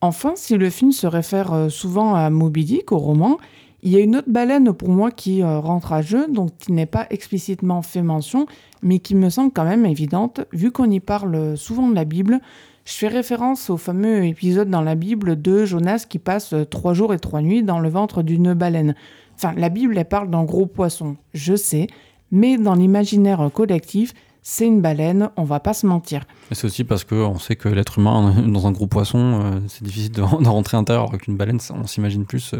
[0.00, 3.38] Enfin, si le film se réfère euh, souvent à Moby Dick, au roman,
[3.84, 6.72] il y a une autre baleine pour moi qui euh, rentre à jeu, donc qui
[6.72, 8.46] n'est pas explicitement fait mention,
[8.82, 12.40] mais qui me semble quand même évidente, vu qu'on y parle souvent de la Bible.
[12.86, 16.94] Je fais référence au fameux épisode dans la Bible de Jonas qui passe euh, trois
[16.94, 18.94] jours et trois nuits dans le ventre d'une baleine.
[19.36, 21.86] Enfin, la Bible, elle parle d'un gros poisson, je sais,
[22.30, 26.24] mais dans l'imaginaire collectif, c'est une baleine, on va pas se mentir.
[26.52, 30.12] C'est aussi parce qu'on sait que l'être humain, dans un gros poisson, euh, c'est difficile
[30.12, 32.54] de, rentrer intérieur, alors qu'une baleine, on s'imagine plus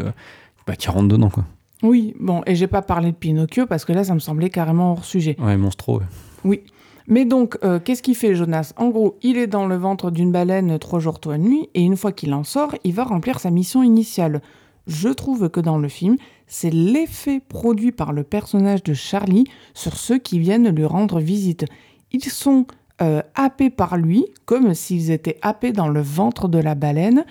[0.67, 1.45] bah, qui rentre dedans, quoi.
[1.83, 4.93] Oui, bon, et j'ai pas parlé de Pinocchio parce que là, ça me semblait carrément
[4.93, 5.37] hors sujet.
[5.39, 6.01] Ouais, monstro.
[6.45, 6.63] Oui.
[7.07, 8.73] Mais donc, euh, qu'est-ce qu'il fait, Jonas?
[8.79, 11.97] En gros, il est dans le ventre d'une baleine trois jours, trois nuits, et une
[11.97, 14.41] fois qu'il en sort, il va remplir sa mission initiale.
[14.87, 19.45] Je trouve que dans le film, c'est l'effet produit par le personnage de Charlie
[19.75, 21.67] sur ceux qui viennent lui rendre visite.
[22.13, 22.67] Ils sont
[23.03, 27.25] euh, happés par lui, comme s'ils étaient happés dans le ventre de la baleine,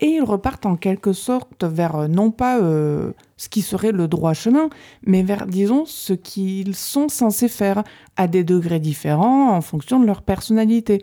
[0.00, 4.08] et ils repartent en quelque sorte vers euh, non pas euh, ce qui serait le
[4.08, 4.70] droit chemin,
[5.04, 7.82] mais vers, disons, ce qu'ils sont censés faire
[8.16, 11.02] à des degrés différents en fonction de leur personnalité.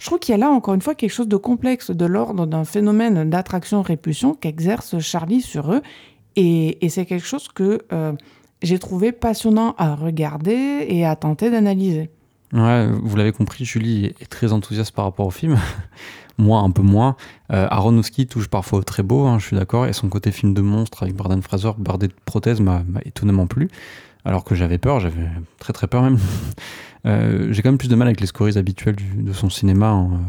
[0.00, 2.46] Je trouve qu'il y a là encore une fois quelque chose de complexe de l'ordre
[2.46, 5.82] d'un phénomène d'attraction-répulsion qu'exerce Charlie sur eux,
[6.36, 8.12] et, c'est quelque chose que euh,
[8.62, 12.10] j'ai trouvé passionnant à regarder et à tenter d'analyser.
[12.52, 15.58] Ouais, vous l'avez compris, Julie est très enthousiaste par rapport au film
[16.38, 17.16] moi un peu moins.
[17.52, 17.68] Euh,
[18.28, 21.02] touche parfois au très beau, hein, je suis d'accord, et son côté film de monstre
[21.02, 23.68] avec Barden Fraser, bardé de prothèses, m'a étonnamment plu,
[24.24, 25.28] alors que j'avais peur, j'avais
[25.58, 26.18] très très peur même.
[27.06, 30.20] Euh, j'ai quand même plus de mal avec les scories habituelles de son cinéma, hein,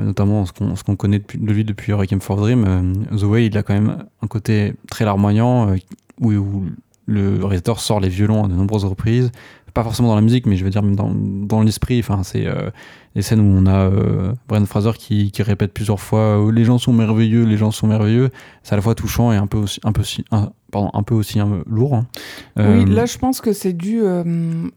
[0.00, 2.64] euh, notamment ce qu'on connaît de lui depuis Requiem for Dream.
[2.66, 5.76] Euh, The Way, il a quand même un côté très larmoyant,
[6.20, 6.64] où, où
[7.06, 9.32] le réalisateur sort les violons à de nombreuses reprises,
[9.72, 11.98] pas forcément dans la musique, mais je veux dire dans, dans l'esprit.
[12.00, 12.70] Enfin, c'est euh,
[13.14, 16.64] les scènes où on a euh, Brian Fraser qui, qui, répète plusieurs fois euh, les
[16.64, 18.30] gens sont merveilleux, les gens sont merveilleux.
[18.62, 20.02] C'est à la fois touchant et un peu aussi, un peu,
[20.70, 21.94] pardon, un peu aussi lourd.
[21.94, 22.06] Hein.
[22.58, 24.02] Oui, là je pense que c'est dû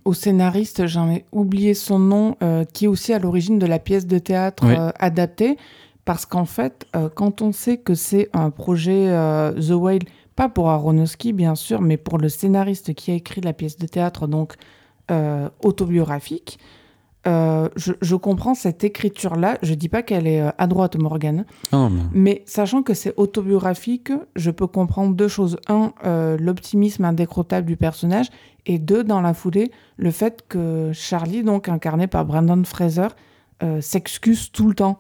[0.06, 2.38] au scénariste, j'en ai oublié son nom,
[2.74, 4.66] qui est aussi à l'origine de la pièce de théâtre
[5.00, 5.58] adaptée.
[6.06, 9.10] Parce qu'en fait, quand on sait que c'est un projet
[9.56, 10.04] The Whale,
[10.36, 13.88] pas pour Aronofsky bien sûr, mais pour le scénariste qui a écrit la pièce de
[13.88, 14.56] théâtre, donc
[15.12, 16.60] euh, autobiographique.
[17.28, 19.58] Euh, je, comprends cette écriture-là.
[19.64, 21.46] Je dis pas qu'elle est euh, à droite, Morgane.
[22.12, 22.44] mais...
[22.46, 25.58] sachant que c'est autobiographique, je peux comprendre deux choses.
[25.68, 25.92] Un,
[26.40, 28.28] l'optimisme indécrottable du personnage.
[28.66, 33.10] Et deux, dans la foulée, le fait que Charlie, donc incarné par Brandon Fraser,
[33.80, 35.00] s'excuse tout le temps.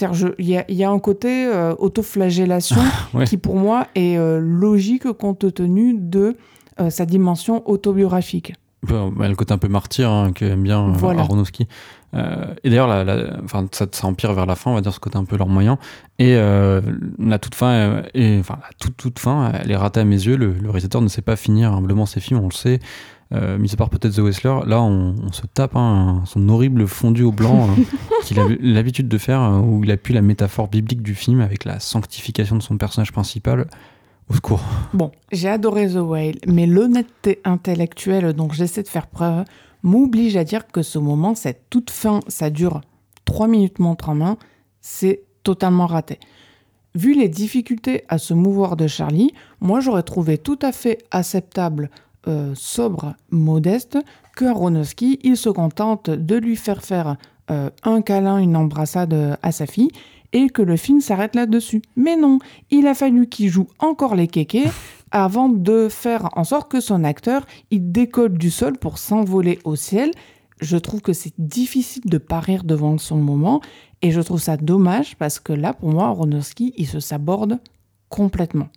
[0.00, 2.80] Il y a, y a, un côté euh, autoflagellation
[3.26, 6.36] qui, pour moi, est euh, logique compte tenu de
[6.80, 8.54] euh, sa dimension autobiographique.
[8.84, 11.20] Bah, le côté un peu martyr hein, qu'aime bien voilà.
[11.20, 11.68] Aronofsky.
[12.14, 13.36] et d'ailleurs, la,
[13.70, 15.78] ça, ça, empire vers la fin, on va dire ce côté un peu leur moyen.
[16.18, 20.26] Et la toute fin, et, enfin, la toute, toute fin, elle est ratée à mes
[20.26, 20.36] yeux.
[20.36, 22.80] Le, le réalisateur ne sait pas finir humblement ses films, on le sait
[23.32, 27.22] euh, mis à part peut-être The Wrestler, là on, se tape hein, son horrible fondu
[27.22, 27.82] au blanc euh,
[28.24, 31.64] qu'il a l'habitude de faire, euh, où il appuie la métaphore biblique du film avec
[31.64, 33.68] la sanctification de son personnage principal.
[34.28, 34.62] Au secours.
[34.94, 39.44] Bon, j'ai adoré The Whale, mais l'honnêteté intellectuelle dont j'essaie de faire preuve
[39.82, 42.82] m'oblige à dire que ce moment, cette toute fin, ça dure
[43.24, 44.36] 3 minutes montre en main,
[44.80, 46.20] c'est totalement raté.
[46.94, 51.90] Vu les difficultés à se mouvoir de Charlie, moi j'aurais trouvé tout à fait acceptable
[52.28, 53.98] euh, sobre, modeste,
[54.36, 54.46] que
[55.24, 57.16] il se contente de lui faire faire
[57.50, 59.90] euh, un câlin, une embrassade à sa fille,
[60.32, 61.82] et que le film s'arrête là-dessus.
[61.96, 62.38] Mais non,
[62.70, 64.70] il a fallu qu'il joue encore les kékés
[65.10, 69.76] avant de faire en sorte que son acteur, il décolle du sol pour s'envoler au
[69.76, 70.10] ciel.
[70.60, 73.60] Je trouve que c'est difficile de parir devant son moment,
[74.00, 77.60] et je trouve ça dommage parce que là, pour moi, Aronofsky, il se saborde
[78.08, 78.68] complètement.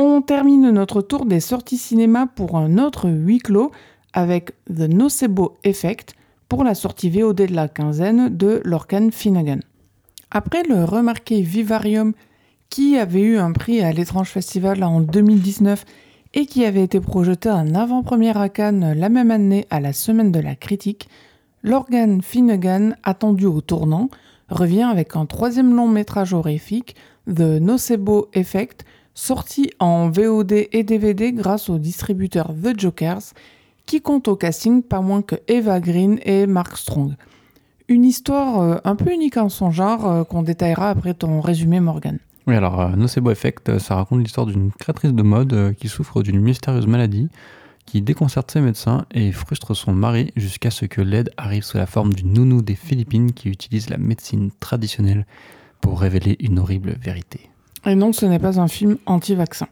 [0.00, 3.72] On termine notre tour des sorties cinéma pour un autre huis clos
[4.12, 6.14] avec The Nocebo Effect
[6.48, 9.58] pour la sortie VOD de la quinzaine de Lorcan Finnegan.
[10.30, 12.12] Après le remarqué Vivarium
[12.70, 15.84] qui avait eu un prix à l'étrange festival en 2019
[16.34, 20.30] et qui avait été projeté en avant-première à Cannes la même année à la semaine
[20.30, 21.08] de la critique,
[21.64, 24.10] Lorcan Finnegan, attendu au tournant,
[24.48, 26.94] revient avec un troisième long métrage horrifique,
[27.26, 28.84] The Nocebo Effect,
[29.18, 33.34] sorti en VOD et DVD grâce au distributeur The Jokers,
[33.84, 37.14] qui compte au casting pas moins que Eva Green et Mark Strong.
[37.88, 41.80] Une histoire euh, un peu unique en son genre euh, qu'on détaillera après ton résumé
[41.80, 42.18] Morgan.
[42.46, 46.40] Oui, alors euh, Nocebo Effect, ça raconte l'histoire d'une créatrice de mode qui souffre d'une
[46.40, 47.28] mystérieuse maladie,
[47.86, 51.86] qui déconcerte ses médecins et frustre son mari jusqu'à ce que l'aide arrive sous la
[51.86, 55.26] forme d'une nounou des Philippines qui utilise la médecine traditionnelle
[55.80, 57.50] pour révéler une horrible vérité.
[57.86, 59.68] Et non, ce n'est pas un film anti-vaccin.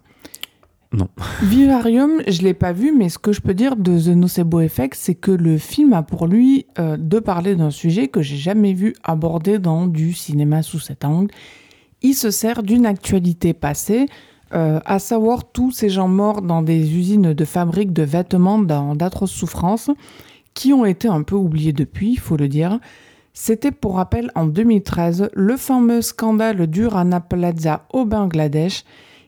[0.93, 1.09] Non.
[1.43, 4.97] Vivarium, je l'ai pas vu, mais ce que je peux dire de The Nocebo Effect,
[4.97, 8.73] c'est que le film a pour lui euh, de parler d'un sujet que j'ai jamais
[8.73, 11.31] vu abordé dans du cinéma sous cet angle.
[12.03, 14.07] Il se sert d'une actualité passée,
[14.55, 18.95] euh, à savoir tous ces gens morts dans des usines de fabrique de vêtements dans
[18.95, 19.91] d'atroces souffrances,
[20.55, 22.79] qui ont été un peu oubliés depuis, il faut le dire.
[23.39, 28.83] C'était pour rappel en 2013 le fameux scandale du Rana Plaza au Bangladesh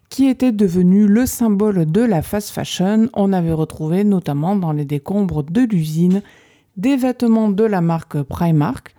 [0.09, 3.11] qui était devenu le symbole de la fast fashion.
[3.13, 6.23] On avait retrouvé notamment dans les décombres de l'usine
[6.79, 8.95] des vêtements de la marque Primark.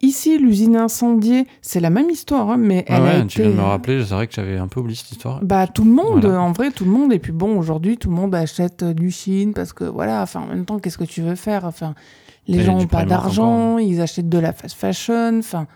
[0.00, 3.50] Ici, l'usine incendiée, c'est la même histoire, hein, mais ah elle ouais, a tu viens
[3.50, 5.40] de me rappeler, c'est vrai que j'avais un peu oublié cette histoire.
[5.42, 7.12] Bah tout le monde, en vrai, tout le monde.
[7.12, 10.46] Et puis bon, aujourd'hui, tout le monde achète du Chine parce que voilà, enfin en
[10.46, 11.94] même temps, qu'est-ce que tu veux faire Enfin,
[12.48, 15.38] les gens n'ont pas d'argent, ils achètent de la fast fashion.
[15.38, 15.66] Enfin,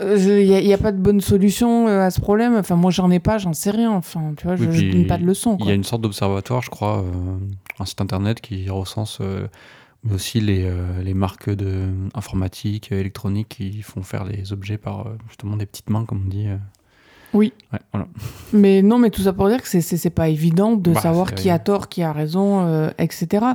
[0.00, 2.54] il euh, n'y a, pas de bonne solution euh, à ce problème.
[2.56, 3.92] Enfin, moi, j'en ai pas, j'en sais rien.
[3.92, 5.56] Enfin, tu vois, je, ne donne pas de leçon.
[5.60, 7.38] Il y a une sorte d'observatoire, je crois, euh,
[7.78, 9.20] un site internet qui recense
[10.12, 10.70] aussi les,
[11.02, 16.04] les marques de informatique, électronique qui font faire les objets par justement des petites mains,
[16.04, 16.46] comme on dit.
[17.32, 17.52] Oui.
[17.72, 18.06] Ouais, voilà.
[18.52, 21.50] Mais non, mais tout ça pour dire que c'est pas évident de bah, savoir qui
[21.50, 23.46] a tort, qui a raison, etc.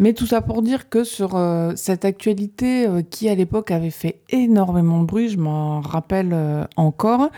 [0.00, 3.90] Mais tout ça pour dire que sur euh, cette actualité euh, qui à l'époque avait
[3.90, 7.28] fait énormément de bruit, je m'en rappelle euh, encore,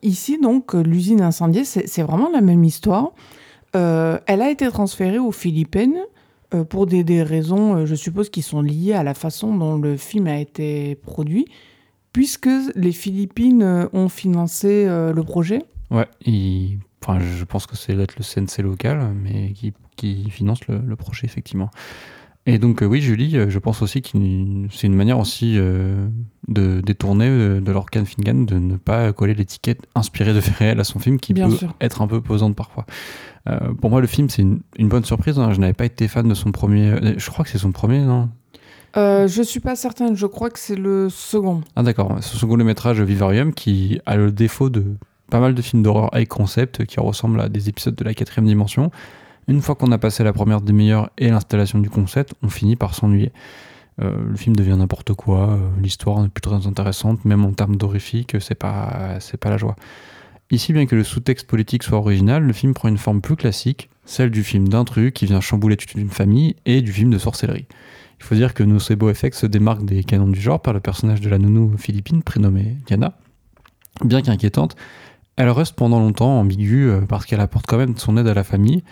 [0.00, 3.12] ici donc l'usine incendiée, c'est vraiment la même histoire.
[3.74, 5.98] elle a été transférée aux Philippines
[6.70, 10.26] pour des, des raisons, je suppose, qui sont liées à la façon dont le film
[10.26, 11.44] a été produit,
[12.14, 15.64] puisque les Philippines ont financé le projet.
[15.90, 16.08] Ouais,
[17.02, 21.24] Enfin, je pense que c'est être le CNC local, mais qui, qui finance le, projet,
[21.24, 21.70] effectivement.
[22.46, 24.08] Et donc, euh, oui, Julie, euh, je pense aussi que
[24.70, 26.08] c'est une manière aussi euh,
[26.48, 30.84] de détourner de leur Fingan, de ne pas coller l'étiquette inspirée de faits réels à
[30.84, 31.42] son film, qui peut
[31.80, 32.86] être un peu posante parfois.
[33.80, 35.38] pour moi, le film, c'est une, bonne surprise.
[35.38, 35.52] Hein.
[35.52, 37.16] Je n'avais pas été fan de son premier.
[37.16, 38.28] Je crois que c'est son premier, non?
[38.96, 41.62] Euh, je suis pas certaine, je crois que c'est le second.
[41.76, 44.96] Ah d'accord, ce second le métrage Vivarium qui a le défaut de
[45.30, 48.46] pas mal de films d'horreur high concept qui ressemblent à des épisodes de la quatrième
[48.46, 48.90] dimension.
[49.48, 52.94] Une fois qu'on a passé la première demi-heure et l'installation du concept, on finit par
[52.94, 53.32] s'ennuyer.
[54.00, 57.76] Euh, le film devient n'importe quoi, euh, l'histoire n'est plus très intéressante, même en termes
[57.76, 59.76] d'horrifique, c'est pas, c'est pas la joie.
[60.50, 63.88] Ici, bien que le sous-texte politique soit original, le film prend une forme plus classique,
[64.04, 67.66] celle du film d'intrus qui vient chambouler toute une famille et du film de sorcellerie.
[68.18, 71.20] Il faut dire que Nocebo FX se démarque des canons du genre par le personnage
[71.20, 73.16] de la nounou philippine prénommée Diana.
[74.04, 74.76] Bien qu'inquiétante,
[75.40, 78.44] elle reste pendant longtemps ambiguë euh, parce qu'elle apporte quand même son aide à la
[78.44, 78.84] famille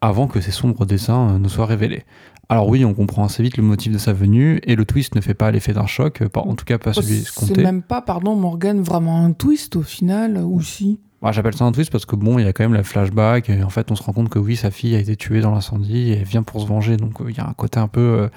[0.00, 2.04] avant que ses sombres desseins euh, ne soient révélés.
[2.48, 5.20] Alors oui, on comprend assez vite le motif de sa venue et le twist ne
[5.20, 7.54] fait pas l'effet d'un choc, en tout cas pas celui escompté.
[7.56, 10.98] C'est même pas, pardon Morgan, vraiment un twist au final, ou si?
[11.30, 13.62] J'appelle ça un twist parce que bon, il y a quand même le flashback et
[13.62, 16.10] en fait on se rend compte que oui, sa fille a été tuée dans l'incendie
[16.10, 18.28] et elle vient pour se venger, donc il y a un côté un peu...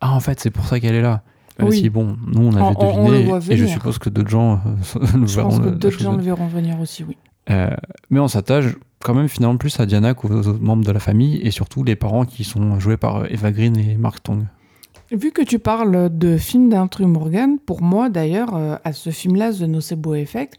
[0.00, 1.22] ah en fait c'est pour ça qu'elle est là.
[1.62, 1.80] Même oui.
[1.80, 4.60] si, bon, nous, on avait deviné, et je suppose que d'autres gens
[5.14, 5.50] le je verront.
[5.50, 7.16] pense que d'autres gens le verront venir aussi, oui.
[7.50, 7.74] Euh,
[8.10, 8.66] mais on s'attache
[9.00, 11.96] quand même finalement plus à Diana qu'aux autres membres de la famille, et surtout les
[11.96, 14.44] parents qui sont joués par Eva Green et Mark Strong.
[15.10, 19.52] Vu que tu parles de film d'Andrew Morgan, pour moi d'ailleurs, euh, à ce film-là,
[19.52, 20.54] The Nocebo Effect,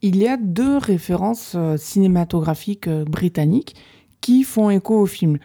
[0.00, 3.74] il y a deux références euh, cinématographiques britanniques
[4.20, 5.38] qui font écho au film.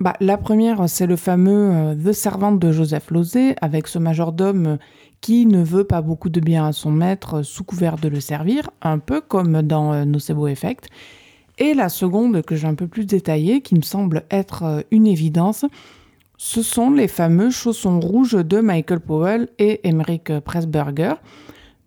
[0.00, 4.78] Bah, la première, c'est le fameux euh, The Servant de Joseph Losey, avec ce majordome
[5.20, 8.70] qui ne veut pas beaucoup de bien à son maître sous couvert de le servir,
[8.80, 10.88] un peu comme dans euh, Nocebo Effect.
[11.58, 15.06] Et la seconde, que j'ai un peu plus détaillée, qui me semble être euh, une
[15.06, 15.66] évidence,
[16.38, 21.16] ce sont les fameux chaussons rouges de Michael Powell et Emmerich Pressburger.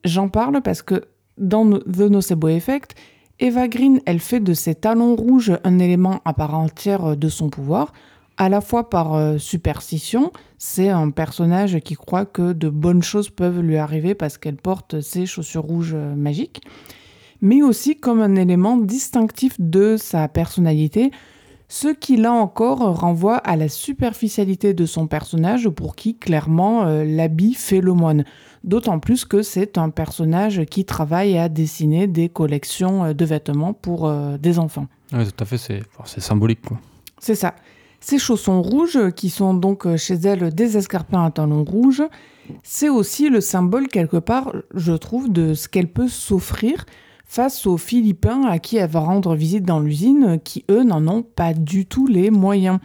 [0.03, 1.05] J'en parle parce que
[1.39, 2.93] dans The Nocebo Effect,
[3.43, 7.49] Eva Green, elle fait de ses talons rouges un élément à part entière de son
[7.49, 7.91] pouvoir,
[8.37, 13.29] à la fois par euh, superstition, c'est un personnage qui croit que de bonnes choses
[13.29, 16.61] peuvent lui arriver parce qu'elle porte ses chaussures rouges euh, magiques,
[17.41, 21.11] mais aussi comme un élément distinctif de sa personnalité,
[21.67, 27.03] ce qui là encore renvoie à la superficialité de son personnage pour qui clairement euh,
[27.03, 28.23] l'habit fait le moine.
[28.63, 33.73] D'autant plus que c'est un personnage qui travaille à dessiner des collections euh, de vêtements
[33.73, 34.87] pour euh, des enfants.
[35.11, 36.61] Oui, tout à fait, c'est symbolique.
[37.19, 37.55] C'est ça.
[37.99, 42.03] Ces chaussons rouges, qui sont donc euh, chez elle des escarpins à talons rouges,
[42.61, 46.85] c'est aussi le symbole quelque part, je trouve, de ce qu'elle peut s'offrir
[47.25, 51.23] face aux Philippins à qui elle va rendre visite dans l'usine, qui eux n'en ont
[51.23, 52.79] pas du tout les moyens.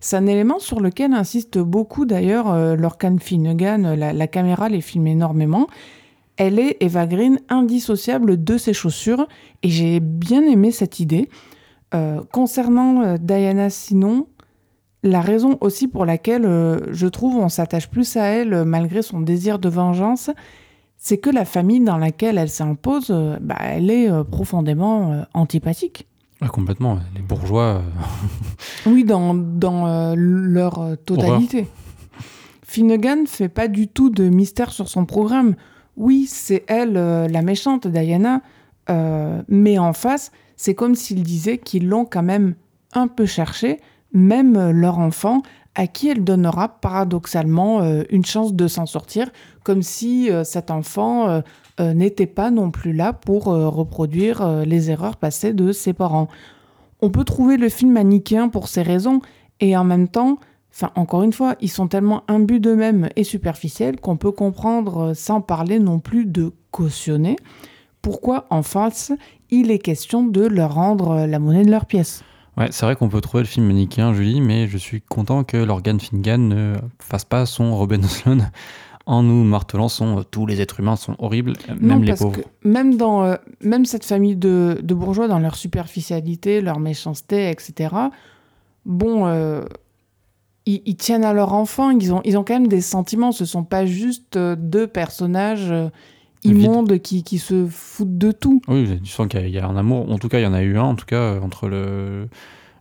[0.00, 5.06] C'est un élément sur lequel insiste beaucoup d'ailleurs euh, Lorcan Finnegan, la, caméra les filme
[5.08, 5.66] énormément.
[6.36, 9.26] Elle est, Eva Green, indissociable de ses chaussures
[9.62, 11.28] et j'ai bien aimé cette idée.
[11.94, 14.28] Euh, concernant euh, Diana Sinon,
[15.02, 16.42] la raison aussi pour laquelle
[16.90, 20.30] je trouve on s'attache plus à elle malgré son désir de vengeance,
[20.96, 23.10] c'est que la famille dans laquelle elle s'impose,
[23.40, 26.07] bah, elle est profondément antipathique
[26.46, 27.82] complètement, les bourgeois.
[28.86, 31.66] Euh, oui, dans, dans euh, leur euh, totalité.
[32.62, 35.56] Finnegan fait pas du tout de mystère sur son programme.
[35.96, 38.42] Oui, c'est elle, la méchante, Diana,
[39.48, 42.54] mais en face, c'est comme s'il disait qu'ils l'ont quand même
[42.92, 43.80] un peu cherché,
[44.12, 45.42] même leur enfant,
[45.74, 49.30] à qui elle donnera paradoxalement une chance de s'en sortir,
[49.64, 51.42] comme si cet enfant
[51.80, 55.92] euh, n'était pas non plus là pour euh, reproduire euh, les erreurs passées de ses
[55.92, 56.28] parents.
[57.00, 59.20] On peut trouver le film manichéen pour ces raisons,
[59.60, 60.38] et en même temps,
[60.94, 65.78] encore une fois, ils sont tellement imbus d'eux-mêmes et superficiels qu'on peut comprendre sans parler
[65.78, 67.36] non plus de cautionner
[68.02, 69.12] pourquoi en face
[69.50, 72.22] il est question de leur rendre la monnaie de leur pièce.
[72.56, 75.56] Ouais, c'est vrai qu'on peut trouver le film manichéen, Julie, mais je suis content que
[75.56, 78.50] Lorgan Fingan ne fasse pas son Robin Sloan
[79.08, 82.42] en nous martelant sont euh, tous les êtres humains sont horribles, même les pauvres.
[82.62, 87.94] même dans euh, même cette famille de, bourgeois dans leur superficialité, leur méchanceté, etc.
[88.84, 89.64] Bon, euh,
[90.66, 93.32] ils, tiennent à leur enfant, ils ont ils ont quand même des sentiments.
[93.32, 95.72] Ce sont pas juste deux personnages
[96.44, 98.60] immondes qui, qui, se foutent de tout.
[98.68, 100.10] Oui, tu sens qu'il y, a un amour.
[100.12, 102.28] En tout cas, il y en a eu un, en tout cas entre le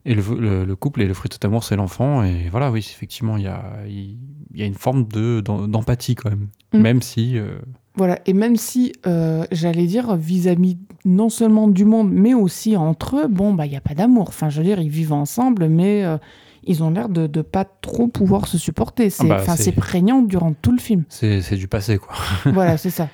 [0.07, 2.23] et le, couple et le fruit de cet amour, c'est l'enfant.
[2.23, 4.17] Et voilà, oui, effectivement, il y a, il
[4.55, 6.47] y a une forme de, d'empathie quand même.
[6.73, 6.79] Mm.
[6.79, 7.38] Même si.
[7.38, 7.59] Euh,
[7.95, 13.17] voilà, et même si, euh, j'allais dire, vis-à-vis non seulement du monde, mais aussi entre
[13.17, 14.29] eux, bon, bah, il n'y a pas d'amour.
[14.29, 16.17] Enfin, je veux dire, ils vivent ensemble, mais euh,
[16.63, 19.09] ils ont l'air de ne pas trop pouvoir se supporter.
[19.09, 21.03] C'est, ah bah, prégnant durant tout le film.
[21.09, 22.15] C'est du passé, quoi.
[22.45, 23.09] voilà, c'est ça.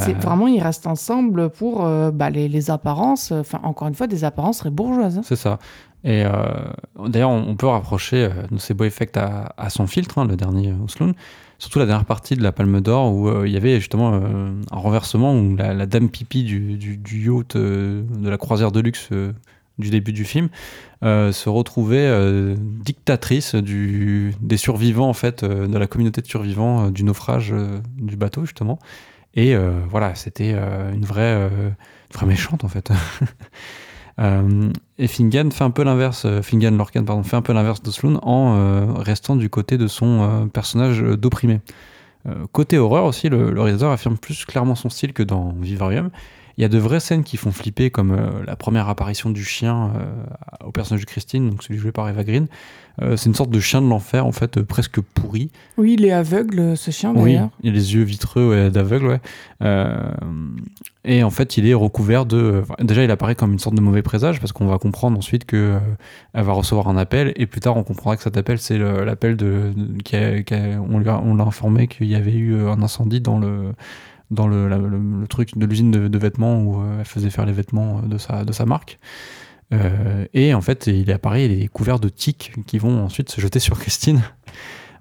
[0.00, 1.82] C'est vraiment, ils restent ensemble pour
[2.12, 3.32] bah, les, les, apparences.
[3.32, 5.18] Enfin, encore une fois, des apparences très bourgeoises.
[5.18, 5.22] Hein.
[5.24, 5.58] C'est ça.
[6.04, 6.30] Et euh,
[7.08, 11.14] d'ailleurs, on peut rapprocher euh, Nocebo Effect à, à son filtre, hein, le dernier Osloon.
[11.58, 14.76] Surtout la dernière partie de la Palme d'Or où euh, il y avait justement un
[14.76, 19.08] renversement où la, dame pipi du, du, yacht de la croisière de luxe
[19.78, 20.50] du début du film
[21.02, 27.52] se retrouvait dictatrice du, des survivants en fait de la communauté de survivants du naufrage
[27.96, 28.78] du bateau justement
[29.34, 29.56] et
[29.88, 32.90] voilà c'était une vraie, une vraie méchante en fait
[34.98, 38.18] et Fingan fait un peu l'inverse, Fingan Lorcan, pardon, fait un peu l'inverse de Sloan
[38.22, 41.60] en restant du côté de son personnage d'opprimé.
[42.50, 46.10] côté horreur aussi, le, le, réalisateur affirme plus clairement son style que dans Vivarium.
[46.58, 49.44] Il y a de vraies scènes qui font flipper, comme euh, la première apparition du
[49.44, 52.48] chien euh, au personnage de Christine, donc celui joué par Eva Green.
[53.00, 55.52] Euh, c'est une sorte de chien de l'enfer, en fait, presque pourri.
[55.76, 57.44] Oui, il est aveugle, ce chien, d'ailleurs.
[57.44, 59.20] Oui, il a les yeux vitreux d'aveugle,
[59.60, 59.94] ouais.
[61.04, 62.64] et en fait, il est recouvert de...
[62.80, 65.80] déjà, il apparaît comme une sorte de mauvais présage, parce qu'on va comprendre ensuite qu'elle
[66.34, 69.72] va recevoir un appel, et plus tard, on comprendra que cet appel, c'est l'appel de...
[70.90, 73.74] on l'a informé qu'il y avait eu un incendie dans le
[74.30, 78.02] dans le, le, truc de l'usine de, vêtements où euh, elle faisait faire les vêtements
[78.02, 78.98] de sa, de sa marque.
[79.72, 83.40] Euh, et en fait, il apparaît, il est couvert de tics qui vont ensuite se
[83.40, 84.22] jeter sur Christine.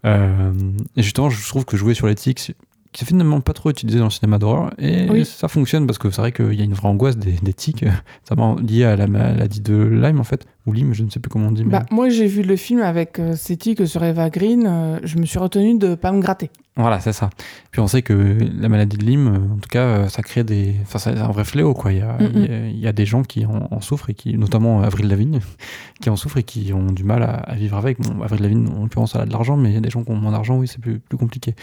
[0.06, 0.54] Euh,
[0.96, 2.54] et justement, je trouve que jouer sur les tics,
[2.94, 6.10] qui est finalement pas trop utilisé dans le cinéma d'horreur, et ça fonctionne parce que
[6.10, 7.84] c'est vrai qu'il y a une vraie angoisse des, des tics,
[8.68, 11.48] liée à la maladie de Lyme en fait, ou Lyme, je ne sais plus comment
[11.48, 11.64] on dit.
[11.64, 15.40] Bah, moi, j'ai vu le film avec ces tics sur Eva Green, je me suis
[15.40, 16.52] retenu de pas me gratter.
[16.78, 17.32] Voilà, c'est ça.
[17.72, 20.76] Puis on sait que la maladie de Lyme, en tout cas, euh, ça crée des.
[20.84, 21.92] Enfin, c'est un vrai fléau, quoi.
[21.92, 25.08] Il y a, il y a, des gens qui en, souffrent, et qui, notamment Avril
[25.08, 25.40] Lavigne,
[26.02, 28.00] qui en souffrent et qui ont du mal à, vivre avec.
[28.00, 30.04] Bon, Avril Lavigne, en l'occurrence, elle a de l'argent, mais il y a des gens
[30.04, 31.56] qui ont moins d'argent, oui, c'est plus, plus compliqué.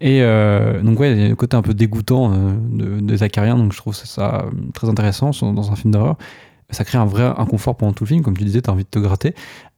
[0.00, 3.22] Et euh, donc, ouais, il y a le côté un peu dégoûtant euh, de, des
[3.22, 6.16] acariens, donc je trouve ça très intéressant dans un film d'horreur
[6.70, 8.84] ça crée un vrai inconfort pendant tout le film, comme tu disais, tu as envie
[8.84, 9.34] de te gratter.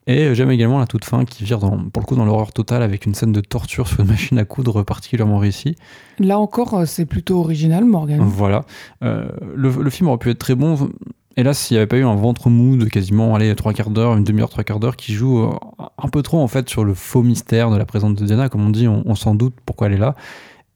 [0.09, 2.83] Et j'aime également la toute fin qui vire dans, pour le coup dans l'horreur totale
[2.83, 5.77] avec une scène de torture sur une machine à coudre particulièrement réussie.
[6.19, 8.19] Là encore, euh, c'est plutôt original, Morgan.
[8.23, 8.65] Voilà.
[9.05, 10.89] Euh, le, film aurait pu être très bon.
[11.37, 14.17] Hélas, s'il n'y avait pas eu un ventre mou de quasiment allez, trois quarts d'heure,
[14.17, 15.51] une demi-heure, trois quarts d'heure, qui joue euh,
[16.03, 18.67] un peu trop en fait sur le faux mystère de la présence de Diana, comme
[18.67, 20.15] on dit, on, s'en doute pourquoi elle est là.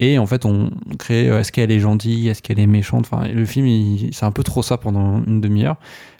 [0.03, 3.07] Et en fait, on crée est-ce qu'elle est gentille, est-ce qu'elle est méchante?
[3.09, 5.77] Enfin, le film, c'est un peu trop ça pendant une demi-heure.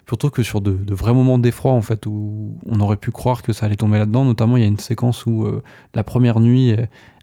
[0.07, 3.51] Surtout que sur de, vrais moments d'effroi, en fait, où on aurait pu croire que
[3.51, 4.23] ça allait tomber là-dedans.
[4.23, 5.61] Notamment, il y a une séquence où euh,
[5.93, 6.73] la première nuit,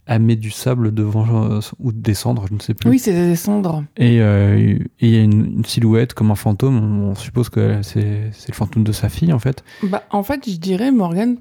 [0.05, 2.91] elle met du sable devant euh, ou des cendres, je ne sais plus.
[2.91, 3.83] Oui, c'est des cendres.
[3.97, 6.77] Et euh, il y a une, silhouette comme un fantôme.
[7.05, 9.65] On, suppose que c'est le fantôme de sa fille, en fait.
[9.85, 11.39] Bah, en fait, je dirais, Morgan,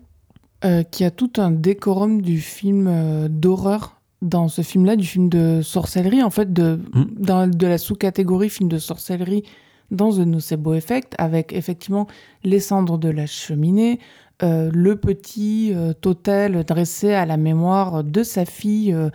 [0.61, 5.61] qu'il y a tout un décorum du film d'horreur dans ce film-là, du film de
[5.61, 7.05] sorcellerie, en fait, de, hmm.
[7.17, 9.43] dans, de la sous-catégorie film de sorcellerie
[9.91, 12.07] dans The Nocebo Effect, avec effectivement
[12.43, 13.99] les cendres de la cheminée,
[14.41, 19.09] euh, le petit euh, hôtel dressé à la mémoire de sa fille euh,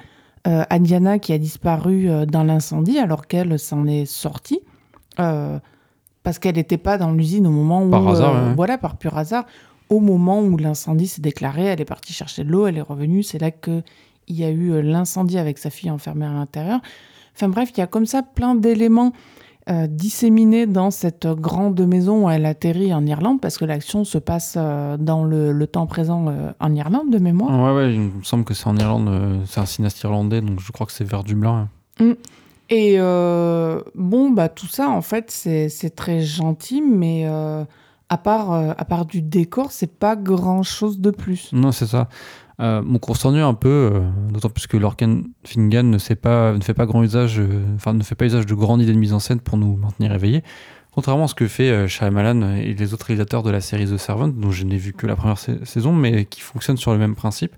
[0.44, 4.60] Adiana qui a disparu dans l'incendie alors qu'elle s'en est sortie.
[5.16, 7.90] parce qu'elle n'était pas dans l'usine au moment où...
[7.90, 9.46] Par hasard, Voilà, par pur hasard.
[9.88, 13.22] Au moment où l'incendie s'est déclaré, elle est partie chercher de l'eau, elle est revenue.
[13.22, 13.50] C'est là
[14.26, 16.80] qu'il y a eu l'incendie avec sa fille enfermée à l'intérieur.
[17.34, 19.12] Enfin bref, il y a comme ça plein d'éléments
[19.70, 24.18] euh, disséminée dans cette grande maison où elle atterrit en Irlande, parce que l'action se
[24.18, 27.58] passe euh, dans le, temps présent euh, en Irlande, de mémoire.
[27.58, 30.70] Ouais, ouais, il me semble que c'est en Irlande, c'est un cinéaste irlandais, donc je
[30.70, 31.70] crois que c'est vers Dublin.
[31.98, 32.12] Mm.
[32.68, 39.06] Et bon, bah tout ça, en fait, c'est très gentil, mais à, part, à part
[39.06, 41.50] du décor, c'est pas grand-chose de plus.
[41.54, 42.08] Non, c'est ça.
[42.60, 44.00] Euh, mon cours s'ennuie un peu, euh,
[44.30, 48.02] d'autant plus que Lorcan Fingan ne, sait pas, ne fait pas grand usage, euh, ne
[48.02, 50.42] fait pas usage de grandes idées de mise en scène pour nous maintenir éveillés.
[50.94, 53.96] Contrairement à ce que fait euh, Shyamalan et les autres réalisateurs de la série The
[53.96, 57.16] Servant, dont je n'ai vu que la première saison, mais qui fonctionne sur le même
[57.16, 57.52] principe,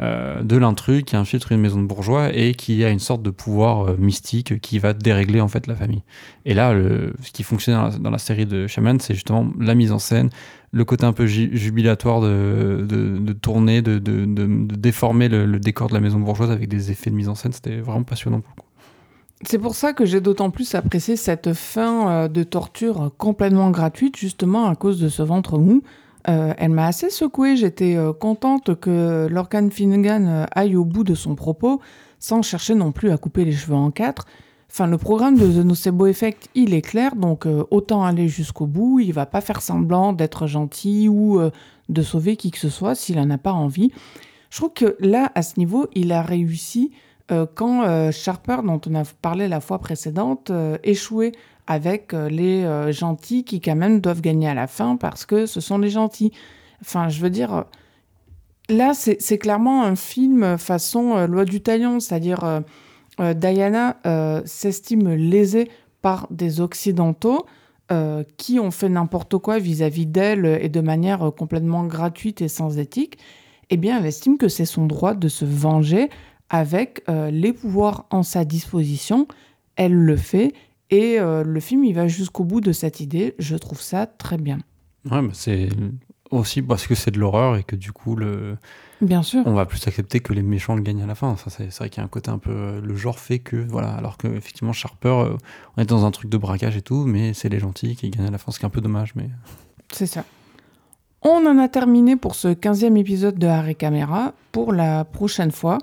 [0.00, 3.28] euh, de l'intrus qui infiltre une maison de bourgeois et qui a une sorte de
[3.28, 6.02] pouvoir euh, mystique qui va dérégler en fait la famille.
[6.46, 9.98] Et là, ce qui fonctionne dans la, série de Shyamalan, c'est justement la mise en
[9.98, 10.30] scène,
[10.70, 16.00] le côté un peu jubilatoire de, tourner, de, de déformer le, le, décor de la
[16.00, 17.52] maison bourgeoise avec des effets de mise en scène.
[17.52, 18.67] C'était vraiment passionnant pour le coup.
[19.42, 24.16] C'est pour ça que j'ai d'autant plus apprécié cette fin euh, de torture complètement gratuite,
[24.16, 25.82] justement à cause de ce ventre mou.
[26.28, 31.14] Euh, elle m'a assez secouée, j'étais euh, contente que Lorcan Finnegan aille au bout de
[31.14, 31.80] son propos,
[32.18, 34.26] sans chercher non plus à couper les cheveux en quatre.
[34.70, 39.00] Enfin, le programme de The Nocebo Effect, il est clair, donc autant aller jusqu'au bout,
[39.00, 41.40] il va pas faire semblant d'être gentil ou
[41.88, 43.92] de sauver qui que ce soit s'il en a pas envie.
[44.50, 46.90] Je trouve que là, à ce niveau, il a réussi
[47.30, 51.32] euh, quand euh, Sharper, dont on a parlé la fois précédente, euh, échouait
[51.66, 55.76] avec les gentils qui quand même doivent gagner à la fin parce que ce sont
[55.76, 56.32] les gentils.
[56.80, 57.66] Enfin, je veux dire,
[58.70, 62.62] là, c'est clairement un film façon Loi du Talion, c'est-à-dire
[63.18, 63.98] Diana
[64.46, 67.44] s'estime lésée par des Occidentaux.
[68.38, 73.18] qui ont fait n'importe quoi vis-à-vis d'elle et de manière complètement gratuite et sans éthique,
[73.68, 76.08] eh bien, elle estime que c'est son droit de se venger
[76.50, 79.26] avec euh, les pouvoirs en sa disposition,
[79.76, 80.52] elle le fait
[80.90, 83.34] Et euh, le film, il va jusqu'au bout de cette idée.
[83.38, 84.58] Je trouve ça très bien.
[85.10, 85.68] Ouais, c'est
[86.30, 88.56] aussi parce que c'est de l'horreur et que du coup, le...
[89.00, 89.42] Bien sûr.
[89.46, 91.36] on va plus accepter que les méchants le gagnent à la fin.
[91.36, 92.50] Ça, c'est c'est vrai qu'il y a un côté un peu.
[92.50, 93.56] euh, Le genre fait que.
[93.56, 93.90] Voilà.
[93.92, 95.36] Alors que, effectivement, Sharper, euh,
[95.76, 98.26] on est dans un truc de braquage et tout, mais c'est les gentils qui gagnent
[98.26, 99.14] à la fin, ce qui est un peu dommage.
[99.14, 99.28] Mais
[99.92, 100.24] C'est ça.
[101.22, 104.32] On en a terminé pour ce 15e épisode de Arrêt Caméra.
[104.52, 105.78] Pour la prochaine fois,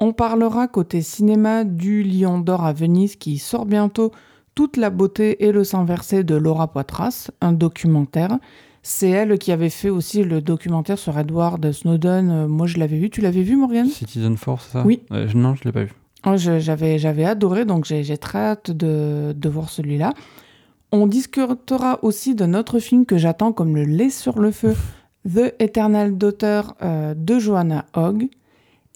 [0.00, 4.12] on parlera côté cinéma du Lion d'Or à Venise qui sort bientôt
[4.54, 8.38] Toute la beauté et le sang versé de Laura Poitras, un documentaire.
[8.82, 12.30] C'est elle qui avait fait aussi le documentaire sur Edward Snowden.
[12.30, 13.10] Euh, Moi, je l'avais vu.
[13.10, 13.88] Tu l'avais vu, Morgane?
[13.88, 14.82] Citizen Force, ça?
[14.86, 15.02] Oui.
[15.12, 15.92] Euh, je- non, je l'ai pas vu.
[16.26, 20.14] Oh, J'avais j'avais adoré, donc j'ai j'ai très hâte de, de voir celui-là.
[20.90, 24.74] On discutera aussi d'un autre film que j'attends comme le lait sur le feu,
[25.32, 28.28] The Eternal Daughter euh, de Joanna Hogg.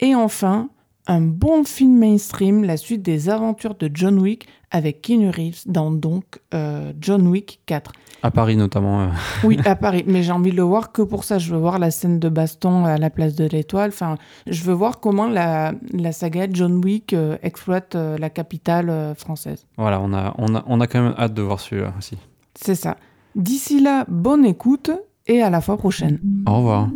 [0.01, 0.69] Et enfin,
[1.07, 5.91] un bon film mainstream, la suite des aventures de John Wick avec Keanu Reeves dans
[5.91, 6.25] donc
[6.55, 7.93] euh, John Wick 4.
[8.23, 9.03] À Paris, notamment.
[9.03, 9.07] euh,
[9.45, 10.05] Oui, à Paris.
[10.07, 11.39] Mais j'ai envie de le voir que pour ça.
[11.39, 13.91] Je veux voir la scène de baston à la place de l'Étoile.
[13.93, 14.17] Enfin,
[14.47, 19.67] je veux voir comment la, la saga John Wick euh, exploite la capitale française.
[19.77, 22.17] voilà, on a, on, a, on a quand même hâte de voir celui-là aussi.
[22.55, 22.97] C'est ça.
[23.35, 24.91] D'ici là, bonne écoute
[25.27, 26.21] et à la fois prochaine.
[26.47, 26.89] Au revoir.